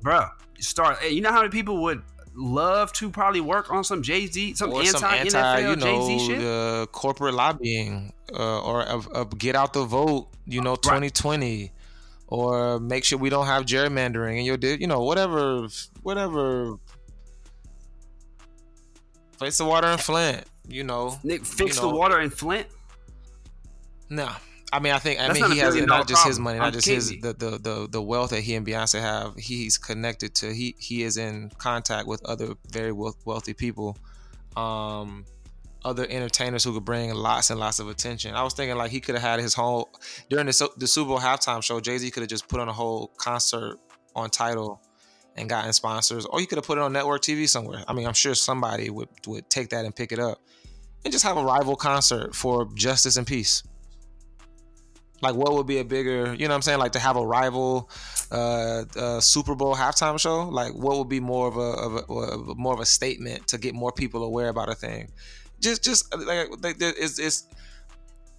bruh 0.00 0.30
start 0.60 0.98
hey, 0.98 1.10
you 1.10 1.20
know 1.20 1.30
how 1.30 1.40
many 1.40 1.50
people 1.50 1.82
would 1.82 2.02
love 2.34 2.92
to 2.92 3.10
probably 3.10 3.40
work 3.40 3.72
on 3.72 3.82
some 3.82 4.00
jay-z 4.02 4.54
some 4.54 4.72
or 4.72 4.80
anti-nfl 4.80 5.34
anti, 5.34 5.70
you 5.70 5.76
jay-z 5.76 6.16
know, 6.16 6.18
shit? 6.26 6.44
uh, 6.44 6.86
corporate 6.92 7.34
lobbying, 7.34 8.12
uh, 8.32 8.60
or 8.62 8.82
of 8.82 9.36
get 9.38 9.56
out 9.56 9.72
the 9.72 9.84
vote, 9.84 10.28
you 10.46 10.60
know, 10.60 10.76
2020, 10.76 11.72
or 12.28 12.78
make 12.78 13.04
sure 13.04 13.18
we 13.18 13.28
don't 13.28 13.46
have 13.46 13.64
gerrymandering 13.64 14.36
and 14.36 14.46
your, 14.46 14.56
di- 14.56 14.76
you 14.80 14.86
know, 14.86 15.02
whatever, 15.02 15.66
whatever. 16.02 16.76
Place 19.38 19.58
the 19.58 19.64
water 19.64 19.88
in 19.88 19.98
Flint, 19.98 20.44
you 20.66 20.84
know. 20.84 21.16
Nick, 21.22 21.44
fix 21.44 21.76
you 21.76 21.82
the 21.82 21.88
water 21.88 22.20
in 22.20 22.30
flint 22.30 22.66
Nah, 24.10 24.34
I 24.72 24.80
mean, 24.80 24.92
I 24.92 24.98
think 24.98 25.20
I 25.20 25.28
That's 25.28 25.40
mean 25.40 25.52
he 25.52 25.58
has 25.58 25.74
not 25.76 26.08
just 26.08 26.26
his 26.26 26.36
problem. 26.36 26.44
money, 26.44 26.58
I'm 26.58 26.64
not 26.64 26.72
just 26.74 26.86
his 26.86 27.10
the, 27.20 27.32
the 27.32 27.50
the 27.58 27.88
the 27.90 28.02
wealth 28.02 28.30
that 28.30 28.40
he 28.40 28.54
and 28.54 28.66
Beyonce 28.66 29.00
have. 29.00 29.36
He's 29.36 29.78
connected 29.78 30.34
to 30.36 30.52
he 30.52 30.74
he 30.78 31.02
is 31.02 31.16
in 31.16 31.50
contact 31.58 32.06
with 32.06 32.24
other 32.24 32.54
very 32.70 32.92
wealthy 32.92 33.54
people, 33.54 33.96
um, 34.56 35.24
other 35.84 36.06
entertainers 36.08 36.64
who 36.64 36.74
could 36.74 36.84
bring 36.84 37.14
lots 37.14 37.50
and 37.50 37.60
lots 37.60 37.80
of 37.80 37.88
attention. 37.88 38.34
I 38.34 38.42
was 38.42 38.54
thinking 38.54 38.76
like 38.76 38.90
he 38.90 39.00
could 39.00 39.14
have 39.14 39.22
had 39.22 39.40
his 39.40 39.54
whole 39.54 39.90
during 40.28 40.46
the 40.46 40.70
the 40.76 40.86
Super 40.86 41.08
Bowl 41.08 41.20
halftime 41.20 41.62
show. 41.62 41.80
Jay 41.80 41.98
Z 41.98 42.10
could 42.10 42.22
have 42.22 42.30
just 42.30 42.48
put 42.48 42.60
on 42.60 42.68
a 42.68 42.72
whole 42.72 43.08
concert 43.18 43.78
on 44.14 44.30
Tidal 44.30 44.82
and 45.38 45.48
gotten 45.48 45.72
sponsors, 45.72 46.26
or 46.26 46.40
you 46.40 46.46
could 46.46 46.58
have 46.58 46.66
put 46.66 46.78
it 46.78 46.82
on 46.82 46.92
network 46.92 47.22
TV 47.22 47.48
somewhere. 47.48 47.84
I 47.86 47.92
mean, 47.92 48.06
I'm 48.06 48.14
sure 48.14 48.34
somebody 48.34 48.90
would 48.90 49.08
would 49.26 49.48
take 49.48 49.70
that 49.70 49.84
and 49.84 49.94
pick 49.94 50.12
it 50.12 50.18
up 50.18 50.40
and 51.04 51.12
just 51.12 51.24
have 51.24 51.36
a 51.36 51.44
rival 51.44 51.76
concert 51.76 52.34
for 52.34 52.68
justice 52.74 53.16
and 53.16 53.26
peace. 53.26 53.62
Like, 55.20 55.34
what 55.34 55.52
would 55.52 55.66
be 55.66 55.78
a 55.78 55.84
bigger, 55.84 56.34
you 56.34 56.46
know 56.46 56.52
what 56.52 56.56
I'm 56.56 56.62
saying? 56.62 56.78
Like 56.78 56.92
to 56.92 57.00
have 57.00 57.16
a 57.16 57.26
rival 57.26 57.90
uh, 58.30 58.84
uh, 58.96 59.20
Super 59.20 59.54
Bowl 59.54 59.74
halftime 59.74 60.18
show. 60.18 60.48
Like, 60.48 60.74
what 60.74 60.96
would 60.96 61.08
be 61.08 61.18
more 61.18 61.48
of 61.48 61.56
a, 61.56 61.60
of 61.60 61.94
a, 61.94 62.12
of 62.12 62.48
a 62.50 62.54
more 62.54 62.72
of 62.72 62.80
a 62.80 62.86
statement 62.86 63.48
to 63.48 63.58
get 63.58 63.74
more 63.74 63.90
people 63.90 64.22
aware 64.22 64.48
about 64.48 64.68
a 64.68 64.74
thing? 64.74 65.10
Just, 65.60 65.82
just 65.82 66.14
like, 66.16 66.48
like 66.62 66.78
there 66.78 66.92
is, 66.92 67.18
it's 67.18 67.48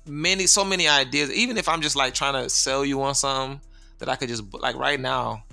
many, 0.08 0.48
so 0.48 0.64
many 0.64 0.88
ideas. 0.88 1.32
Even 1.34 1.58
if 1.58 1.68
I'm 1.68 1.82
just 1.82 1.98
like 1.98 2.14
trying 2.14 2.42
to 2.42 2.50
sell 2.50 2.86
you 2.86 3.02
on 3.02 3.14
something 3.14 3.60
that 3.98 4.08
I 4.08 4.16
could 4.16 4.30
just 4.30 4.44
like 4.54 4.78
right 4.78 5.00
now, 5.00 5.44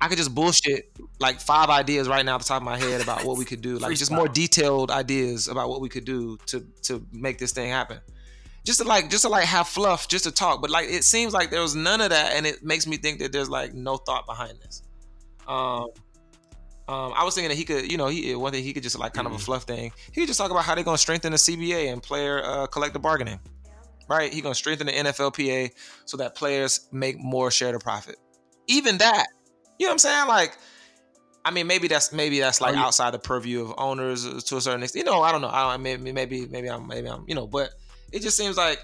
I 0.00 0.08
could 0.08 0.18
just 0.18 0.34
bullshit 0.34 0.92
like 1.18 1.40
five 1.40 1.70
ideas 1.70 2.08
right 2.08 2.24
now 2.24 2.36
off 2.36 2.42
the 2.42 2.48
top 2.48 2.62
of 2.62 2.64
my 2.64 2.78
head 2.78 3.00
about 3.00 3.24
what 3.24 3.36
we 3.36 3.44
could 3.44 3.60
do, 3.60 3.78
like 3.78 3.96
just 3.96 4.12
more 4.12 4.28
detailed 4.28 4.90
ideas 4.90 5.48
about 5.48 5.68
what 5.68 5.80
we 5.80 5.88
could 5.88 6.04
do 6.04 6.38
to 6.46 6.64
to 6.82 7.04
make 7.12 7.38
this 7.38 7.52
thing 7.52 7.70
happen. 7.70 7.98
Just 8.64 8.80
to 8.80 8.86
like, 8.86 9.08
just 9.08 9.22
to 9.22 9.28
like 9.28 9.44
have 9.44 9.66
fluff, 9.66 10.08
just 10.08 10.24
to 10.24 10.30
talk. 10.30 10.60
But 10.60 10.70
like, 10.70 10.88
it 10.88 11.02
seems 11.02 11.32
like 11.32 11.50
there 11.50 11.62
was 11.62 11.74
none 11.74 12.00
of 12.00 12.10
that, 12.10 12.34
and 12.34 12.46
it 12.46 12.62
makes 12.62 12.86
me 12.86 12.98
think 12.98 13.18
that 13.20 13.32
there's 13.32 13.48
like 13.48 13.72
no 13.72 13.96
thought 13.96 14.26
behind 14.26 14.58
this. 14.60 14.82
Um, 15.46 15.88
um, 16.88 17.12
I 17.16 17.24
was 17.24 17.34
thinking 17.34 17.48
that 17.48 17.56
he 17.56 17.64
could, 17.64 17.90
you 17.90 17.98
know, 17.98 18.08
he 18.08 18.34
one 18.34 18.52
thing 18.52 18.62
he 18.62 18.72
could 18.72 18.82
just 18.82 18.98
like 18.98 19.14
kind 19.14 19.26
mm-hmm. 19.26 19.34
of 19.34 19.40
a 19.40 19.44
fluff 19.44 19.64
thing. 19.64 19.92
He 20.12 20.20
could 20.20 20.26
just 20.26 20.38
talk 20.38 20.50
about 20.50 20.64
how 20.64 20.74
they're 20.74 20.84
gonna 20.84 20.98
strengthen 20.98 21.32
the 21.32 21.38
CBA 21.38 21.92
and 21.92 22.02
player 22.02 22.42
uh, 22.44 22.66
collective 22.66 23.02
bargaining, 23.02 23.40
right? 24.08 24.32
He's 24.32 24.42
gonna 24.42 24.54
strengthen 24.54 24.86
the 24.86 24.92
NFLPA 24.92 25.70
so 26.04 26.16
that 26.18 26.34
players 26.34 26.88
make 26.92 27.18
more 27.18 27.50
share 27.50 27.72
the 27.72 27.78
profit. 27.78 28.16
Even 28.68 28.98
that, 28.98 29.26
you 29.78 29.86
know 29.86 29.90
what 29.90 29.94
I'm 29.94 29.98
saying? 29.98 30.28
Like, 30.28 30.56
I 31.44 31.50
mean, 31.50 31.66
maybe 31.66 31.88
that's 31.88 32.12
maybe 32.12 32.40
that's 32.40 32.60
like 32.60 32.76
outside 32.76 33.12
the 33.12 33.18
purview 33.18 33.62
of 33.62 33.74
owners 33.78 34.44
to 34.44 34.56
a 34.56 34.60
certain 34.60 34.82
extent. 34.82 35.06
You 35.06 35.10
know, 35.10 35.22
I 35.22 35.32
don't 35.32 35.40
know. 35.40 35.48
I 35.48 35.72
don't 35.72 35.82
maybe 35.82 36.12
maybe 36.12 36.46
maybe 36.46 36.68
I'm 36.68 36.86
maybe 36.86 37.08
I'm 37.08 37.24
you 37.26 37.34
know, 37.34 37.46
but 37.46 37.70
it 38.12 38.22
just 38.22 38.36
seems 38.36 38.56
like 38.56 38.80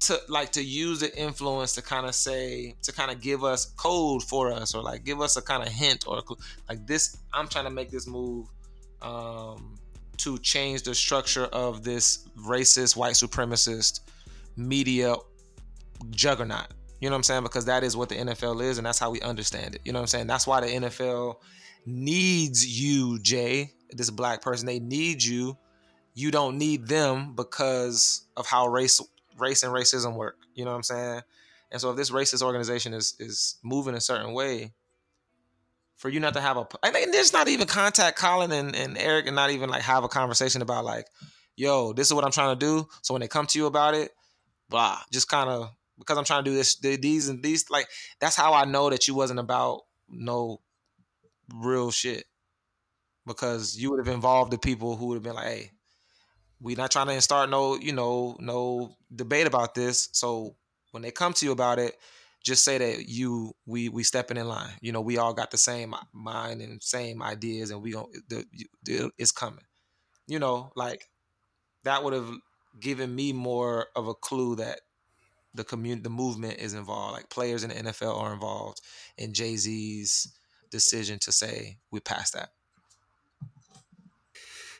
to 0.00 0.18
like 0.28 0.50
to 0.50 0.62
use 0.62 1.00
the 1.00 1.16
influence 1.16 1.74
to 1.74 1.82
kind 1.82 2.06
of 2.06 2.14
say 2.14 2.74
to 2.82 2.92
kind 2.92 3.10
of 3.10 3.20
give 3.20 3.44
us 3.44 3.66
code 3.76 4.22
for 4.22 4.50
us 4.50 4.74
or 4.74 4.82
like 4.82 5.04
give 5.04 5.20
us 5.20 5.36
a 5.36 5.42
kind 5.42 5.62
of 5.62 5.68
hint 5.68 6.04
or 6.06 6.22
like 6.68 6.86
this 6.86 7.18
i'm 7.34 7.46
trying 7.46 7.66
to 7.66 7.70
make 7.70 7.90
this 7.90 8.06
move 8.06 8.48
um 9.02 9.76
to 10.16 10.38
change 10.38 10.82
the 10.82 10.94
structure 10.94 11.44
of 11.46 11.84
this 11.84 12.26
racist 12.46 12.96
white 12.96 13.14
supremacist 13.14 14.00
media 14.56 15.14
juggernaut 16.10 16.68
you 17.00 17.08
know 17.08 17.14
what 17.14 17.18
i'm 17.18 17.22
saying 17.22 17.42
because 17.42 17.64
that 17.64 17.82
is 17.82 17.96
what 17.96 18.08
the 18.08 18.16
nfl 18.16 18.62
is 18.62 18.78
and 18.78 18.86
that's 18.86 18.98
how 18.98 19.10
we 19.10 19.20
understand 19.20 19.74
it 19.74 19.80
you 19.84 19.92
know 19.92 19.98
what 19.98 20.04
i'm 20.04 20.08
saying 20.08 20.26
that's 20.26 20.46
why 20.46 20.60
the 20.60 20.66
nfl 20.66 21.36
needs 21.86 22.66
you 22.80 23.18
jay 23.20 23.72
this 23.90 24.10
black 24.10 24.42
person 24.42 24.66
they 24.66 24.78
need 24.78 25.22
you 25.22 25.56
you 26.14 26.30
don't 26.30 26.58
need 26.58 26.86
them 26.86 27.34
because 27.34 28.26
of 28.36 28.46
how 28.46 28.66
race 28.68 29.00
race 29.40 29.62
and 29.62 29.72
racism 29.72 30.14
work. 30.14 30.36
You 30.54 30.64
know 30.64 30.70
what 30.72 30.78
I'm 30.78 30.82
saying? 30.82 31.22
And 31.72 31.80
so 31.80 31.90
if 31.90 31.96
this 31.96 32.10
racist 32.10 32.42
organization 32.42 32.94
is 32.94 33.14
is 33.18 33.56
moving 33.62 33.94
a 33.94 34.00
certain 34.00 34.32
way, 34.32 34.72
for 35.96 36.08
you 36.08 36.20
not 36.20 36.34
to 36.34 36.40
have 36.40 36.56
a, 36.56 36.66
mean, 36.92 37.10
there's 37.10 37.32
not 37.32 37.48
even 37.48 37.66
contact 37.66 38.18
Colin 38.18 38.52
and, 38.52 38.74
and 38.74 38.98
Eric 38.98 39.26
and 39.26 39.36
not 39.36 39.50
even 39.50 39.70
like 39.70 39.82
have 39.82 40.04
a 40.04 40.08
conversation 40.08 40.62
about 40.62 40.84
like, 40.84 41.06
yo, 41.56 41.92
this 41.92 42.08
is 42.08 42.14
what 42.14 42.24
I'm 42.24 42.32
trying 42.32 42.58
to 42.58 42.66
do. 42.66 42.88
So 43.02 43.14
when 43.14 43.20
they 43.20 43.28
come 43.28 43.46
to 43.46 43.58
you 43.58 43.66
about 43.66 43.94
it, 43.94 44.10
blah, 44.68 44.98
just 45.12 45.28
kind 45.28 45.48
of 45.48 45.70
because 46.00 46.18
I'm 46.18 46.24
trying 46.24 46.42
to 46.42 46.50
do 46.50 46.56
this, 46.56 46.74
these 46.76 47.28
and 47.28 47.40
these, 47.40 47.70
like 47.70 47.86
that's 48.18 48.34
how 48.34 48.52
I 48.52 48.64
know 48.64 48.90
that 48.90 49.06
you 49.06 49.14
wasn't 49.14 49.38
about 49.38 49.82
no 50.08 50.60
real 51.54 51.92
shit 51.92 52.24
because 53.26 53.76
you 53.78 53.90
would 53.90 54.04
have 54.04 54.12
involved 54.12 54.50
the 54.50 54.58
people 54.58 54.96
who 54.96 55.06
would 55.06 55.14
have 55.14 55.22
been 55.22 55.34
like, 55.34 55.46
hey, 55.46 55.70
we 56.60 56.74
not 56.74 56.90
trying 56.90 57.06
to 57.06 57.20
start 57.20 57.48
no, 57.48 57.76
you 57.76 57.92
know, 57.92 58.36
no 58.40 58.96
debate 59.14 59.46
about 59.46 59.74
this. 59.74 60.08
So 60.12 60.56
when 60.90 61.02
they 61.02 61.10
come 61.10 61.32
to 61.34 61.46
you 61.46 61.52
about 61.52 61.78
it, 61.78 61.96
just 62.42 62.64
say 62.64 62.78
that 62.78 63.08
you 63.08 63.52
we 63.66 63.88
we 63.88 64.02
stepping 64.02 64.36
in 64.36 64.48
line. 64.48 64.72
You 64.80 64.92
know, 64.92 65.00
we 65.00 65.18
all 65.18 65.34
got 65.34 65.50
the 65.50 65.58
same 65.58 65.94
mind 66.12 66.62
and 66.62 66.82
same 66.82 67.22
ideas, 67.22 67.70
and 67.70 67.82
we 67.82 67.92
going 67.92 68.06
the, 68.28 68.44
the 68.84 69.10
it's 69.18 69.32
coming. 69.32 69.64
You 70.26 70.38
know, 70.38 70.72
like 70.74 71.04
that 71.84 72.02
would 72.02 72.14
have 72.14 72.30
given 72.78 73.14
me 73.14 73.32
more 73.32 73.88
of 73.94 74.08
a 74.08 74.14
clue 74.14 74.56
that 74.56 74.80
the 75.54 75.64
community, 75.64 76.02
the 76.02 76.10
movement 76.10 76.58
is 76.58 76.74
involved. 76.74 77.14
Like 77.14 77.30
players 77.30 77.64
in 77.64 77.70
the 77.70 77.76
NFL 77.76 78.16
are 78.16 78.32
involved 78.32 78.80
in 79.18 79.32
Jay 79.32 79.56
Z's 79.56 80.32
decision 80.70 81.18
to 81.20 81.32
say 81.32 81.78
we 81.90 82.00
passed 82.00 82.34
that. 82.34 82.50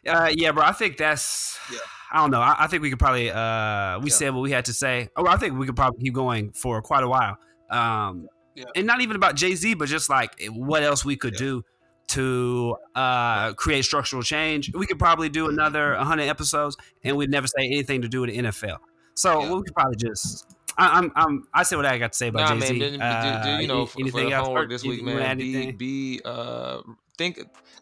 Uh, 0.07 0.31
yeah, 0.35 0.53
bro. 0.53 0.64
I 0.64 0.73
think 0.73 0.97
that's. 0.97 1.59
Yeah. 1.73 1.79
I 2.12 2.18
don't 2.18 2.31
know. 2.31 2.41
I, 2.41 2.57
I, 2.61 2.66
think 2.66 2.83
we 2.83 2.91
could 2.91 2.99
probably. 2.99 3.31
Uh, 3.31 4.01
we 4.01 4.11
yeah. 4.11 4.16
said 4.16 4.35
what 4.35 4.41
we 4.41 4.51
had 4.51 4.64
to 4.64 4.73
say. 4.73 5.09
Oh, 5.16 5.27
I 5.27 5.37
think 5.37 5.59
we 5.59 5.66
could 5.66 5.77
probably 5.77 6.03
keep 6.03 6.14
going 6.14 6.53
for 6.53 6.81
quite 6.83 7.05
a 7.05 7.09
while. 7.09 7.37
Um, 7.71 8.29
yeah. 8.57 8.64
and 8.75 8.87
not 8.87 9.01
even 9.01 9.14
about 9.14 9.37
Jay 9.37 9.55
Z, 9.55 9.75
but 9.75 9.89
just 9.89 10.11
like 10.11 10.33
what 10.49 10.83
else 10.83 11.05
we 11.05 11.16
could 11.16 11.35
do 11.35 11.62
to 12.09 12.77
uh, 12.97 13.53
create 13.55 13.85
structural 13.85 14.23
change. 14.23 14.73
We 14.75 14.87
could 14.87 14.99
probably 14.99 15.29
do 15.29 15.49
another 15.49 15.95
100 15.95 16.25
episodes, 16.25 16.77
and 17.05 17.16
we'd 17.16 17.31
never 17.31 17.47
say 17.47 17.66
anything 17.66 18.03
to 18.03 18.09
do 18.09 18.23
with 18.23 18.31
the 18.31 18.39
NFL. 18.39 18.79
So 19.14 19.41
we 19.55 19.62
could 19.62 19.75
probably 19.75 19.97
just. 19.97 20.47
I, 20.81 20.99
am 20.99 21.12
I'm, 21.14 21.49
I 21.53 21.62
say 21.62 21.76
what 21.76 21.85
I 21.85 21.99
got 21.99 22.12
to 22.12 22.18
say 22.18 22.28
about 22.28 22.55
nah, 22.55 22.61
Jay 22.61 22.78
Z. 22.78 22.99
Uh, 22.99 23.59
you 23.61 23.66
know, 23.66 23.89
anything 23.99 24.28
for 24.28 24.35
else? 24.35 24.47
Homework 24.47 24.70
this 24.70 24.83
week, 24.83 25.03
man. 25.03 25.37
Be, 25.37 25.72
be 25.72 26.20
uh, 26.24 26.81
think, 27.18 27.41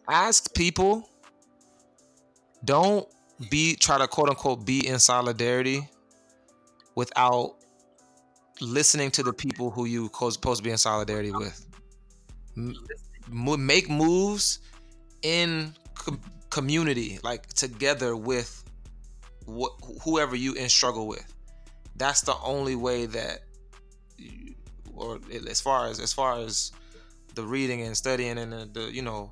ask 0.09 0.53
people 0.53 1.09
don't 2.63 3.07
be 3.49 3.75
try 3.75 3.97
to 3.97 4.07
quote 4.07 4.29
unquote 4.29 4.65
be 4.65 4.85
in 4.85 4.99
solidarity 4.99 5.87
without 6.95 7.55
listening 8.59 9.11
to 9.11 9.23
the 9.23 9.31
people 9.31 9.71
who 9.71 9.85
you 9.85 10.09
supposed 10.13 10.57
to 10.57 10.63
be 10.63 10.71
in 10.71 10.77
solidarity 10.77 11.31
with. 11.31 11.65
M- 12.57 12.75
make 13.31 13.89
moves 13.89 14.59
in 15.21 15.73
com- 15.95 16.19
community, 16.49 17.19
like 17.23 17.47
together 17.47 18.15
with 18.15 18.63
wh- 19.47 20.03
whoever 20.03 20.35
you 20.35 20.53
in 20.55 20.67
struggle 20.67 21.07
with. 21.07 21.33
That's 21.99 22.21
the 22.21 22.35
only 22.43 22.75
way 22.75 23.05
that, 23.05 23.41
or 24.95 25.19
as 25.47 25.61
far 25.61 25.87
as 25.87 25.99
as 25.99 26.11
far 26.13 26.39
as 26.39 26.71
the 27.35 27.43
reading 27.43 27.81
and 27.81 27.95
studying 27.95 28.39
and 28.39 28.51
the, 28.51 28.69
the 28.73 28.81
you 28.91 29.03
know, 29.03 29.31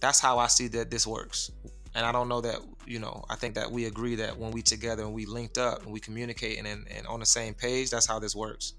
that's 0.00 0.20
how 0.20 0.38
I 0.38 0.46
see 0.46 0.68
that 0.68 0.90
this 0.90 1.06
works. 1.06 1.50
And 1.94 2.06
I 2.06 2.12
don't 2.12 2.28
know 2.28 2.40
that 2.40 2.60
you 2.86 3.00
know 3.00 3.24
I 3.28 3.34
think 3.34 3.56
that 3.56 3.70
we 3.70 3.86
agree 3.86 4.14
that 4.14 4.38
when 4.38 4.52
we 4.52 4.62
together 4.62 5.02
and 5.02 5.12
we 5.12 5.26
linked 5.26 5.58
up 5.58 5.82
and 5.82 5.92
we 5.92 6.00
communicate 6.00 6.58
and, 6.58 6.66
and, 6.66 6.86
and 6.90 7.06
on 7.08 7.20
the 7.20 7.26
same 7.26 7.52
page 7.52 7.90
that's 7.90 8.06
how 8.06 8.18
this 8.18 8.34
works. 8.34 8.74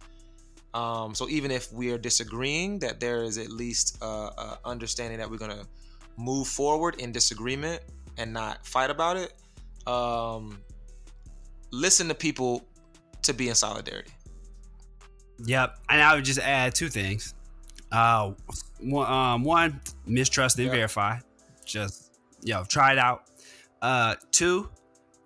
Um, 0.73 1.13
so 1.13 1.28
even 1.30 1.51
if 1.51 1.71
we 1.71 1.91
are 1.91 1.97
disagreeing 1.97 2.80
that 2.80 2.99
there 2.99 3.23
is 3.23 3.38
at 3.38 3.49
least 3.49 3.97
a, 4.01 4.05
a 4.05 4.59
understanding 4.65 5.19
that 5.19 5.30
we're 5.30 5.38
going 5.38 5.57
to 5.57 5.65
move 6.17 6.47
forward 6.47 6.95
in 6.95 7.11
disagreement 7.11 7.82
and 8.17 8.34
not 8.34 8.65
fight 8.65 8.89
about 8.89 9.17
it 9.17 9.34
um, 9.88 10.59
listen 11.71 12.07
to 12.09 12.15
people 12.15 12.65
to 13.22 13.34
be 13.34 13.49
in 13.49 13.55
solidarity 13.55 14.11
yep 15.45 15.78
and 15.89 16.01
I 16.01 16.15
would 16.15 16.26
just 16.26 16.39
add 16.39 16.76
two 16.76 16.89
things 16.89 17.34
uh, 17.89 18.34
one, 18.82 19.09
um, 19.09 19.43
one 19.43 19.80
mistrust 20.05 20.57
and 20.57 20.65
yep. 20.65 20.76
verify 20.76 21.20
just 21.65 22.07
yo, 22.43 22.63
try 22.63 22.93
it 22.93 22.97
out. 22.97 23.24
Uh, 23.82 24.15
two, 24.32 24.70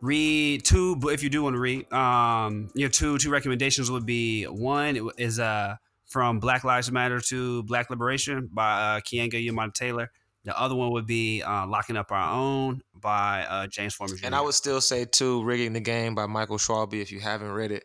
read 0.01 0.65
two. 0.65 0.95
But 0.97 1.09
if 1.09 1.23
you 1.23 1.29
do 1.29 1.43
want 1.43 1.55
to 1.55 1.59
read, 1.59 1.91
um, 1.93 2.69
your 2.75 2.89
two 2.89 3.17
two 3.17 3.29
recommendations 3.29 3.89
would 3.89 4.05
be 4.05 4.45
one 4.45 5.09
is 5.17 5.39
uh 5.39 5.75
from 6.07 6.39
Black 6.39 6.65
Lives 6.65 6.91
Matter 6.91 7.21
to 7.21 7.63
Black 7.63 7.89
Liberation 7.89 8.49
by 8.51 8.97
uh, 8.97 8.99
Keeanga 8.99 9.73
Taylor. 9.73 10.11
The 10.43 10.59
other 10.59 10.75
one 10.75 10.91
would 10.91 11.05
be 11.05 11.41
uh, 11.41 11.67
Locking 11.67 11.95
Up 11.95 12.11
Our 12.11 12.33
Own 12.33 12.81
by 13.01 13.45
uh, 13.49 13.67
James 13.67 13.93
Forman 13.93 14.17
Jr. 14.17 14.25
And 14.27 14.35
I 14.35 14.41
would 14.41 14.53
still 14.53 14.81
say, 14.81 15.05
too, 15.05 15.43
Rigging 15.43 15.73
the 15.73 15.79
Game 15.79 16.15
by 16.15 16.25
Michael 16.27 16.57
Schwalbe, 16.57 17.01
if 17.01 17.11
you 17.11 17.19
haven't 17.19 17.51
read 17.51 17.71
it. 17.71 17.83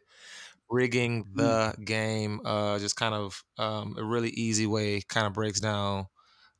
Rigging 0.69 1.23
hmm. 1.23 1.39
the 1.39 1.75
mm. 1.79 1.85
Game, 1.85 2.41
uh, 2.45 2.79
just 2.79 2.97
kind 2.97 3.15
of 3.15 3.43
um, 3.59 3.95
a 3.99 4.05
really 4.05 4.31
easy 4.31 4.67
way, 4.67 5.01
kind 5.09 5.27
of 5.27 5.33
breaks 5.33 5.61
down 5.61 6.07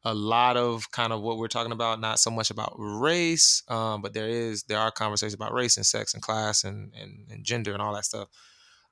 a 0.07 0.15
lot 0.15 0.57
of 0.57 0.89
kind 0.93 1.13
of 1.13 1.21
what 1.21 1.37
we're 1.37 1.49
talking 1.49 1.73
about, 1.73 2.01
not 2.01 2.21
so 2.21 2.31
much 2.31 2.51
about 2.51 2.73
race, 2.79 3.65
um, 3.67 4.03
but 4.03 4.15
there 4.15 4.29
is 4.29 4.63
there 4.63 4.79
are 4.79 4.93
conversations 4.93 5.35
about 5.35 5.53
race 5.53 5.77
and 5.77 5.85
sex 5.85 6.15
and 6.15 6.23
class 6.23 6.63
and 6.63 6.93
and, 6.95 7.27
and 7.29 7.45
gender 7.45 7.73
and 7.73 7.83
all 7.83 7.93
that 7.93 8.05
stuff. 8.05 8.29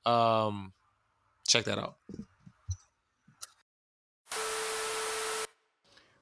Um, 0.05 0.73
check 1.47 1.65
that 1.67 1.79
out. 1.79 1.95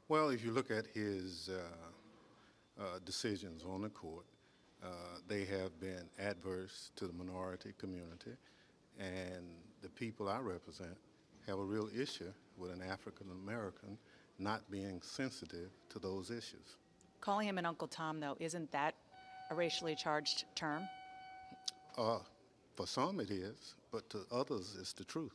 Well, 0.08 0.28
if 0.28 0.44
you 0.44 0.52
look 0.52 0.70
at 0.70 0.86
his 0.88 1.48
uh, 1.48 1.81
uh, 2.80 2.98
decisions 3.04 3.64
on 3.64 3.82
the 3.82 3.88
court, 3.88 4.24
uh, 4.82 4.86
they 5.28 5.44
have 5.44 5.78
been 5.80 6.08
adverse 6.18 6.90
to 6.96 7.06
the 7.06 7.12
minority 7.12 7.72
community, 7.78 8.32
and 8.98 9.44
the 9.82 9.88
people 9.88 10.28
I 10.28 10.38
represent 10.38 10.96
have 11.46 11.58
a 11.58 11.64
real 11.64 11.88
issue 11.96 12.32
with 12.56 12.70
an 12.70 12.82
African 12.82 13.26
American 13.44 13.98
not 14.38 14.68
being 14.70 15.00
sensitive 15.02 15.70
to 15.90 15.98
those 15.98 16.30
issues. 16.30 16.76
Calling 17.20 17.48
him 17.48 17.58
an 17.58 17.66
Uncle 17.66 17.86
Tom, 17.86 18.18
though, 18.18 18.36
isn't 18.40 18.70
that 18.72 18.94
a 19.50 19.54
racially 19.54 19.94
charged 19.94 20.44
term? 20.54 20.82
Uh, 21.96 22.18
for 22.74 22.86
some 22.86 23.20
it 23.20 23.30
is, 23.30 23.74
but 23.92 24.08
to 24.10 24.24
others 24.32 24.76
it's 24.80 24.92
the 24.92 25.04
truth. 25.04 25.32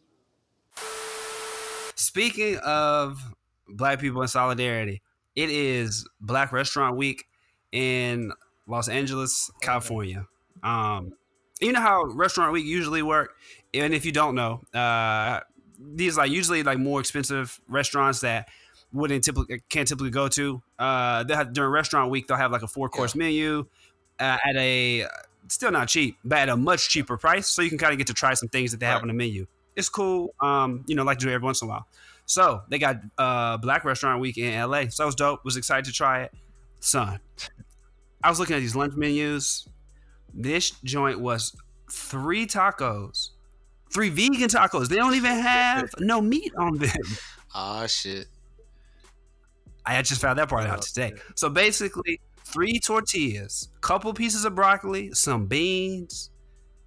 Speaking 1.96 2.58
of 2.58 3.22
black 3.68 4.00
people 4.00 4.22
in 4.22 4.28
solidarity, 4.28 5.02
it 5.38 5.52
is 5.52 6.06
Black 6.20 6.52
Restaurant 6.52 6.98
Week 6.98 7.28
in 7.72 8.34
Los 8.66 8.90
Angeles, 8.90 9.52
California. 9.62 10.26
Um, 10.64 11.14
you 11.62 11.72
know 11.72 11.80
how 11.80 12.04
Restaurant 12.06 12.52
Week 12.52 12.66
usually 12.66 13.04
work, 13.04 13.36
and 13.72 13.94
if 13.94 14.04
you 14.04 14.12
don't 14.12 14.34
know, 14.34 14.62
uh, 14.74 15.42
these 15.80 16.18
like 16.18 16.32
usually 16.32 16.64
like 16.64 16.80
more 16.80 17.00
expensive 17.00 17.62
restaurants 17.70 18.22
that 18.22 18.50
wouldn't 18.92 19.24
typically 19.24 19.62
can't 19.70 19.88
typically 19.88 20.10
go 20.10 20.28
to. 20.28 20.62
Uh, 20.80 21.24
they 21.24 21.36
have, 21.36 21.54
during 21.54 21.72
restaurant 21.72 22.10
week 22.10 22.28
they'll 22.28 22.38
have 22.38 22.52
like 22.52 22.64
a 22.64 22.68
four 22.68 22.90
course 22.90 23.14
menu 23.14 23.68
uh, 24.20 24.38
at 24.44 24.56
a 24.56 25.06
still 25.50 25.72
not 25.72 25.88
cheap, 25.88 26.18
but 26.26 26.40
at 26.40 26.50
a 26.50 26.58
much 26.58 26.90
cheaper 26.90 27.16
price, 27.16 27.48
so 27.48 27.62
you 27.62 27.70
can 27.70 27.78
kind 27.78 27.92
of 27.92 28.00
get 28.00 28.08
to 28.08 28.14
try 28.14 28.34
some 28.34 28.50
things 28.50 28.72
that 28.72 28.80
they 28.80 28.88
have 28.88 29.04
on 29.04 29.08
the 29.08 29.14
menu. 29.14 29.46
It's 29.76 29.90
cool. 29.90 30.34
Um, 30.42 30.84
you 30.88 30.96
know, 30.96 31.04
like 31.04 31.20
to 31.20 31.28
do 31.28 31.32
every 31.32 31.46
once 31.46 31.62
in 31.62 31.68
a 31.68 31.70
while. 31.70 31.88
So 32.28 32.62
they 32.70 32.78
got 32.78 32.98
uh 33.18 33.58
Black 33.58 33.84
Restaurant 33.86 34.22
Week 34.22 34.38
in 34.38 34.54
LA. 34.70 34.90
So 34.90 35.04
that 35.04 35.06
was 35.08 35.16
dope. 35.16 35.44
Was 35.44 35.58
excited 35.58 35.86
to 35.86 35.92
try 35.92 36.22
it. 36.24 36.32
Son, 36.80 37.20
I 38.24 38.30
was 38.30 38.40
looking 38.40 38.56
at 38.56 38.60
these 38.60 38.76
lunch 38.76 38.94
menus. 38.96 39.68
This 40.34 40.72
joint 40.84 41.20
was 41.20 41.56
three 41.90 42.46
tacos, 42.46 43.30
three 43.92 44.10
vegan 44.10 44.50
tacos. 44.50 44.90
They 44.90 44.98
don't 44.98 45.16
even 45.16 45.32
have 45.32 45.90
no 46.00 46.22
meat 46.22 46.54
on 46.58 46.78
them. 46.78 46.92
Ah 47.56 47.88
shit. 47.88 48.28
I 49.86 50.02
just 50.02 50.20
found 50.22 50.38
that 50.38 50.50
part 50.50 50.68
out 50.68 50.80
Oh, 50.80 50.82
today. 50.82 51.14
So 51.36 51.50
basically, 51.50 52.20
three 52.44 52.78
tortillas, 52.80 53.70
couple 53.80 54.14
pieces 54.14 54.44
of 54.44 54.54
broccoli, 54.54 55.14
some 55.14 55.46
beans, 55.46 56.30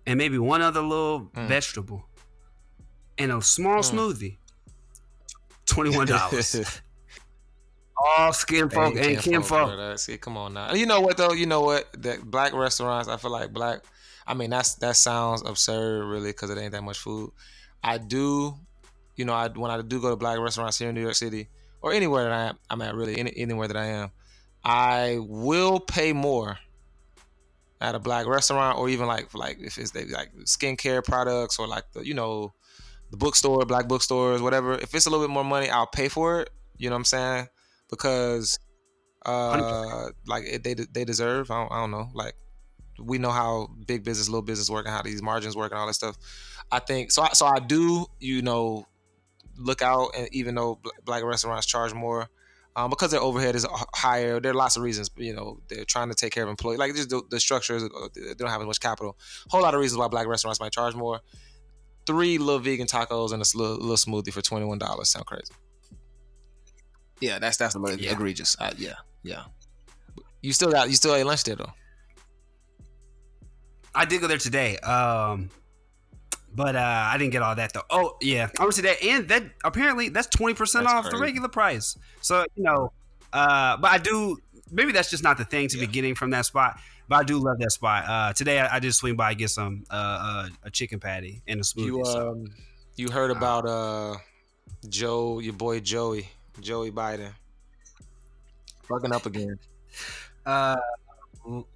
and 0.06 0.18
maybe 0.18 0.36
one 0.38 0.60
other 0.60 0.82
little 0.82 1.30
Mm. 1.34 1.48
vegetable, 1.48 2.04
and 3.16 3.32
a 3.32 3.40
small 3.40 3.78
Mm. 3.78 3.90
smoothie. 3.90 4.36
Twenty-one 5.70 6.06
dollars. 6.08 6.80
All 7.96 8.32
skin 8.32 8.68
folk 8.68 8.96
and 8.96 9.18
kin 9.18 9.42
folk. 9.42 9.98
See, 9.98 10.18
come 10.18 10.36
on 10.36 10.54
now. 10.54 10.74
You 10.74 10.86
know 10.86 11.00
what 11.00 11.16
though? 11.16 11.32
You 11.32 11.46
know 11.46 11.62
what? 11.62 11.86
That 12.02 12.22
black 12.22 12.52
restaurants. 12.52 13.08
I 13.08 13.16
feel 13.16 13.30
like 13.30 13.52
black. 13.52 13.84
I 14.26 14.34
mean, 14.34 14.50
that's 14.50 14.74
that 14.76 14.96
sounds 14.96 15.42
absurd, 15.42 16.06
really, 16.06 16.30
because 16.30 16.50
it 16.50 16.58
ain't 16.58 16.72
that 16.72 16.82
much 16.82 16.98
food. 16.98 17.30
I 17.82 17.98
do, 17.98 18.54
you 19.16 19.24
know, 19.24 19.32
I 19.32 19.48
when 19.48 19.70
I 19.70 19.80
do 19.82 20.00
go 20.00 20.10
to 20.10 20.16
black 20.16 20.38
restaurants 20.38 20.78
here 20.78 20.88
in 20.88 20.94
New 20.94 21.02
York 21.02 21.14
City 21.14 21.48
or 21.82 21.92
anywhere 21.92 22.24
that 22.24 22.32
I 22.32 22.42
am, 22.48 22.58
I'm 22.68 22.82
at, 22.82 22.94
really, 22.94 23.18
any, 23.18 23.32
anywhere 23.36 23.68
that 23.68 23.76
I 23.76 23.86
am, 23.86 24.10
I 24.64 25.18
will 25.20 25.80
pay 25.80 26.12
more 26.12 26.58
at 27.80 27.94
a 27.94 27.98
black 27.98 28.26
restaurant 28.26 28.78
or 28.78 28.88
even 28.88 29.06
like 29.06 29.32
like 29.34 29.58
if 29.60 29.78
it's 29.78 29.90
they, 29.92 30.04
like 30.06 30.32
skincare 30.44 31.02
products 31.02 31.58
or 31.58 31.66
like 31.66 31.84
the 31.92 32.06
you 32.06 32.14
know 32.14 32.52
the 33.10 33.16
bookstore, 33.16 33.64
black 33.66 33.88
bookstores, 33.88 34.40
whatever. 34.40 34.74
If 34.74 34.94
it's 34.94 35.06
a 35.06 35.10
little 35.10 35.26
bit 35.26 35.32
more 35.32 35.44
money, 35.44 35.68
I'll 35.68 35.86
pay 35.86 36.08
for 36.08 36.40
it. 36.40 36.50
You 36.76 36.88
know 36.88 36.94
what 36.94 37.00
I'm 37.00 37.04
saying? 37.04 37.48
Because 37.90 38.58
uh 39.26 40.08
like 40.26 40.44
it, 40.44 40.64
they 40.64 40.74
they 40.74 41.04
deserve. 41.04 41.50
I 41.50 41.60
don't, 41.60 41.72
I 41.72 41.80
don't 41.80 41.90
know. 41.90 42.08
Like 42.14 42.34
we 42.98 43.18
know 43.18 43.30
how 43.30 43.68
big 43.86 44.04
business, 44.04 44.28
little 44.28 44.42
business 44.42 44.70
work, 44.70 44.86
and 44.86 44.94
how 44.94 45.02
these 45.02 45.22
margins 45.22 45.56
work, 45.56 45.72
and 45.72 45.80
all 45.80 45.86
that 45.86 45.94
stuff. 45.94 46.16
I 46.70 46.78
think 46.78 47.10
so. 47.10 47.22
I, 47.22 47.30
so 47.32 47.46
I 47.46 47.58
do, 47.58 48.06
you 48.18 48.42
know, 48.42 48.86
look 49.56 49.82
out, 49.82 50.10
and 50.16 50.28
even 50.32 50.54
though 50.54 50.80
black 51.04 51.24
restaurants 51.24 51.66
charge 51.66 51.92
more, 51.92 52.28
um, 52.76 52.90
because 52.90 53.10
their 53.10 53.20
overhead 53.20 53.56
is 53.56 53.66
higher. 53.94 54.40
There 54.40 54.52
are 54.52 54.54
lots 54.54 54.76
of 54.76 54.82
reasons. 54.82 55.10
You 55.16 55.34
know, 55.34 55.60
they're 55.68 55.84
trying 55.84 56.08
to 56.10 56.14
take 56.14 56.32
care 56.32 56.44
of 56.44 56.48
employees. 56.48 56.78
Like 56.78 56.94
just 56.94 57.10
the, 57.10 57.22
the 57.30 57.40
structure, 57.40 57.76
is, 57.76 57.84
uh, 57.84 58.08
they 58.14 58.34
don't 58.34 58.50
have 58.50 58.60
as 58.60 58.66
much 58.66 58.80
capital. 58.80 59.16
Whole 59.48 59.62
lot 59.62 59.74
of 59.74 59.80
reasons 59.80 59.98
why 59.98 60.08
black 60.08 60.26
restaurants 60.26 60.60
might 60.60 60.72
charge 60.72 60.94
more. 60.94 61.20
Three 62.06 62.38
little 62.38 62.58
vegan 62.58 62.86
tacos 62.86 63.32
and 63.32 63.42
a 63.42 63.58
little, 63.58 63.76
little 63.76 63.96
smoothie 63.96 64.32
for 64.32 64.42
twenty 64.42 64.64
one 64.66 64.78
dollars 64.78 65.10
sound 65.10 65.26
crazy. 65.26 65.52
Yeah, 67.20 67.38
that's 67.38 67.56
that's 67.56 67.74
a 67.74 67.78
little 67.78 67.98
Yeah. 67.98 68.12
egregious. 68.12 68.56
Uh, 68.58 68.72
yeah, 68.76 68.94
yeah. 69.22 69.44
You 70.42 70.52
still 70.52 70.70
got 70.70 70.88
you 70.88 70.96
still 70.96 71.14
ate 71.14 71.24
lunch 71.24 71.44
there 71.44 71.56
though. 71.56 71.72
I 73.94 74.04
did 74.04 74.20
go 74.20 74.26
there 74.26 74.38
today. 74.38 74.78
Um, 74.78 75.50
but 76.54 76.74
uh, 76.74 76.80
I 77.12 77.16
didn't 77.18 77.32
get 77.32 77.42
all 77.42 77.54
that 77.54 77.72
though. 77.72 77.82
Oh 77.90 78.16
yeah, 78.20 78.48
I 78.58 78.62
went 78.62 78.74
today, 78.74 78.96
and 79.04 79.28
that 79.28 79.44
apparently 79.64 80.08
that's 80.08 80.28
twenty 80.28 80.54
percent 80.54 80.84
That's 80.86 81.06
off 81.06 81.10
the 81.10 81.18
regular 81.18 81.48
price. 81.48 81.96
So 82.22 82.44
you 82.56 82.64
know, 82.64 82.92
uh, 83.32 83.76
but 83.76 83.90
I 83.90 83.98
do. 83.98 84.38
Maybe 84.72 84.92
that's 84.92 85.10
just 85.10 85.22
not 85.24 85.36
the 85.36 85.44
thing 85.44 85.68
to 85.68 85.78
be 85.78 85.86
getting 85.86 86.14
from 86.14 86.30
that 86.30 86.46
spot. 86.46 86.78
But 87.10 87.16
I 87.16 87.24
do 87.24 87.38
love 87.40 87.58
that 87.58 87.72
spot. 87.72 88.04
Uh, 88.08 88.32
today 88.32 88.60
I, 88.60 88.76
I 88.76 88.78
did 88.78 88.94
swing 88.94 89.16
by 89.16 89.30
and 89.30 89.38
get 89.38 89.50
some 89.50 89.82
uh, 89.90 89.94
uh, 89.94 90.48
a 90.62 90.70
chicken 90.70 91.00
patty 91.00 91.42
and 91.48 91.58
a 91.58 91.64
smoothie. 91.64 91.86
You 91.86 92.04
so. 92.04 92.30
um 92.30 92.44
you 92.94 93.10
heard 93.10 93.32
about 93.32 93.66
uh 93.66 94.14
Joe, 94.88 95.40
your 95.40 95.54
boy 95.54 95.80
Joey, 95.80 96.28
Joey 96.60 96.92
Biden, 96.92 97.32
fucking 98.84 99.12
up 99.12 99.26
again. 99.26 99.58
Uh, 100.46 100.76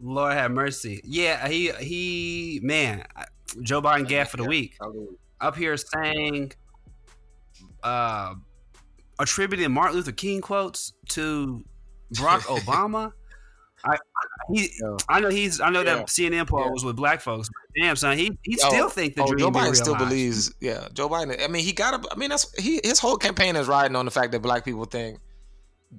Lord 0.00 0.32
have 0.32 0.50
mercy. 0.50 1.02
Yeah, 1.04 1.46
he 1.48 1.70
he 1.72 2.60
man, 2.62 3.04
Joe 3.60 3.82
Biden 3.82 4.08
gaff 4.08 4.30
for 4.30 4.38
the 4.38 4.44
week. 4.44 4.78
up 5.38 5.54
here 5.54 5.76
saying 5.76 6.52
uh 7.82 8.34
attributing 9.18 9.70
Martin 9.70 9.96
Luther 9.96 10.12
King 10.12 10.40
quotes 10.40 10.94
to 11.10 11.62
Barack 12.14 12.40
Obama. 12.58 13.12
I 14.48 14.52
he 14.52 14.70
Yo. 14.80 14.96
I 15.08 15.20
know 15.20 15.28
he's 15.28 15.60
I 15.60 15.70
know 15.70 15.80
Yeah. 15.80 15.96
that 15.96 16.06
CNN 16.06 16.46
poll 16.46 16.60
Yeah. 16.60 16.70
was 16.70 16.84
with 16.84 16.96
black 16.96 17.20
folks. 17.20 17.48
Damn 17.80 17.96
son, 17.96 18.16
he 18.16 18.38
he 18.42 18.52
Yo, 18.60 18.68
still 18.68 18.88
think 18.88 19.16
the 19.16 19.22
oh, 19.22 19.26
dream 19.26 19.38
Joe 19.38 19.50
be 19.50 19.58
Biden 19.58 19.76
still 19.76 19.96
believes. 19.96 20.54
Yeah, 20.60 20.88
Joe 20.92 21.08
Biden. 21.08 21.42
I 21.42 21.48
mean, 21.48 21.64
he 21.64 21.72
got. 21.72 22.02
to 22.02 22.08
I 22.12 22.16
mean, 22.16 22.30
that's 22.30 22.52
he. 22.60 22.80
His 22.84 22.98
whole 22.98 23.16
campaign 23.16 23.56
is 23.56 23.66
riding 23.68 23.96
on 23.96 24.04
the 24.04 24.10
fact 24.10 24.32
that 24.32 24.40
black 24.40 24.64
people 24.64 24.84
think 24.84 25.18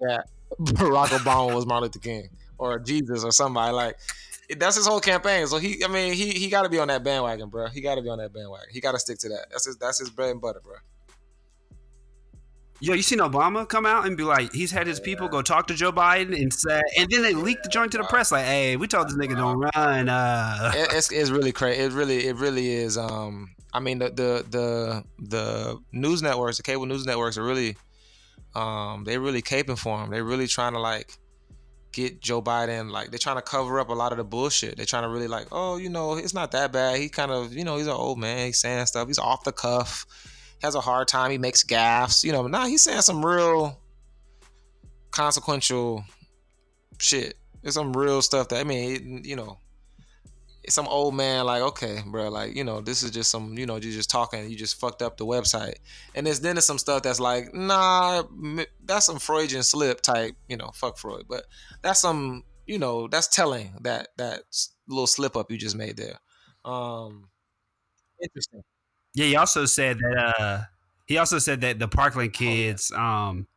that 0.02 0.28
Barack 0.60 1.08
Obama 1.08 1.54
was 1.54 1.66
Martin 1.66 1.84
Luther 1.84 2.00
King 2.00 2.30
or 2.58 2.80
Jesus 2.80 3.24
or 3.24 3.32
somebody 3.32 3.74
like. 3.74 3.98
That's 4.58 4.76
his 4.76 4.86
whole 4.86 5.00
campaign. 5.00 5.48
So 5.48 5.58
he, 5.58 5.84
I 5.84 5.88
mean, 5.88 6.14
he 6.14 6.30
he 6.30 6.50
got 6.50 6.62
to 6.64 6.70
be 6.70 6.78
on 6.78 6.88
that 6.90 7.04
bandwagon, 7.04 7.50
bro. 7.50 7.68
He 7.68 7.82
got 7.82 7.96
to 7.96 8.04
be 8.04 8.10
on 8.10 8.20
that 8.20 8.32
bandwagon. 8.32 8.68
He 8.72 8.80
got 8.80 8.92
to 8.92 9.00
stick 9.00 9.18
to 9.20 9.30
that. 9.30 9.48
That's 9.50 9.66
his. 9.66 9.78
That's 9.78 9.98
his 9.98 10.12
bread 10.12 10.30
and 10.30 10.40
butter, 10.40 10.62
bro. 10.64 10.76
Yo, 12.82 12.94
you 12.94 13.02
seen 13.02 13.20
Obama 13.20 13.68
come 13.68 13.86
out 13.86 14.06
and 14.06 14.18
be 14.18 14.24
like, 14.24 14.52
he's 14.54 14.72
had 14.72 14.86
his 14.86 15.00
people 15.00 15.30
go 15.30 15.42
talk 15.42 15.68
to 15.68 15.74
Joe 15.74 15.94
Biden 15.94 16.40
and 16.40 16.54
say, 16.54 16.82
and 16.98 17.10
then 17.10 17.24
they 17.24 17.34
leaked 17.34 17.64
the 17.64 17.70
joint 17.70 17.94
to 17.94 17.98
the 17.98 18.04
press 18.04 18.32
like, 18.34 18.46
hey, 18.46 18.76
we 18.76 18.86
told 18.88 19.08
this 19.08 19.16
nigga 19.16 19.38
don't 19.38 19.58
run. 19.58 20.10
Uh, 20.10 20.72
it, 20.76 20.90
it's 20.94 21.12
it's 21.12 21.30
really 21.30 21.54
crazy. 21.54 21.82
It 21.82 21.94
really 21.94 22.28
it 22.28 22.36
really 22.36 22.70
is. 22.74 22.98
Um, 22.98 23.56
I 23.74 23.80
mean 23.80 24.00
the 24.00 24.10
the 24.10 24.46
the 24.50 25.04
the 25.20 25.80
news 25.94 26.22
networks, 26.22 26.58
the 26.58 26.64
cable 26.64 26.86
news 26.86 27.06
networks 27.06 27.38
are 27.38 27.44
really, 27.44 27.78
um, 28.56 29.06
they 29.06 29.18
really 29.18 29.42
caping 29.42 29.80
for 29.80 30.04
him. 30.04 30.10
They're 30.10 30.24
really 30.26 30.48
trying 30.48 30.74
to 30.74 30.80
like 30.80 31.18
get 31.94 32.20
Joe 32.20 32.42
Biden 32.42 32.92
like 32.92 33.10
they're 33.10 33.18
trying 33.18 33.38
to 33.38 33.42
cover 33.42 33.80
up 33.80 33.88
a 33.88 33.94
lot 33.94 34.12
of 34.12 34.18
the 34.18 34.26
bullshit. 34.26 34.76
They're 34.76 34.86
trying 34.86 35.04
to 35.04 35.10
really 35.10 35.30
like, 35.30 35.48
oh, 35.52 35.78
you 35.78 35.90
know, 35.90 36.16
it's 36.16 36.34
not 36.34 36.52
that 36.52 36.74
bad. 36.74 37.00
He 37.00 37.08
kind 37.08 37.32
of, 37.32 37.54
you 37.54 37.64
know, 37.64 37.78
he's 37.78 37.88
an 37.88 37.94
old 37.94 38.20
man. 38.20 38.48
He's 38.48 38.58
saying 38.58 38.86
stuff. 38.88 39.08
He's 39.08 39.18
off 39.18 39.46
the 39.46 39.54
cuff. 39.54 40.06
Has 40.62 40.76
a 40.76 40.82
hard 40.82 41.08
time. 41.08 41.32
He 41.32 41.38
makes 41.38 41.64
gaffes. 41.64 42.24
You 42.24 42.32
know, 42.32 42.48
now 42.48 42.66
he's 42.66 42.82
saying 42.82 43.02
some 43.02 43.26
real 43.26 43.80
consequential 45.12 46.04
shit. 47.00 47.36
There's 47.62 47.76
some 47.76 47.94
real 47.94 48.22
stuff 48.22 48.50
that 48.50 48.60
I 48.60 48.64
mean, 48.64 49.24
you 49.26 49.36
know, 49.36 49.58
some 50.70 50.88
old 50.88 51.14
man 51.16 51.46
like, 51.46 51.62
okay, 51.62 52.02
bro, 52.08 52.30
like 52.30 52.56
you 52.56 52.64
know, 52.64 52.82
this 52.82 53.04
is 53.04 53.12
just 53.12 53.30
some, 53.32 53.58
you 53.58 53.66
know, 53.66 53.76
you 53.76 53.92
just 53.92 54.10
talking, 54.10 54.50
you 54.50 54.56
just 54.56 54.80
fucked 54.80 55.02
up 55.02 55.18
the 55.18 55.26
website, 55.26 55.76
and 56.16 56.26
there's 56.26 56.40
then 56.40 56.56
there's 56.56 56.66
some 56.66 56.78
stuff 56.80 57.04
that's 57.04 57.20
like, 57.20 57.54
nah, 57.54 58.24
that's 58.84 59.06
some 59.06 59.20
Freudian 59.20 59.64
slip 59.64 60.02
type, 60.02 60.36
you 60.48 60.58
know, 60.58 60.72
fuck 60.74 60.98
Freud, 60.98 61.26
but 61.30 61.46
that's 61.82 62.02
some, 62.02 62.44
you 62.66 62.80
know, 62.80 63.08
that's 63.08 63.28
telling 63.28 63.76
that 63.82 64.10
that 64.18 64.42
little 64.88 65.08
slip 65.08 65.36
up 65.38 65.52
you 65.52 65.58
just 65.58 65.76
made 65.76 65.98
there. 65.98 66.18
Um, 66.64 67.30
interesting. 68.22 68.62
Yeah, 69.16 69.26
he 69.26 69.36
also 69.36 69.66
said 69.66 69.98
that, 70.00 70.36
uh, 70.40 70.60
he 71.08 71.18
also 71.18 71.40
said 71.40 71.62
that 71.62 71.80
the 71.80 71.88
Parkland 71.88 72.34
Oh, 72.40 72.44
yeah. 72.44 72.52
kids, 72.52 72.92
um, 72.92 73.48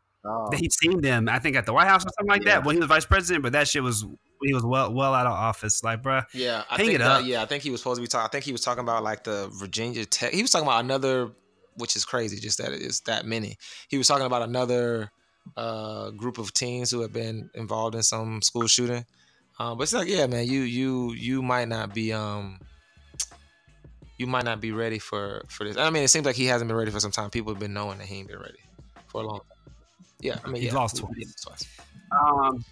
that 0.51 0.59
he'd 0.61 0.73
seen 0.73 1.01
them, 1.01 1.29
I 1.29 1.39
think, 1.39 1.57
at 1.57 1.65
the 1.67 1.73
White 1.73 1.87
House 1.89 2.05
or 2.05 2.09
something 2.19 2.29
like 2.31 2.45
Yeah. 2.45 2.57
that 2.57 2.65
when 2.65 2.77
he 2.77 2.81
was 2.81 2.89
vice 2.89 3.07
president, 3.07 3.43
but 3.43 3.53
that 3.53 3.67
shit 3.69 3.83
was, 3.83 4.05
he 4.43 4.53
was 4.53 4.63
well, 4.65 4.93
well 4.93 5.15
out 5.15 5.27
of 5.27 5.33
office. 5.33 5.83
Like, 5.83 6.03
bruh, 6.03 6.25
Yeah, 6.33 6.65
I 6.71 6.77
think 6.77 6.93
it 6.95 6.99
that- 6.99 7.21
up. 7.23 7.27
yeah, 7.27 7.43
I 7.43 7.47
think 7.47 7.63
he 7.63 7.71
was 7.71 7.81
supposed 7.81 7.97
to 7.99 8.03
be 8.03 8.09
talking. 8.09 8.27
I 8.27 8.29
think 8.31 8.45
he 8.45 8.53
was 8.53 8.61
talking 8.61 8.83
about 8.83 9.03
like 9.03 9.25
the 9.25 9.49
Virginia 9.55 10.05
Tech. 10.05 10.33
He 10.33 10.43
was 10.43 10.51
talking 10.51 10.67
about 10.67 10.85
another, 10.85 11.31
which 11.77 11.97
is 11.97 12.05
crazy, 12.05 12.39
just 12.39 12.59
that 12.59 12.73
it's 12.73 13.01
that 13.01 13.25
many. 13.25 13.57
He 13.89 13.97
was 13.99 14.07
talking 14.07 14.27
about 14.27 14.43
another 14.43 15.11
uh, 15.57 16.11
group 16.11 16.37
of 16.37 16.53
teens 16.53 16.91
who 16.91 17.01
have 17.01 17.13
been 17.13 17.49
involved 17.55 17.95
in 17.95 18.03
some 18.03 18.43
school 18.43 18.67
shooting. 18.67 19.07
Um, 19.59 19.79
but 19.79 19.85
it's 19.85 19.93
like, 19.95 20.09
yeah, 20.09 20.27
man, 20.27 20.47
you 20.47 20.61
you 20.61 21.13
you 21.15 21.41
might 21.43 21.69
not 21.69 21.95
be 21.95 22.13
um 22.13 22.59
you 24.19 24.27
might 24.27 24.45
not 24.45 24.61
be 24.61 24.73
ready 24.73 24.99
for 24.99 25.43
for 25.49 25.65
this. 25.65 25.77
I 25.77 25.89
mean, 25.91 26.03
it 26.03 26.09
seems 26.09 26.27
like 26.27 26.37
he 26.37 26.47
hasn't 26.47 26.69
been 26.69 26.77
ready 26.77 26.91
for 26.91 27.01
some 27.01 27.11
time. 27.13 27.31
People 27.31 27.53
have 27.53 27.61
been 27.61 27.73
knowing 27.73 27.99
that 27.99 28.07
he 28.07 28.17
ain't 28.17 28.29
been 28.29 28.39
ready 28.41 28.59
for 29.07 29.23
a 29.23 29.27
long 29.27 29.39
time. 29.39 29.75
Yeah, 30.21 30.39
I 30.45 30.49
mean, 30.49 30.63
He's 30.63 30.73
yeah, 30.73 30.79
lost 30.79 30.97
he- 30.99 31.03
twice. 31.05 31.15
he 31.17 31.25
lost 31.25 31.43
twice. 31.45 31.67
Um, 32.11 32.65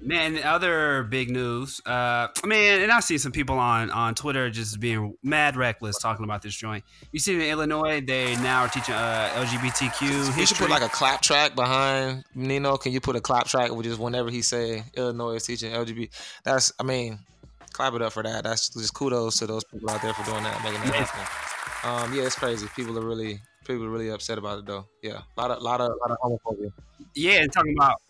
man, 0.00 0.38
other 0.42 1.02
big 1.04 1.30
news. 1.30 1.80
Uh, 1.84 2.28
man, 2.44 2.82
and 2.82 2.90
I 2.92 3.00
see 3.00 3.18
some 3.18 3.32
people 3.32 3.58
on 3.58 3.90
on 3.90 4.14
Twitter 4.14 4.48
just 4.50 4.80
being 4.80 5.14
mad 5.22 5.56
reckless 5.56 5.98
talking 5.98 6.24
about 6.24 6.42
this 6.42 6.54
joint. 6.54 6.84
You 7.12 7.18
see, 7.18 7.34
in 7.34 7.40
Illinois, 7.42 8.00
they 8.00 8.36
now 8.36 8.62
are 8.62 8.68
teaching 8.68 8.94
uh, 8.94 9.30
LGBTQ 9.34 10.38
You 10.38 10.46
should 10.46 10.56
put 10.56 10.70
like 10.70 10.82
a 10.82 10.88
clap 10.88 11.20
track 11.20 11.54
behind 11.54 12.24
Nino. 12.34 12.76
Can 12.76 12.92
you 12.92 13.00
put 13.00 13.16
a 13.16 13.20
clap 13.20 13.46
track 13.46 13.70
with 13.72 13.84
just 13.84 13.98
whenever 14.00 14.30
he 14.30 14.42
say 14.42 14.84
Illinois 14.96 15.34
is 15.34 15.44
teaching 15.44 15.72
LGBT? 15.72 16.10
That's 16.44 16.72
I 16.78 16.82
mean, 16.84 17.18
clap 17.74 17.92
it 17.92 18.00
up 18.00 18.12
for 18.12 18.22
that. 18.22 18.44
That's 18.44 18.70
just 18.70 18.94
kudos 18.94 19.36
to 19.38 19.46
those 19.46 19.64
people 19.64 19.90
out 19.90 20.00
there 20.00 20.14
for 20.14 20.24
doing 20.24 20.44
that, 20.44 20.62
making 20.64 20.80
that 20.80 20.94
happen. 20.94 21.90
Um, 21.90 22.14
yeah, 22.14 22.22
it's 22.24 22.36
crazy. 22.36 22.66
People 22.74 22.98
are 22.98 23.06
really 23.06 23.40
people 23.66 23.84
are 23.84 23.90
really 23.90 24.08
upset 24.08 24.38
about 24.38 24.60
it 24.60 24.66
though. 24.66 24.86
Yeah, 25.02 25.20
a 25.36 25.40
lot 25.40 25.50
of 25.50 25.62
lot 25.62 25.80
of 25.80 25.92
lot 26.00 26.10
of 26.10 26.18
homophobia. 26.18 26.72
Yeah, 27.14 27.42
and 27.42 27.52
talking 27.52 27.74
about. 27.76 28.00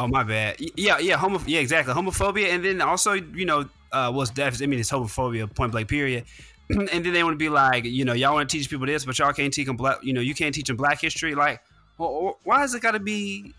Oh 0.00 0.06
my 0.06 0.22
bad. 0.22 0.56
Yeah, 0.76 0.98
yeah, 0.98 1.16
homo. 1.16 1.40
Yeah, 1.46 1.60
exactly. 1.60 1.92
Homophobia, 1.92 2.54
and 2.54 2.64
then 2.64 2.80
also, 2.80 3.14
you 3.14 3.44
know, 3.44 3.68
uh, 3.90 4.12
what's 4.12 4.30
def? 4.30 4.62
I 4.62 4.66
mean, 4.66 4.78
it's 4.78 4.90
homophobia, 4.90 5.52
point 5.52 5.72
blank, 5.72 5.88
period. 5.88 6.24
and 6.70 6.88
then 6.88 7.12
they 7.12 7.24
want 7.24 7.34
to 7.34 7.38
be 7.38 7.48
like, 7.48 7.84
you 7.84 8.04
know, 8.04 8.12
y'all 8.12 8.34
want 8.34 8.48
to 8.48 8.56
teach 8.56 8.70
people 8.70 8.86
this, 8.86 9.04
but 9.04 9.18
y'all 9.18 9.32
can't 9.32 9.52
teach 9.52 9.66
them 9.66 9.76
black. 9.76 9.98
You 10.04 10.12
know, 10.12 10.20
you 10.20 10.34
can't 10.34 10.54
teach 10.54 10.68
them 10.68 10.76
black 10.76 11.00
history. 11.00 11.34
Like, 11.34 11.60
wh- 11.96 12.34
why 12.44 12.62
is 12.62 12.74
it 12.74 12.82
got 12.82 12.92
to 12.92 13.00
be? 13.00 13.54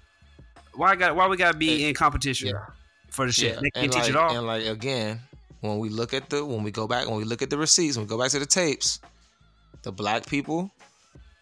Why 0.76 0.96
got? 0.96 1.16
Why 1.16 1.28
we 1.28 1.36
got 1.36 1.52
to 1.52 1.58
be 1.58 1.88
in 1.88 1.94
competition 1.94 2.50
Yeah. 2.50 2.66
For 3.12 3.26
the 3.26 3.32
shit? 3.32 3.56
Yeah, 3.56 3.60
They 3.62 3.72
can't 3.72 3.84
and 3.86 3.92
teach 3.92 4.02
like, 4.02 4.10
it 4.10 4.16
all. 4.16 4.38
And 4.38 4.48
like 4.48 4.66
again, 4.66 5.20
when 5.62 5.80
we 5.80 5.90
look 5.90 6.14
at 6.14 6.30
the 6.30 6.46
when 6.46 6.64
we 6.64 6.72
go 6.72 6.88
back 6.88 7.08
when 7.08 7.18
we 7.18 7.24
look 7.24 7.42
at 7.42 7.50
the 7.50 7.58
receipts, 7.58 7.98
when 7.98 8.06
we 8.06 8.10
go 8.10 8.18
back 8.18 8.32
to 8.32 8.40
the 8.40 8.46
tapes, 8.46 9.00
the 9.84 9.92
black 9.92 10.28
people 10.28 10.72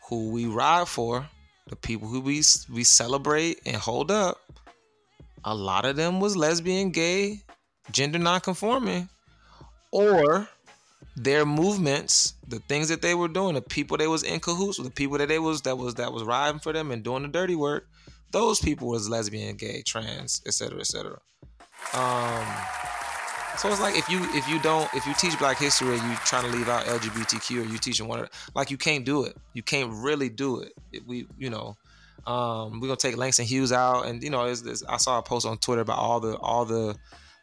who 0.09 0.31
we 0.31 0.45
ride 0.45 0.87
for, 0.87 1.27
the 1.67 1.75
people 1.75 2.07
who 2.07 2.21
we 2.21 2.41
we 2.71 2.83
celebrate 2.83 3.59
and 3.65 3.75
hold 3.75 4.11
up, 4.11 4.37
a 5.43 5.53
lot 5.53 5.85
of 5.85 5.95
them 5.95 6.19
was 6.19 6.35
lesbian, 6.35 6.91
gay, 6.91 7.41
gender 7.91 8.19
nonconforming, 8.19 9.09
or 9.91 10.47
their 11.15 11.45
movements, 11.45 12.33
the 12.47 12.59
things 12.59 12.89
that 12.89 13.01
they 13.01 13.15
were 13.15 13.27
doing, 13.27 13.55
the 13.55 13.61
people 13.61 13.97
they 13.97 14.07
was 14.07 14.23
in 14.23 14.39
cahoots 14.39 14.77
with, 14.77 14.87
the 14.87 14.93
people 14.93 15.17
that 15.17 15.27
they 15.27 15.39
was 15.39 15.61
that 15.63 15.77
was 15.77 15.95
that 15.95 16.13
was 16.13 16.23
riding 16.23 16.59
for 16.59 16.73
them 16.73 16.91
and 16.91 17.03
doing 17.03 17.23
the 17.23 17.29
dirty 17.29 17.55
work, 17.55 17.87
those 18.31 18.59
people 18.59 18.89
was 18.89 19.09
lesbian, 19.09 19.55
gay, 19.55 19.81
trans, 19.81 20.41
etc., 20.45 20.79
etc. 20.79 21.19
Um, 21.93 22.45
so 23.57 23.69
it's 23.69 23.81
like 23.81 23.97
if 23.97 24.07
you 24.07 24.23
if 24.35 24.47
you 24.47 24.59
don't 24.59 24.91
if 24.93 25.05
you 25.07 25.13
teach 25.15 25.37
Black 25.39 25.57
history 25.57 25.97
and 25.97 26.09
you 26.09 26.15
trying 26.25 26.43
to 26.43 26.55
leave 26.55 26.69
out 26.69 26.85
LGBTQ 26.85 27.65
or 27.65 27.65
you 27.65 27.77
teaching 27.79 28.07
one 28.07 28.19
of 28.19 28.29
like 28.53 28.69
you 28.69 28.77
can't 28.77 29.03
do 29.03 29.23
it. 29.23 29.35
You 29.53 29.63
can't 29.63 29.91
really 29.91 30.29
do 30.29 30.61
it. 30.61 30.73
We 31.07 31.27
you 31.37 31.49
know, 31.49 31.75
um, 32.27 32.79
we're 32.79 32.87
gonna 32.87 32.97
take 32.97 33.17
Langston 33.17 33.45
Hughes 33.45 33.71
out, 33.71 34.05
and 34.05 34.21
you 34.21 34.29
know, 34.29 34.45
it's, 34.45 34.61
it's, 34.61 34.83
I 34.83 34.97
saw 34.97 35.17
a 35.17 35.23
post 35.23 35.47
on 35.47 35.57
Twitter 35.57 35.81
about 35.81 35.97
all 35.97 36.19
the 36.19 36.35
all 36.37 36.65
the 36.65 36.95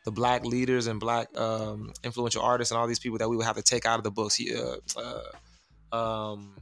the 0.05 0.12
black 0.12 0.45
leaders 0.45 0.87
and 0.87 1.01
black 1.01 1.37
um, 1.37 1.93
influential 2.05 2.43
artists 2.43 2.70
and 2.70 2.78
all 2.78 2.87
these 2.87 2.99
people 2.99 3.18
that 3.18 3.28
we 3.28 3.37
would 3.37 3.47
have 3.47 3.57
to 3.57 3.62
take 3.62 3.87
out 3.87 3.99
of 3.99 4.05
the 4.05 4.11
books. 4.11 4.35
He, 4.35 4.55
uh, 4.55 4.76
uh, 5.93 5.97
um, 5.97 6.57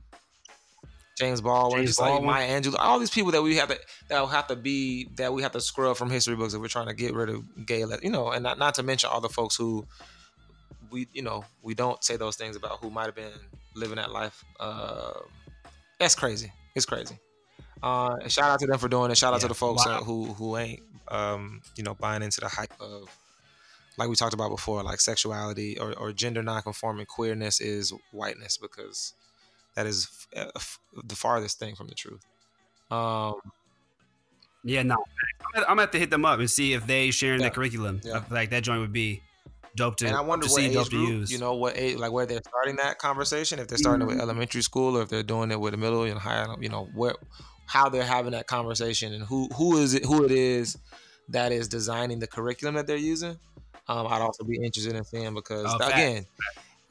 James 1.18 1.40
Baldwin, 1.40 1.80
James 1.80 1.90
just 1.90 2.00
like 2.00 2.10
Baldwin. 2.10 2.30
Maya 2.30 2.60
Angelou, 2.60 2.76
all 2.78 2.98
these 2.98 3.10
people 3.10 3.32
that 3.32 3.42
we 3.42 3.56
have 3.56 3.68
to 3.68 3.78
that 4.08 4.20
will 4.20 4.26
have 4.28 4.46
to 4.48 4.56
be 4.56 5.08
that 5.16 5.32
we 5.32 5.42
have 5.42 5.52
to 5.52 5.60
scrub 5.60 5.96
from 5.96 6.10
history 6.10 6.36
books 6.36 6.54
if 6.54 6.60
we're 6.60 6.68
trying 6.68 6.86
to 6.88 6.94
get 6.94 7.14
rid 7.14 7.28
of 7.28 7.66
gay, 7.66 7.84
you 8.02 8.10
know, 8.10 8.30
and 8.30 8.42
not, 8.42 8.58
not 8.58 8.74
to 8.76 8.82
mention 8.82 9.10
all 9.12 9.20
the 9.20 9.28
folks 9.28 9.56
who 9.56 9.86
we 10.90 11.08
you 11.12 11.22
know 11.22 11.44
we 11.62 11.74
don't 11.74 12.02
say 12.04 12.16
those 12.16 12.36
things 12.36 12.56
about 12.56 12.78
who 12.80 12.90
might 12.90 13.06
have 13.06 13.14
been 13.14 13.32
living 13.74 13.96
that 13.96 14.10
life. 14.10 14.44
Uh, 14.58 15.12
that's 15.98 16.14
crazy. 16.14 16.52
It's 16.74 16.86
crazy. 16.86 17.18
Uh, 17.82 18.16
and 18.22 18.30
shout 18.30 18.50
out 18.50 18.60
to 18.60 18.66
them 18.66 18.78
for 18.78 18.88
doing 18.88 19.10
it. 19.10 19.18
Shout 19.18 19.34
out 19.34 19.40
to 19.40 19.48
the 19.48 19.54
folks 19.54 19.84
Wow. 19.84 20.02
who 20.04 20.24
who 20.32 20.56
ain't 20.56 20.80
um, 21.08 21.60
you 21.76 21.82
know 21.84 21.94
buying 21.94 22.22
into 22.22 22.40
the 22.40 22.48
hype 22.48 22.72
of 22.80 23.08
like 23.98 24.08
we 24.08 24.16
talked 24.16 24.34
about 24.34 24.50
before, 24.50 24.82
like 24.82 25.00
sexuality 25.00 25.78
or, 25.78 25.92
or 25.98 26.12
gender 26.12 26.42
nonconforming 26.42 27.06
queerness 27.06 27.60
is 27.60 27.92
whiteness 28.12 28.56
because 28.56 29.12
that 29.74 29.86
is 29.86 30.08
f- 30.36 30.50
f- 30.56 30.78
the 31.04 31.16
farthest 31.16 31.58
thing 31.58 31.74
from 31.74 31.88
the 31.88 31.94
truth. 31.94 32.24
Um, 32.90 33.34
Yeah, 34.64 34.82
no. 34.84 34.96
I'm 35.56 35.64
gonna- 35.66 35.80
have 35.82 35.90
to 35.90 35.98
hit 35.98 36.10
them 36.10 36.24
up 36.24 36.38
and 36.38 36.48
see 36.50 36.72
if 36.72 36.86
they 36.86 37.10
sharing 37.10 37.40
Yeah. 37.40 37.48
the 37.48 37.54
curriculum. 37.54 38.00
Yeah. 38.04 38.22
Like 38.30 38.50
that 38.50 38.62
joint 38.62 38.80
would 38.80 38.92
be 38.92 39.22
dope 39.74 39.96
to. 39.96 40.06
and 40.06 40.14
I 40.16 40.20
wonder 40.20 40.46
to 40.46 40.52
what 40.52 40.60
see, 40.60 40.66
age 40.66 40.90
group, 40.90 41.08
use. 41.08 41.32
you 41.32 41.38
know, 41.38 41.54
what 41.54 41.76
age, 41.76 41.96
like 41.96 42.12
where 42.12 42.26
they're 42.26 42.42
starting 42.46 42.76
that 42.76 42.98
conversation. 42.98 43.58
If 43.58 43.66
they're 43.68 43.78
starting 43.78 44.02
it 44.06 44.10
with 44.10 44.20
elementary 44.20 44.62
school, 44.62 44.96
or 44.96 45.02
if 45.02 45.08
they're 45.08 45.22
doing 45.24 45.50
it 45.50 45.58
with 45.58 45.72
the 45.72 45.78
middle 45.78 46.04
and 46.04 46.18
high, 46.18 46.46
you 46.60 46.68
know, 46.68 46.88
where 46.94 47.14
how 47.66 47.88
they're 47.88 48.04
having 48.04 48.32
that 48.32 48.46
conversation 48.46 49.12
and 49.14 49.24
who 49.24 49.48
who 49.56 49.78
is 49.78 49.94
it 49.94 50.04
who 50.04 50.24
it 50.24 50.30
is 50.30 50.76
that 51.28 51.50
is 51.52 51.66
designing 51.68 52.18
the 52.20 52.26
curriculum 52.28 52.74
that 52.76 52.86
they're 52.86 52.96
using. 52.96 53.38
Um, 53.88 54.06
I'd 54.06 54.20
also 54.20 54.44
be 54.44 54.56
interested 54.62 54.94
in 54.94 55.04
seeing 55.04 55.34
because 55.34 55.66
Oh, 55.68 55.86
again, 55.88 56.26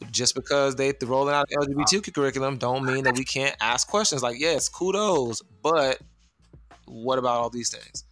just 0.10 0.36
because 0.36 0.76
they 0.76 0.92
th- 0.92 1.04
rolling 1.04 1.34
out 1.34 1.50
LGBTQ 1.50 2.14
curriculum 2.14 2.58
don't 2.58 2.84
mean 2.86 3.04
that 3.04 3.18
we 3.18 3.24
can't 3.24 3.56
ask 3.62 3.88
questions. 3.88 4.24
Like, 4.24 4.40
yes, 4.40 4.70
kudos, 4.70 5.42
but 5.62 6.00
what 6.86 7.20
about 7.20 7.42
all 7.42 7.50
these 7.50 7.70
things? 7.70 8.06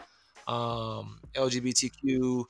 Um, 0.47 1.19
LGBTQ, 1.33 2.43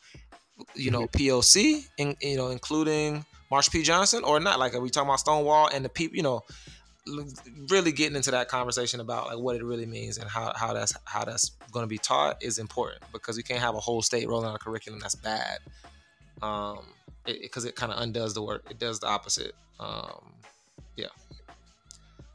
you 0.75 0.91
know, 0.91 1.07
POC, 1.07 1.85
in, 1.97 2.15
you 2.21 2.37
know, 2.37 2.49
including 2.49 3.25
Marsha 3.51 3.71
P. 3.71 3.83
Johnson, 3.83 4.23
or 4.23 4.39
not? 4.39 4.59
Like, 4.59 4.73
are 4.73 4.81
we 4.81 4.89
talking 4.89 5.09
about 5.09 5.19
Stonewall 5.19 5.69
and 5.73 5.83
the 5.83 5.89
people? 5.89 6.17
You 6.17 6.23
know, 6.23 6.43
really 7.69 7.91
getting 7.91 8.15
into 8.15 8.31
that 8.31 8.47
conversation 8.47 8.99
about 8.99 9.27
like 9.27 9.39
what 9.39 9.55
it 9.55 9.63
really 9.63 9.85
means 9.85 10.17
and 10.17 10.29
how, 10.29 10.53
how 10.55 10.73
that's 10.73 10.93
how 11.05 11.25
that's 11.25 11.51
going 11.71 11.83
to 11.83 11.87
be 11.87 11.97
taught 11.97 12.41
is 12.43 12.59
important 12.59 13.01
because 13.11 13.37
we 13.37 13.43
can't 13.43 13.59
have 13.59 13.75
a 13.75 13.79
whole 13.79 14.01
state 14.01 14.27
rolling 14.27 14.47
out 14.47 14.55
a 14.55 14.59
curriculum 14.59 14.99
that's 14.99 15.15
bad. 15.15 15.59
Um, 16.41 16.79
because 17.25 17.65
it, 17.65 17.75
kind 17.75 17.91
of 17.91 17.99
undoes 18.01 18.33
the 18.33 18.41
work. 18.43 18.65
It 18.69 18.79
does 18.79 18.99
the 18.99 19.07
opposite. 19.07 19.53
Um, 19.79 20.33
yeah. 20.95 21.07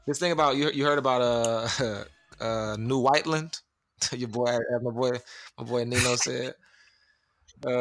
This 0.07 0.19
thing 0.19 0.33
about 0.33 0.57
you, 0.57 0.71
you 0.71 0.85
heard 0.85 0.99
about 0.99 1.23
uh, 1.23 2.05
uh, 2.41 2.77
New 2.79 2.99
Whiteland. 2.99 3.61
Your 4.13 4.29
boy, 4.29 4.47
uh, 4.51 4.79
my 4.83 4.91
boy, 4.91 5.13
my 5.59 5.65
boy 5.65 5.85
Nino 5.85 6.17
said. 6.17 6.55
Uh, 7.67 7.73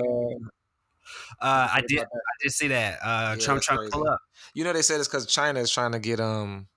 Uh, 1.39 1.67
I 1.73 1.81
did. 1.87 1.99
I 2.01 2.33
did 2.41 2.51
see 2.51 2.67
that. 2.69 2.99
Uh, 3.03 3.35
Yeah, 3.37 3.45
Trump 3.45 3.61
trying 3.61 3.85
to 3.85 3.89
pull 3.91 4.07
up. 4.07 4.19
You 4.53 4.63
know 4.63 4.73
they 4.73 4.81
said 4.81 4.99
it's 4.99 5.07
because 5.07 5.25
China 5.25 5.59
is 5.59 5.71
trying 5.71 5.91
to 5.91 5.99
get 5.99 6.19
um, 6.19 6.67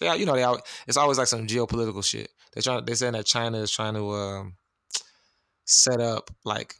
yeah, 0.00 0.14
you 0.14 0.26
know 0.26 0.34
they 0.34 0.42
al- 0.42 0.62
it's 0.86 0.96
always 0.96 1.18
like 1.18 1.28
some 1.28 1.46
geopolitical 1.46 2.04
shit. 2.04 2.30
They 2.52 2.60
trying 2.60 2.84
they 2.84 2.94
saying 2.94 3.12
that 3.12 3.26
China 3.26 3.58
is 3.58 3.70
trying 3.70 3.94
to 3.94 4.10
um, 4.10 4.56
set 5.64 6.00
up 6.00 6.30
like 6.44 6.74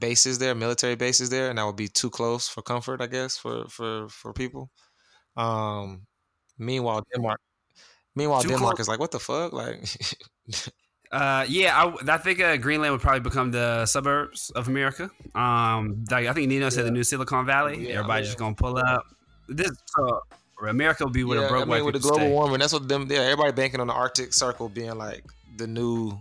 bases 0.00 0.38
there, 0.38 0.54
military 0.54 0.96
bases 0.96 1.30
there, 1.30 1.48
and 1.50 1.58
that 1.58 1.64
would 1.66 1.76
be 1.76 1.88
too 1.88 2.10
close 2.10 2.48
for 2.48 2.62
comfort, 2.62 3.00
I 3.00 3.06
guess, 3.06 3.36
for 3.36 3.68
for 3.68 4.08
for 4.08 4.32
people. 4.32 4.70
Um, 5.36 6.06
meanwhile, 6.58 7.04
Denmark, 7.12 7.40
meanwhile 8.14 8.42
Too 8.42 8.48
Denmark 8.48 8.76
close. 8.76 8.84
is 8.84 8.88
like, 8.88 9.00
what 9.00 9.10
the 9.10 9.20
fuck, 9.20 9.52
like. 9.52 9.84
Uh, 11.10 11.46
yeah, 11.48 11.74
I, 11.74 12.14
I 12.14 12.18
think 12.18 12.38
uh, 12.38 12.58
Greenland 12.58 12.92
would 12.92 13.00
probably 13.00 13.20
become 13.20 13.50
the 13.50 13.86
suburbs 13.86 14.50
of 14.50 14.68
America. 14.68 15.10
Um, 15.34 16.04
like, 16.10 16.26
I 16.26 16.34
think 16.34 16.48
Nino 16.48 16.68
said 16.68 16.84
the 16.84 16.90
new 16.90 17.02
Silicon 17.02 17.46
Valley. 17.46 17.88
Yeah, 17.88 17.94
Everybody's 17.94 18.26
yeah. 18.26 18.28
just 18.28 18.38
gonna 18.38 18.54
pull 18.54 18.76
up. 18.76 19.04
This 19.48 19.70
so 19.86 20.20
America 20.68 21.04
will 21.04 21.10
be 21.10 21.22
the 21.22 21.28
yeah, 21.40 21.48
broke 21.48 21.66
I 21.68 21.76
mean, 21.76 21.84
with 21.86 21.94
the 21.94 22.00
global 22.00 22.18
stay. 22.18 22.30
warming, 22.30 22.58
that's 22.58 22.74
what 22.74 22.88
them. 22.88 23.06
Yeah, 23.10 23.20
everybody 23.20 23.52
banking 23.52 23.80
on 23.80 23.86
the 23.86 23.94
Arctic 23.94 24.34
Circle 24.34 24.68
being 24.68 24.96
like 24.98 25.24
the 25.56 25.66
new 25.66 26.18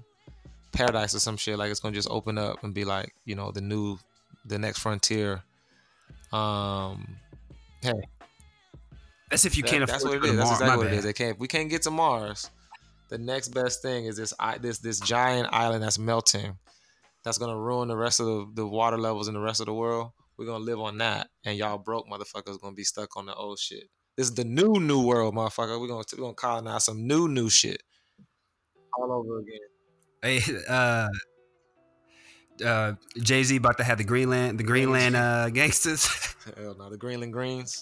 paradise 0.72 1.16
or 1.16 1.20
some 1.20 1.38
shit. 1.38 1.58
Like 1.58 1.72
it's 1.72 1.80
gonna 1.80 1.96
just 1.96 2.10
open 2.10 2.38
up 2.38 2.64
and 2.64 2.74
be 2.74 2.86
like, 2.86 3.14
you 3.26 3.36
know, 3.36 3.52
the 3.52 3.62
new, 3.62 3.98
the 4.46 4.58
next 4.60 4.80
frontier. 4.80 5.44
Um, 6.32 7.18
hey, 7.82 7.94
That's 9.30 9.46
if 9.46 9.56
you 9.58 9.64
that- 9.64 9.70
can't 9.72 9.88
that's 9.88 10.04
afford 10.04 10.22
what 10.22 10.28
to 10.28 10.34
it 10.34 10.36
That's 10.36 10.50
Mars. 10.50 10.62
exactly 10.62 10.68
My 10.68 10.78
what 10.78 10.94
it 10.94 10.98
is. 10.98 11.04
They 11.04 11.14
can't. 11.14 11.40
We 11.40 11.48
can't 11.48 11.70
get 11.70 11.84
to 11.84 11.92
Mars. 11.92 12.50
The 13.10 13.18
next 13.18 13.50
best 13.50 13.82
thing 13.82 14.06
is 14.06 14.18
this 14.18 14.34
this 14.62 14.80
this 14.80 15.00
giant 15.00 15.48
island 15.54 15.84
that's 15.84 15.98
melting. 15.98 16.58
That's 17.24 17.38
gonna 17.38 17.58
ruin 17.58 17.88
the 17.88 17.96
rest 17.98 18.20
of 18.20 18.26
the, 18.26 18.48
the 18.56 18.68
water 18.68 18.98
levels 18.98 19.28
in 19.28 19.34
the 19.34 19.40
rest 19.40 19.60
of 19.62 19.66
the 19.66 19.74
world. 19.74 20.12
We're 20.38 20.46
gonna 20.46 20.64
live 20.64 20.80
on 20.80 20.98
that, 21.00 21.30
and 21.46 21.58
y'all 21.58 21.78
broke 21.78 22.08
motherfuckers 22.08 22.60
gonna 22.62 22.76
be 22.76 22.84
stuck 22.84 23.16
on 23.18 23.26
the 23.26 23.34
old 23.34 23.60
shit. 23.60 23.86
This 24.18 24.28
is 24.28 24.36
the 24.36 24.44
new 24.44 24.74
new 24.80 25.06
world, 25.06 25.34
motherfucker. 25.36 25.80
We're 25.80 25.88
gonna 25.88 26.04
we're 26.18 26.22
gonna 26.24 26.34
colonize 26.34 26.84
some 26.86 27.08
new 27.08 27.28
new 27.28 27.50
shit 27.50 27.82
all 28.98 29.12
over 29.14 29.40
again. 29.40 29.60
Hey, 30.28 30.42
uh, 30.68 31.08
uh, 32.66 32.94
Jay 33.18 33.44
Z 33.44 33.56
about 33.56 33.78
to 33.78 33.86
have 33.86 33.98
the 33.98 34.04
Greenland, 34.04 34.60
the 34.60 34.64
Greenland 34.66 35.16
uh, 35.16 35.50
gangsters. 35.50 36.06
Hell 36.58 36.76
no, 36.78 36.90
the 36.90 36.98
Greenland 36.98 37.32
Greens, 37.32 37.82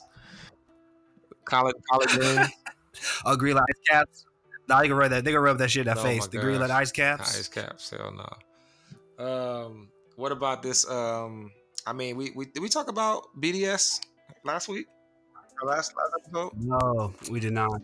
collard 1.46 1.74
collard 1.90 2.10
greens, 2.10 2.50
oh, 3.26 3.36
Greenland 3.36 3.66
ice 3.68 3.82
caps. 3.90 4.26
Nah, 4.70 4.80
they 4.80 4.88
gonna 4.88 5.00
rub 5.00 5.10
that. 5.10 5.24
They 5.26 5.32
gonna 5.32 5.42
rub 5.42 5.58
that 5.58 5.72
shit 5.72 5.88
in 5.88 5.88
that 5.88 5.98
Oh 5.98 6.04
face. 6.04 6.28
The 6.28 6.38
gosh. 6.38 6.44
Greenland 6.44 6.72
ice 6.72 6.92
caps. 6.92 7.36
ice 7.36 7.48
caps. 7.48 7.90
Hell 7.90 8.14
no. 8.14 9.26
Um, 9.26 9.88
what 10.16 10.32
about 10.32 10.62
this? 10.62 10.88
Um, 10.88 11.52
I 11.88 11.94
mean, 11.94 12.16
we 12.16 12.30
we 12.36 12.46
did 12.46 12.62
we 12.62 12.70
talk 12.70 12.90
about 12.90 13.26
BDS 13.42 14.02
last 14.44 14.68
week? 14.68 14.86
Or 15.64 15.70
last 15.70 15.94
last 15.98 16.12
episode? 16.20 16.52
No, 16.60 17.12
we 17.32 17.40
did 17.40 17.54
not. 17.54 17.82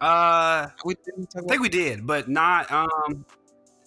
Uh, 0.00 0.68
We 0.84 0.94
didn't 0.94 1.30
talk 1.30 1.44
I 1.44 1.48
think 1.48 1.62
we 1.62 1.68
did, 1.68 2.06
but 2.06 2.28
not 2.28 2.70
um, 2.70 3.24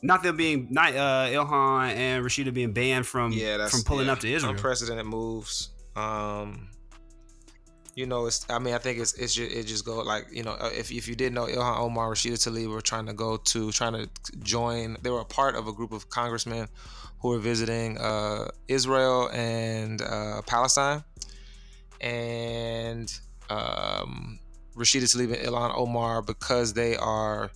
not 0.02 0.24
them 0.24 0.38
being 0.38 0.68
not 0.72 0.96
uh 0.96 1.28
Ilhan 1.30 1.96
and 1.96 2.26
Rashida 2.26 2.54
being 2.54 2.74
banned 2.74 3.06
from 3.06 3.32
yeah, 3.32 3.58
that's 3.58 3.72
from 3.72 3.84
pulling 3.84 4.08
yeah, 4.08 4.14
up 4.14 4.20
to 4.20 4.32
Israel. 4.32 4.54
Unprecedented 4.54 5.06
moves. 5.06 5.70
Um, 5.96 6.70
you 7.96 8.06
know, 8.06 8.28
it's. 8.28 8.46
I 8.50 8.60
mean, 8.60 8.74
I 8.74 8.78
think 8.78 9.00
it's 9.00 9.14
it's 9.14 9.34
just, 9.34 9.52
it 9.52 9.64
just 9.66 9.86
go 9.86 10.00
like 10.00 10.28
you 10.32 10.44
know, 10.44 10.52
uh, 10.52 10.70
if 10.74 10.92
if 10.92 11.08
you 11.08 11.16
didn't 11.16 11.34
know, 11.34 11.46
Ilhan 11.46 11.80
Omar, 11.80 12.14
Rashida 12.14 12.34
Tlaib 12.34 12.70
were 12.70 12.82
trying 12.82 13.08
to 13.08 13.14
go 13.14 13.38
to 13.38 13.72
trying 13.72 13.94
to 13.94 14.10
join. 14.42 14.98
They 15.02 15.10
were 15.10 15.22
a 15.22 15.26
part 15.26 15.56
of 15.56 15.68
a 15.68 15.74
group 15.74 15.92
of 15.92 16.10
congressmen 16.10 16.68
who 17.20 17.30
were 17.30 17.40
visiting 17.40 17.98
uh, 17.98 18.50
Israel 18.68 19.30
and 19.34 20.02
uh, 20.02 20.42
Palestine, 20.48 21.04
and 22.00 23.12
um, 23.50 24.40
Rashida 24.76 25.04
Tlaib 25.04 25.34
and 25.34 25.48
Ilhan 25.48 25.76
Omar 25.76 26.22
because 26.22 26.74
they 26.74 26.96
are 26.96 27.52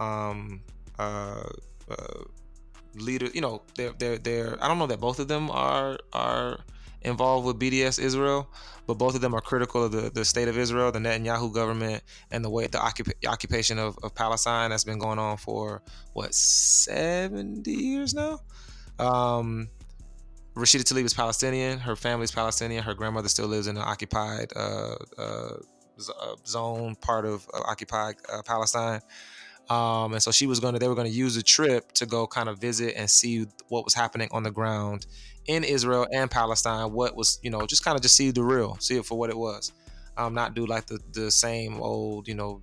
um, 0.00 0.60
uh, 0.98 1.48
uh, 1.90 2.24
leader. 2.94 3.28
You 3.32 3.40
know, 3.40 3.62
they're 3.76 3.92
they're 3.98 4.18
they're. 4.18 4.62
I 4.62 4.68
don't 4.68 4.78
know 4.78 4.86
that 4.86 5.00
both 5.00 5.18
of 5.18 5.28
them 5.28 5.50
are 5.50 5.98
are 6.12 6.60
involved 7.02 7.46
with 7.46 7.58
BDS 7.58 8.00
Israel, 8.00 8.48
but 8.86 8.94
both 8.94 9.14
of 9.14 9.20
them 9.20 9.34
are 9.34 9.40
critical 9.40 9.84
of 9.84 9.92
the, 9.92 10.10
the 10.10 10.24
state 10.24 10.48
of 10.48 10.56
Israel, 10.56 10.92
the 10.92 10.98
Netanyahu 10.98 11.52
government, 11.52 12.02
and 12.30 12.44
the 12.44 12.50
way 12.50 12.66
the 12.66 12.78
occup- 12.78 13.12
occupation 13.26 13.78
of, 13.78 13.98
of 14.02 14.14
Palestine 14.14 14.70
that's 14.70 14.84
been 14.84 14.98
going 14.98 15.18
on 15.18 15.36
for 15.36 15.82
what 16.12 16.34
seventy 16.34 17.72
years 17.72 18.14
now. 18.14 18.40
Um, 18.98 19.68
Rashida 20.54 20.82
Tlaib 20.82 21.04
is 21.04 21.14
Palestinian. 21.14 21.78
Her 21.78 21.96
family's 21.96 22.30
Palestinian. 22.30 22.82
Her 22.82 22.94
grandmother 22.94 23.28
still 23.28 23.46
lives 23.46 23.66
in 23.66 23.76
an 23.76 23.82
occupied 23.82 24.52
uh, 24.54 24.96
uh 25.16 25.54
zone, 26.46 26.96
part 26.96 27.24
of 27.24 27.46
occupied 27.54 28.16
uh, 28.32 28.42
Palestine. 28.42 29.00
Um, 29.70 30.12
and 30.12 30.22
so 30.22 30.30
she 30.30 30.46
was 30.46 30.60
going 30.60 30.74
to, 30.74 30.78
they 30.78 30.88
were 30.88 30.94
going 30.94 31.10
to 31.10 31.12
use 31.12 31.36
a 31.36 31.42
trip 31.42 31.92
to 31.92 32.06
go 32.06 32.26
kind 32.26 32.48
of 32.48 32.58
visit 32.58 32.94
and 32.96 33.08
see 33.08 33.46
what 33.68 33.84
was 33.84 33.94
happening 33.94 34.28
on 34.32 34.42
the 34.42 34.50
ground 34.50 35.06
in 35.46 35.64
Israel 35.64 36.06
and 36.12 36.30
Palestine. 36.30 36.92
What 36.92 37.16
was, 37.16 37.38
you 37.42 37.50
know, 37.50 37.66
just 37.66 37.84
kind 37.84 37.96
of 37.96 38.02
just 38.02 38.16
see 38.16 38.30
the 38.30 38.42
real, 38.42 38.76
see 38.80 38.96
it 38.96 39.06
for 39.06 39.16
what 39.18 39.30
it 39.30 39.36
was. 39.36 39.72
Um, 40.16 40.34
not 40.34 40.54
do 40.54 40.66
like 40.66 40.86
the, 40.86 40.98
the 41.12 41.30
same 41.30 41.80
old, 41.80 42.28
you 42.28 42.34
know, 42.34 42.62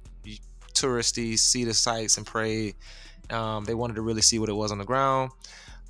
touristy, 0.73 1.37
see 1.37 1.63
the 1.63 1.73
sights 1.73 2.17
and 2.17 2.25
pray. 2.25 2.75
Um, 3.29 3.65
they 3.65 3.73
wanted 3.73 3.95
to 3.95 4.01
really 4.01 4.21
see 4.21 4.39
what 4.39 4.49
it 4.49 4.53
was 4.53 4.71
on 4.71 4.77
the 4.77 4.85
ground. 4.85 5.31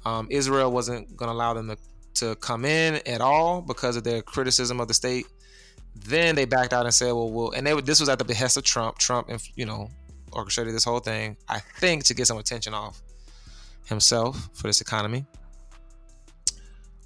Um, 0.05 0.27
Israel 0.29 0.71
wasn't 0.71 1.15
going 1.17 1.29
to 1.29 1.33
allow 1.33 1.53
them 1.53 1.69
to, 1.69 1.77
to 2.15 2.35
come 2.35 2.65
in 2.65 3.01
at 3.05 3.21
all 3.21 3.61
because 3.61 3.95
of 3.95 4.03
their 4.03 4.21
criticism 4.21 4.79
of 4.79 4.87
the 4.87 4.93
state. 4.93 5.25
Then 5.95 6.35
they 6.35 6.45
backed 6.45 6.73
out 6.73 6.85
and 6.85 6.93
said, 6.93 7.11
"Well, 7.11 7.31
we'll." 7.31 7.51
And 7.51 7.65
they, 7.65 7.79
this 7.81 7.99
was 7.99 8.09
at 8.09 8.19
the 8.19 8.25
behest 8.25 8.57
of 8.57 8.63
Trump. 8.63 8.97
Trump, 8.97 9.29
and 9.29 9.41
you 9.55 9.65
know, 9.65 9.89
orchestrated 10.31 10.73
this 10.73 10.83
whole 10.83 10.99
thing, 10.99 11.37
I 11.47 11.59
think, 11.59 12.05
to 12.05 12.13
get 12.13 12.27
some 12.27 12.37
attention 12.37 12.73
off 12.73 13.01
himself 13.85 14.49
for 14.53 14.67
this 14.67 14.81
economy. 14.81 15.25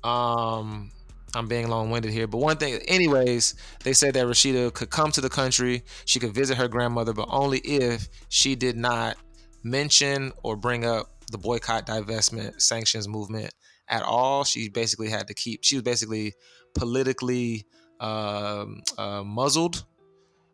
Um, 0.04 0.92
I'm 1.34 1.48
being 1.48 1.70
long-winded 1.70 2.12
here, 2.12 2.28
but 2.28 2.40
one 2.40 2.58
thing, 2.58 2.82
anyways, 2.88 3.56
they 3.84 3.94
said 3.94 4.14
that 4.16 4.26
Rashida 4.26 4.74
could 4.74 4.90
come 4.90 5.12
to 5.12 5.22
the 5.22 5.30
country, 5.30 5.84
she 6.06 6.20
could 6.20 6.34
visit 6.34 6.58
her 6.58 6.68
grandmother, 6.68 7.14
but 7.14 7.28
only 7.30 7.60
if 7.60 8.10
she 8.28 8.56
did 8.56 8.76
not 8.76 9.16
mention 9.64 10.34
or 10.44 10.58
bring 10.58 10.86
up 10.86 11.08
the 11.32 11.38
boycott, 11.38 11.88
divestment, 11.88 12.62
sanctions 12.62 13.08
movement 13.08 13.54
at 13.88 14.04
all. 14.04 14.44
She 14.44 14.70
basically 14.70 15.10
had 15.10 15.28
to 15.28 15.34
keep. 15.34 15.64
She 15.64 15.76
was 15.76 15.84
basically 15.84 16.34
politically 16.76 17.66
um, 18.04 18.84
uh, 18.98 19.24
muzzled, 19.24 19.86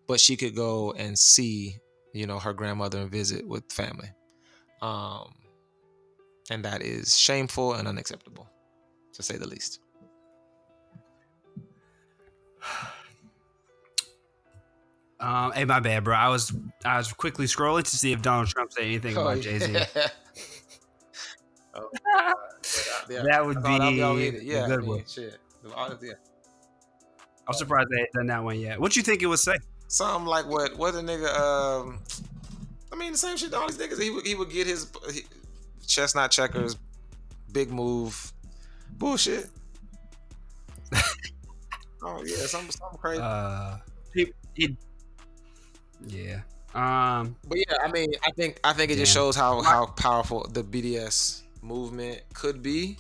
but 0.08 0.20
she 0.20 0.38
could 0.38 0.56
go 0.56 0.94
and 0.94 1.18
see 1.18 1.80
you 2.14 2.26
know, 2.26 2.40
her 2.40 2.54
grandmother 2.54 3.00
and 3.00 3.12
visit 3.12 3.48
with 3.48 3.72
family. 3.72 4.10
Um, 4.82 5.34
and 6.50 6.64
that 6.66 6.82
is 6.82 7.18
shameful 7.18 7.74
and 7.74 7.88
unacceptable, 7.88 8.50
to 9.14 9.24
say 9.24 9.38
the 9.38 9.48
least. 9.48 9.80
Um, 15.22 15.52
hey, 15.52 15.66
my 15.66 15.82
bad, 15.82 16.06
bro. 16.06 16.16
I 16.16 16.30
was 16.30 16.54
I 16.86 16.96
was 16.96 17.12
quickly 17.12 17.46
scrolling 17.46 17.84
to 17.84 17.98
see 17.98 18.14
if 18.14 18.22
Donald 18.22 18.48
Trump 18.48 18.72
said 18.72 18.86
anything 18.86 19.18
oh, 19.18 19.24
about 19.24 19.42
Jay 19.42 19.60
Z. 19.60 19.76
oh, 21.74 21.90
yeah. 23.10 23.24
That 23.24 23.46
would 23.46 23.62
be 23.62 23.70
yeah, 23.70 24.66
good 24.66 24.72
I 24.72 24.78
mean, 24.78 24.88
one. 24.88 25.04
Shit. 25.06 25.38
Yeah. 26.02 26.14
I'm 27.50 27.56
surprised 27.56 27.90
they 27.90 28.02
ain't 28.02 28.12
done 28.14 28.28
that 28.28 28.44
one 28.44 28.60
yet. 28.60 28.80
What 28.80 28.96
you 28.96 29.02
think 29.02 29.22
it 29.22 29.26
would 29.26 29.40
say? 29.40 29.56
something 29.90 30.28
like 30.28 30.46
what 30.46 30.78
what 30.78 30.94
the 30.94 31.02
nigga 31.02 31.36
um 31.36 32.00
I 32.94 32.96
mean 32.96 33.12
the 33.12 33.18
same 33.18 33.38
shit 33.38 33.54
all 33.54 33.68
these 33.68 33.78
niggas 33.78 34.02
he 34.02 34.12
would 34.12 34.26
he 34.26 34.36
would 34.36 34.52
get 34.52 34.68
his 34.68 34.90
he, 35.12 35.24
chestnut 35.86 36.32
checkers 36.32 36.78
big 37.52 37.72
move 37.72 38.32
bullshit. 38.92 39.50
oh 42.04 42.24
yeah, 42.24 42.46
something 42.46 42.72
something 42.72 43.00
crazy. 43.00 43.22
Uh 43.22 43.78
he, 44.14 44.32
he, 44.54 44.78
yeah. 46.06 46.42
Um 46.76 47.36
but 47.48 47.58
yeah, 47.58 47.78
I 47.84 47.92
mean 47.92 48.12
I 48.24 48.32
think 48.32 48.60
I 48.64 48.74
think 48.74 48.92
it 48.92 48.98
yeah. 48.98 49.04
just 49.04 49.14
shows 49.14 49.36
how 49.36 49.62
how 49.62 49.88
powerful 49.88 50.48
the 50.52 50.64
BDS 50.64 51.42
movement 51.64 52.22
could 52.36 52.62
be 52.62 52.98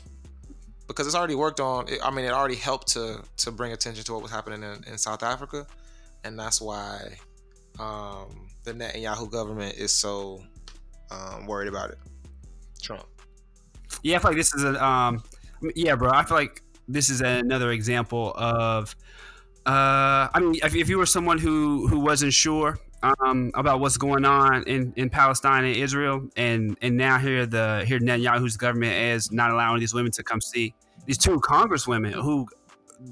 because 0.89 1.07
it's 1.07 1.15
already 1.15 1.35
worked 1.35 1.61
on 1.61 1.87
I 2.03 2.11
mean 2.11 2.25
it 2.25 2.33
already 2.33 2.55
helped 2.55 2.89
to 2.89 3.23
to 3.37 3.51
bring 3.51 3.71
attention 3.71 4.03
to 4.03 4.13
what 4.13 4.21
was 4.21 4.31
happening 4.31 4.63
in, 4.63 4.83
in 4.91 4.97
South 4.97 5.23
Africa 5.23 5.65
and 6.25 6.37
that's 6.37 6.59
why 6.59 7.17
um, 7.79 8.49
the 8.63 8.73
Netanyahu 8.73 9.31
government 9.31 9.75
is 9.77 9.91
so 9.91 10.43
um, 11.11 11.45
worried 11.45 11.67
about 11.67 11.91
it. 11.91 11.97
Trump. 12.81 13.05
Yeah, 14.03 14.17
I 14.17 14.19
feel 14.19 14.31
like 14.31 14.37
this 14.37 14.53
is 14.53 14.63
a 14.63 14.83
um, 14.83 15.23
yeah, 15.75 15.95
bro. 15.95 16.11
I 16.11 16.23
feel 16.23 16.37
like 16.37 16.61
this 16.87 17.09
is 17.09 17.21
another 17.21 17.71
example 17.71 18.33
of. 18.35 18.95
Uh, 19.65 20.27
I 20.33 20.39
mean, 20.39 20.55
if, 20.63 20.75
if 20.75 20.89
you 20.89 20.97
were 20.97 21.05
someone 21.05 21.37
who 21.37 21.87
who 21.87 21.99
wasn't 21.99 22.33
sure 22.33 22.79
um, 23.03 23.51
about 23.53 23.79
what's 23.79 23.97
going 23.97 24.25
on 24.25 24.63
in, 24.63 24.93
in 24.95 25.09
Palestine 25.09 25.63
and 25.65 25.75
Israel, 25.75 26.27
and 26.35 26.77
and 26.81 26.97
now 26.97 27.17
here 27.17 27.45
the 27.45 27.83
here 27.87 27.99
Netanyahu's 27.99 28.57
government 28.57 28.93
is 28.93 29.31
not 29.31 29.51
allowing 29.51 29.79
these 29.79 29.93
women 29.93 30.11
to 30.13 30.23
come 30.23 30.41
see 30.41 30.73
these 31.05 31.17
two 31.17 31.39
congresswomen 31.39 32.11
who 32.11 32.47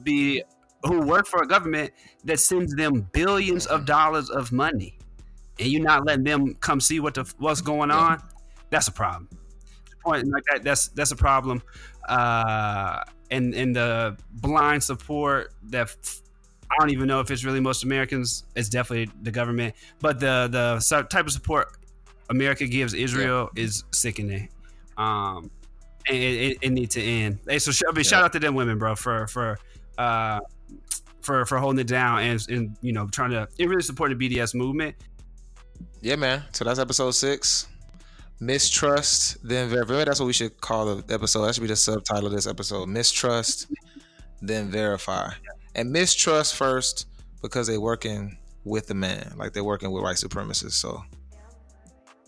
be 0.04 0.44
who 0.84 1.02
work 1.02 1.26
for 1.26 1.42
a 1.42 1.48
government 1.48 1.92
that 2.26 2.40
sends 2.40 2.76
them 2.76 3.10
billions 3.14 3.66
of 3.66 3.86
dollars 3.86 4.30
of 4.30 4.52
money, 4.52 4.98
and 5.60 5.70
you're 5.70 5.84
not 5.84 6.06
letting 6.06 6.24
them 6.24 6.56
come 6.56 6.80
see 6.80 7.00
what 7.00 7.14
the 7.14 7.34
what's 7.40 7.62
going 7.62 7.92
on, 7.92 8.22
that's 8.70 8.88
a 8.88 8.92
problem. 8.92 9.30
Point 10.04 10.28
like 10.32 10.44
that, 10.52 10.64
that's 10.64 10.90
that's 10.90 11.12
a 11.12 11.16
problem. 11.16 11.62
Uh, 12.08 13.04
and 13.32 13.54
and 13.56 13.76
the 13.76 14.18
blind 14.34 14.84
support 14.84 15.54
that 15.64 15.96
I 16.72 16.76
don't 16.80 16.90
even 16.92 17.08
know 17.08 17.20
if 17.20 17.32
it's 17.32 17.44
really 17.44 17.60
most 17.60 17.84
Americans. 17.84 18.44
It's 18.56 18.70
definitely 18.70 19.12
the 19.22 19.32
government, 19.32 19.76
but 20.00 20.20
the 20.20 20.48
the 20.52 21.08
type 21.10 21.26
of 21.26 21.32
support 21.32 21.78
America 22.30 22.68
gives 22.68 22.94
Israel 22.94 23.50
yeah. 23.56 23.64
is 23.64 23.84
sickening. 23.92 24.50
Um, 24.98 25.50
and 26.08 26.18
it, 26.18 26.22
it, 26.22 26.58
it 26.62 26.70
needs 26.72 26.96
to 26.96 27.02
end. 27.02 27.40
Hey, 27.48 27.60
so 27.60 27.72
I 27.72 27.92
mean, 27.92 27.98
yeah. 27.98 28.04
shout 28.04 28.24
out 28.24 28.34
to 28.34 28.40
them 28.40 28.56
women, 28.56 28.78
bro, 28.78 28.96
for 28.96 29.28
for 29.28 29.60
uh, 29.98 30.40
for 31.22 31.46
for 31.46 31.58
holding 31.58 31.80
it 31.80 31.88
down 31.88 32.22
and 32.22 32.46
and 32.50 32.78
you 32.82 32.94
know 32.94 33.08
trying 33.08 33.32
to 33.32 33.48
it 33.58 33.68
really 33.68 33.82
support 33.82 34.18
the 34.18 34.30
BDS 34.30 34.56
movement. 34.56 34.96
Yeah, 36.02 36.16
man. 36.16 36.44
So 36.54 36.66
that's 36.66 36.80
episode 36.80 37.12
six. 37.12 37.68
Mistrust, 38.40 39.38
then 39.48 39.68
verify. 39.68 40.04
That's 40.04 40.20
what 40.20 40.28
we 40.28 40.34
should 40.34 40.60
call 40.62 40.98
the 40.98 41.14
episode. 41.14 41.46
That 41.46 41.56
should 41.56 41.62
be 41.62 41.68
the 41.68 41.76
subtitle 41.76 42.28
of 42.28 42.34
this 42.34 42.46
episode. 42.46 42.88
Mistrust, 42.88 43.68
then 44.42 44.70
verify. 44.70 45.32
And 45.78 45.92
mistrust 45.92 46.56
first 46.56 47.08
because 47.42 47.68
they're 47.68 47.80
working 47.80 48.38
with 48.64 48.88
the 48.88 48.96
man, 48.96 49.34
like 49.38 49.54
they're 49.54 49.64
working 49.64 49.92
with 49.92 50.04
white 50.04 50.18
supremacists. 50.18 50.74
So 50.74 51.04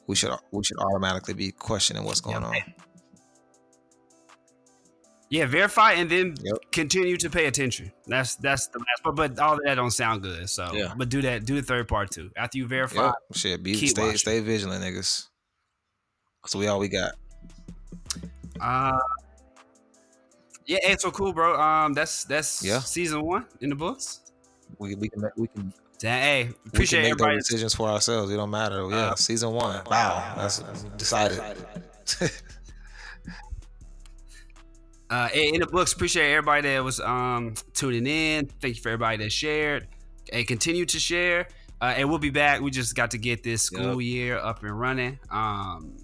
we 0.07 0.15
should 0.15 0.31
we 0.51 0.63
should 0.63 0.77
automatically 0.79 1.33
be 1.33 1.51
questioning 1.51 2.03
what's 2.03 2.21
going 2.21 2.43
on. 2.43 2.55
Yeah, 5.29 5.45
verify 5.45 5.93
and 5.93 6.09
then 6.09 6.35
yep. 6.41 6.55
continue 6.71 7.15
to 7.17 7.29
pay 7.29 7.45
attention. 7.45 7.91
That's 8.07 8.35
that's 8.35 8.67
the 8.67 8.79
last 8.79 9.03
part. 9.03 9.15
But 9.15 9.39
all 9.39 9.59
that 9.63 9.75
don't 9.75 9.91
sound 9.91 10.23
good. 10.23 10.49
So 10.49 10.71
yeah. 10.73 10.93
but 10.97 11.09
do 11.09 11.21
that, 11.21 11.45
do 11.45 11.55
the 11.55 11.61
third 11.61 11.87
part 11.87 12.09
too. 12.09 12.31
After 12.35 12.57
you 12.57 12.67
verify, 12.67 13.05
yep. 13.05 13.15
shit, 13.33 13.61
be 13.61 13.75
stay 13.75 14.01
watching. 14.01 14.17
stay 14.17 14.39
vigilant, 14.39 14.83
niggas. 14.83 15.27
So 16.47 16.57
we 16.57 16.67
all 16.67 16.79
we 16.79 16.87
got. 16.87 17.13
Uh 18.59 18.97
yeah, 20.69 20.77
it's 20.83 21.03
so 21.03 21.11
cool, 21.11 21.33
bro. 21.33 21.59
Um 21.59 21.93
that's 21.93 22.23
that's 22.25 22.63
yeah. 22.63 22.79
season 22.79 23.25
one 23.25 23.45
in 23.61 23.69
the 23.69 23.75
books. 23.75 24.31
We 24.77 24.95
we 24.95 25.09
can 25.09 25.29
we 25.35 25.47
can 25.47 25.73
Damn, 25.99 26.21
hey, 26.21 26.49
appreciate 26.65 27.03
we 27.03 27.09
can 27.09 27.17
make 27.17 27.35
those 27.35 27.47
decisions 27.47 27.75
for 27.75 27.89
ourselves. 27.89 28.31
It 28.31 28.37
don't 28.37 28.49
matter. 28.49 28.87
Yeah, 28.89 29.07
uh, 29.07 29.15
season 29.15 29.51
one. 29.51 29.81
Wow, 29.91 30.33
that's, 30.37 30.59
that's 30.59 30.83
decided. 30.83 31.41
Uh, 35.11 35.27
in 35.33 35.59
the 35.59 35.65
books, 35.65 35.91
appreciate 35.93 36.31
everybody 36.31 36.61
that 36.61 36.83
was 36.83 36.99
um, 36.99 37.55
tuning 37.73 38.05
in. 38.05 38.45
Thank 38.61 38.75
you 38.75 38.81
for 38.83 38.89
everybody 38.89 39.17
that 39.23 39.31
shared 39.31 39.87
and 40.31 40.47
continue 40.47 40.85
to 40.85 40.99
share. 40.99 41.47
Uh, 41.81 41.93
and 41.97 42.09
we'll 42.09 42.19
be 42.19 42.29
back. 42.29 42.61
We 42.61 42.69
just 42.69 42.95
got 42.95 43.11
to 43.11 43.17
get 43.17 43.41
this 43.41 43.63
school 43.63 43.99
yep. 43.99 44.13
year 44.13 44.37
up 44.37 44.63
and 44.63 44.79
running, 44.79 45.17
um, 45.31 45.97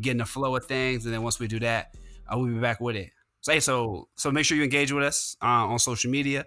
getting 0.00 0.18
the 0.18 0.24
flow 0.24 0.54
of 0.54 0.66
things, 0.66 1.04
and 1.04 1.12
then 1.12 1.22
once 1.22 1.40
we 1.40 1.48
do 1.48 1.58
that, 1.60 1.96
uh, 2.28 2.38
we'll 2.38 2.52
be 2.52 2.60
back 2.60 2.80
with 2.80 2.94
it. 2.94 3.10
So, 3.42 3.52
hey, 3.52 3.60
so 3.60 4.08
so 4.16 4.30
make 4.30 4.44
sure 4.44 4.56
you 4.56 4.62
engage 4.62 4.92
with 4.92 5.04
us 5.04 5.36
uh, 5.42 5.46
on 5.66 5.78
social 5.78 6.10
media. 6.10 6.44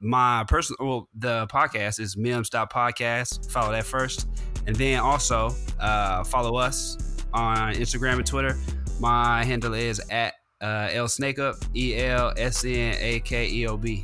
My 0.00 0.44
personal, 0.48 0.88
well, 0.88 1.08
the 1.14 1.46
podcast 1.48 2.00
is 2.00 2.16
Mims 2.16 2.50
Podcast. 2.50 3.50
Follow 3.50 3.70
that 3.72 3.84
first, 3.84 4.28
and 4.66 4.74
then 4.74 4.98
also 4.98 5.50
uh, 5.78 6.24
follow 6.24 6.56
us 6.56 6.96
on 7.34 7.74
Instagram 7.74 8.14
and 8.14 8.26
Twitter. 8.26 8.58
My 8.98 9.44
handle 9.44 9.74
is 9.74 10.00
at 10.10 10.34
uh, 10.62 10.88
L 10.90 11.06
Snake 11.08 11.38
Up, 11.38 11.56
E 11.76 11.96
L 11.96 12.32
S 12.36 12.64
N 12.64 12.96
A 12.98 13.20
K 13.20 13.46
E 13.46 13.66
O 13.66 13.76
B. 13.76 14.02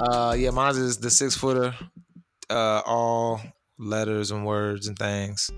Uh, 0.00 0.34
yeah, 0.36 0.50
mine 0.50 0.74
is 0.74 0.98
the 0.98 1.10
six 1.10 1.36
footer 1.36 1.74
uh, 2.50 2.82
all 2.84 3.40
letters 3.78 4.30
and 4.30 4.44
words 4.44 4.86
and 4.88 4.98
things 4.98 5.50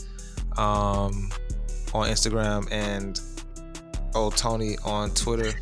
um, 0.57 1.31
on 1.93 2.09
Instagram 2.09 2.71
and 2.71 3.21
old 4.15 4.37
Tony 4.37 4.77
on 4.85 5.11
Twitter. 5.11 5.53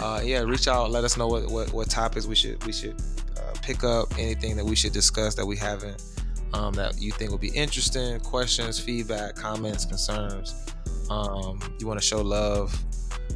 Uh, 0.00 0.20
yeah, 0.24 0.40
reach 0.40 0.68
out. 0.68 0.90
Let 0.90 1.04
us 1.04 1.16
know 1.16 1.28
what, 1.28 1.50
what, 1.50 1.72
what 1.72 1.90
topics 1.90 2.26
we 2.26 2.34
should 2.34 2.64
we 2.66 2.72
should 2.72 3.00
uh, 3.36 3.52
pick 3.62 3.84
up. 3.84 4.12
Anything 4.18 4.56
that 4.56 4.64
we 4.64 4.74
should 4.74 4.92
discuss 4.92 5.34
that 5.36 5.46
we 5.46 5.56
haven't 5.56 6.02
um, 6.54 6.72
that 6.74 7.00
you 7.00 7.10
think 7.10 7.30
will 7.30 7.38
be 7.38 7.48
interesting. 7.48 8.20
Questions, 8.20 8.78
feedback, 8.78 9.34
comments, 9.34 9.84
concerns. 9.84 10.54
Um, 11.10 11.58
you 11.78 11.86
want 11.86 12.00
to 12.00 12.06
show 12.06 12.22
love? 12.22 12.76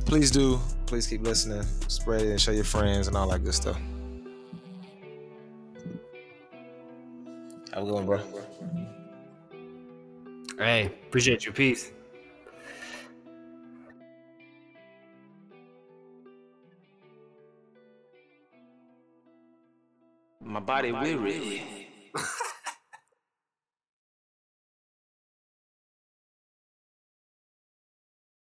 Please 0.06 0.30
do. 0.30 0.58
Please 0.86 1.06
keep 1.06 1.22
listening. 1.22 1.62
Spread 1.88 2.22
it 2.22 2.30
and 2.30 2.40
show 2.40 2.52
your 2.52 2.64
friends 2.64 3.08
and 3.08 3.16
all 3.16 3.28
that 3.28 3.44
good 3.44 3.54
stuff. 3.54 3.78
A 7.72 7.82
good 7.82 7.92
one, 7.92 8.06
bro. 8.06 8.20
Hey, 10.56 10.86
appreciate 11.06 11.44
you. 11.44 11.52
Peace. 11.52 11.92
My 20.48 20.60
body 20.60 20.92
weary. 20.92 21.62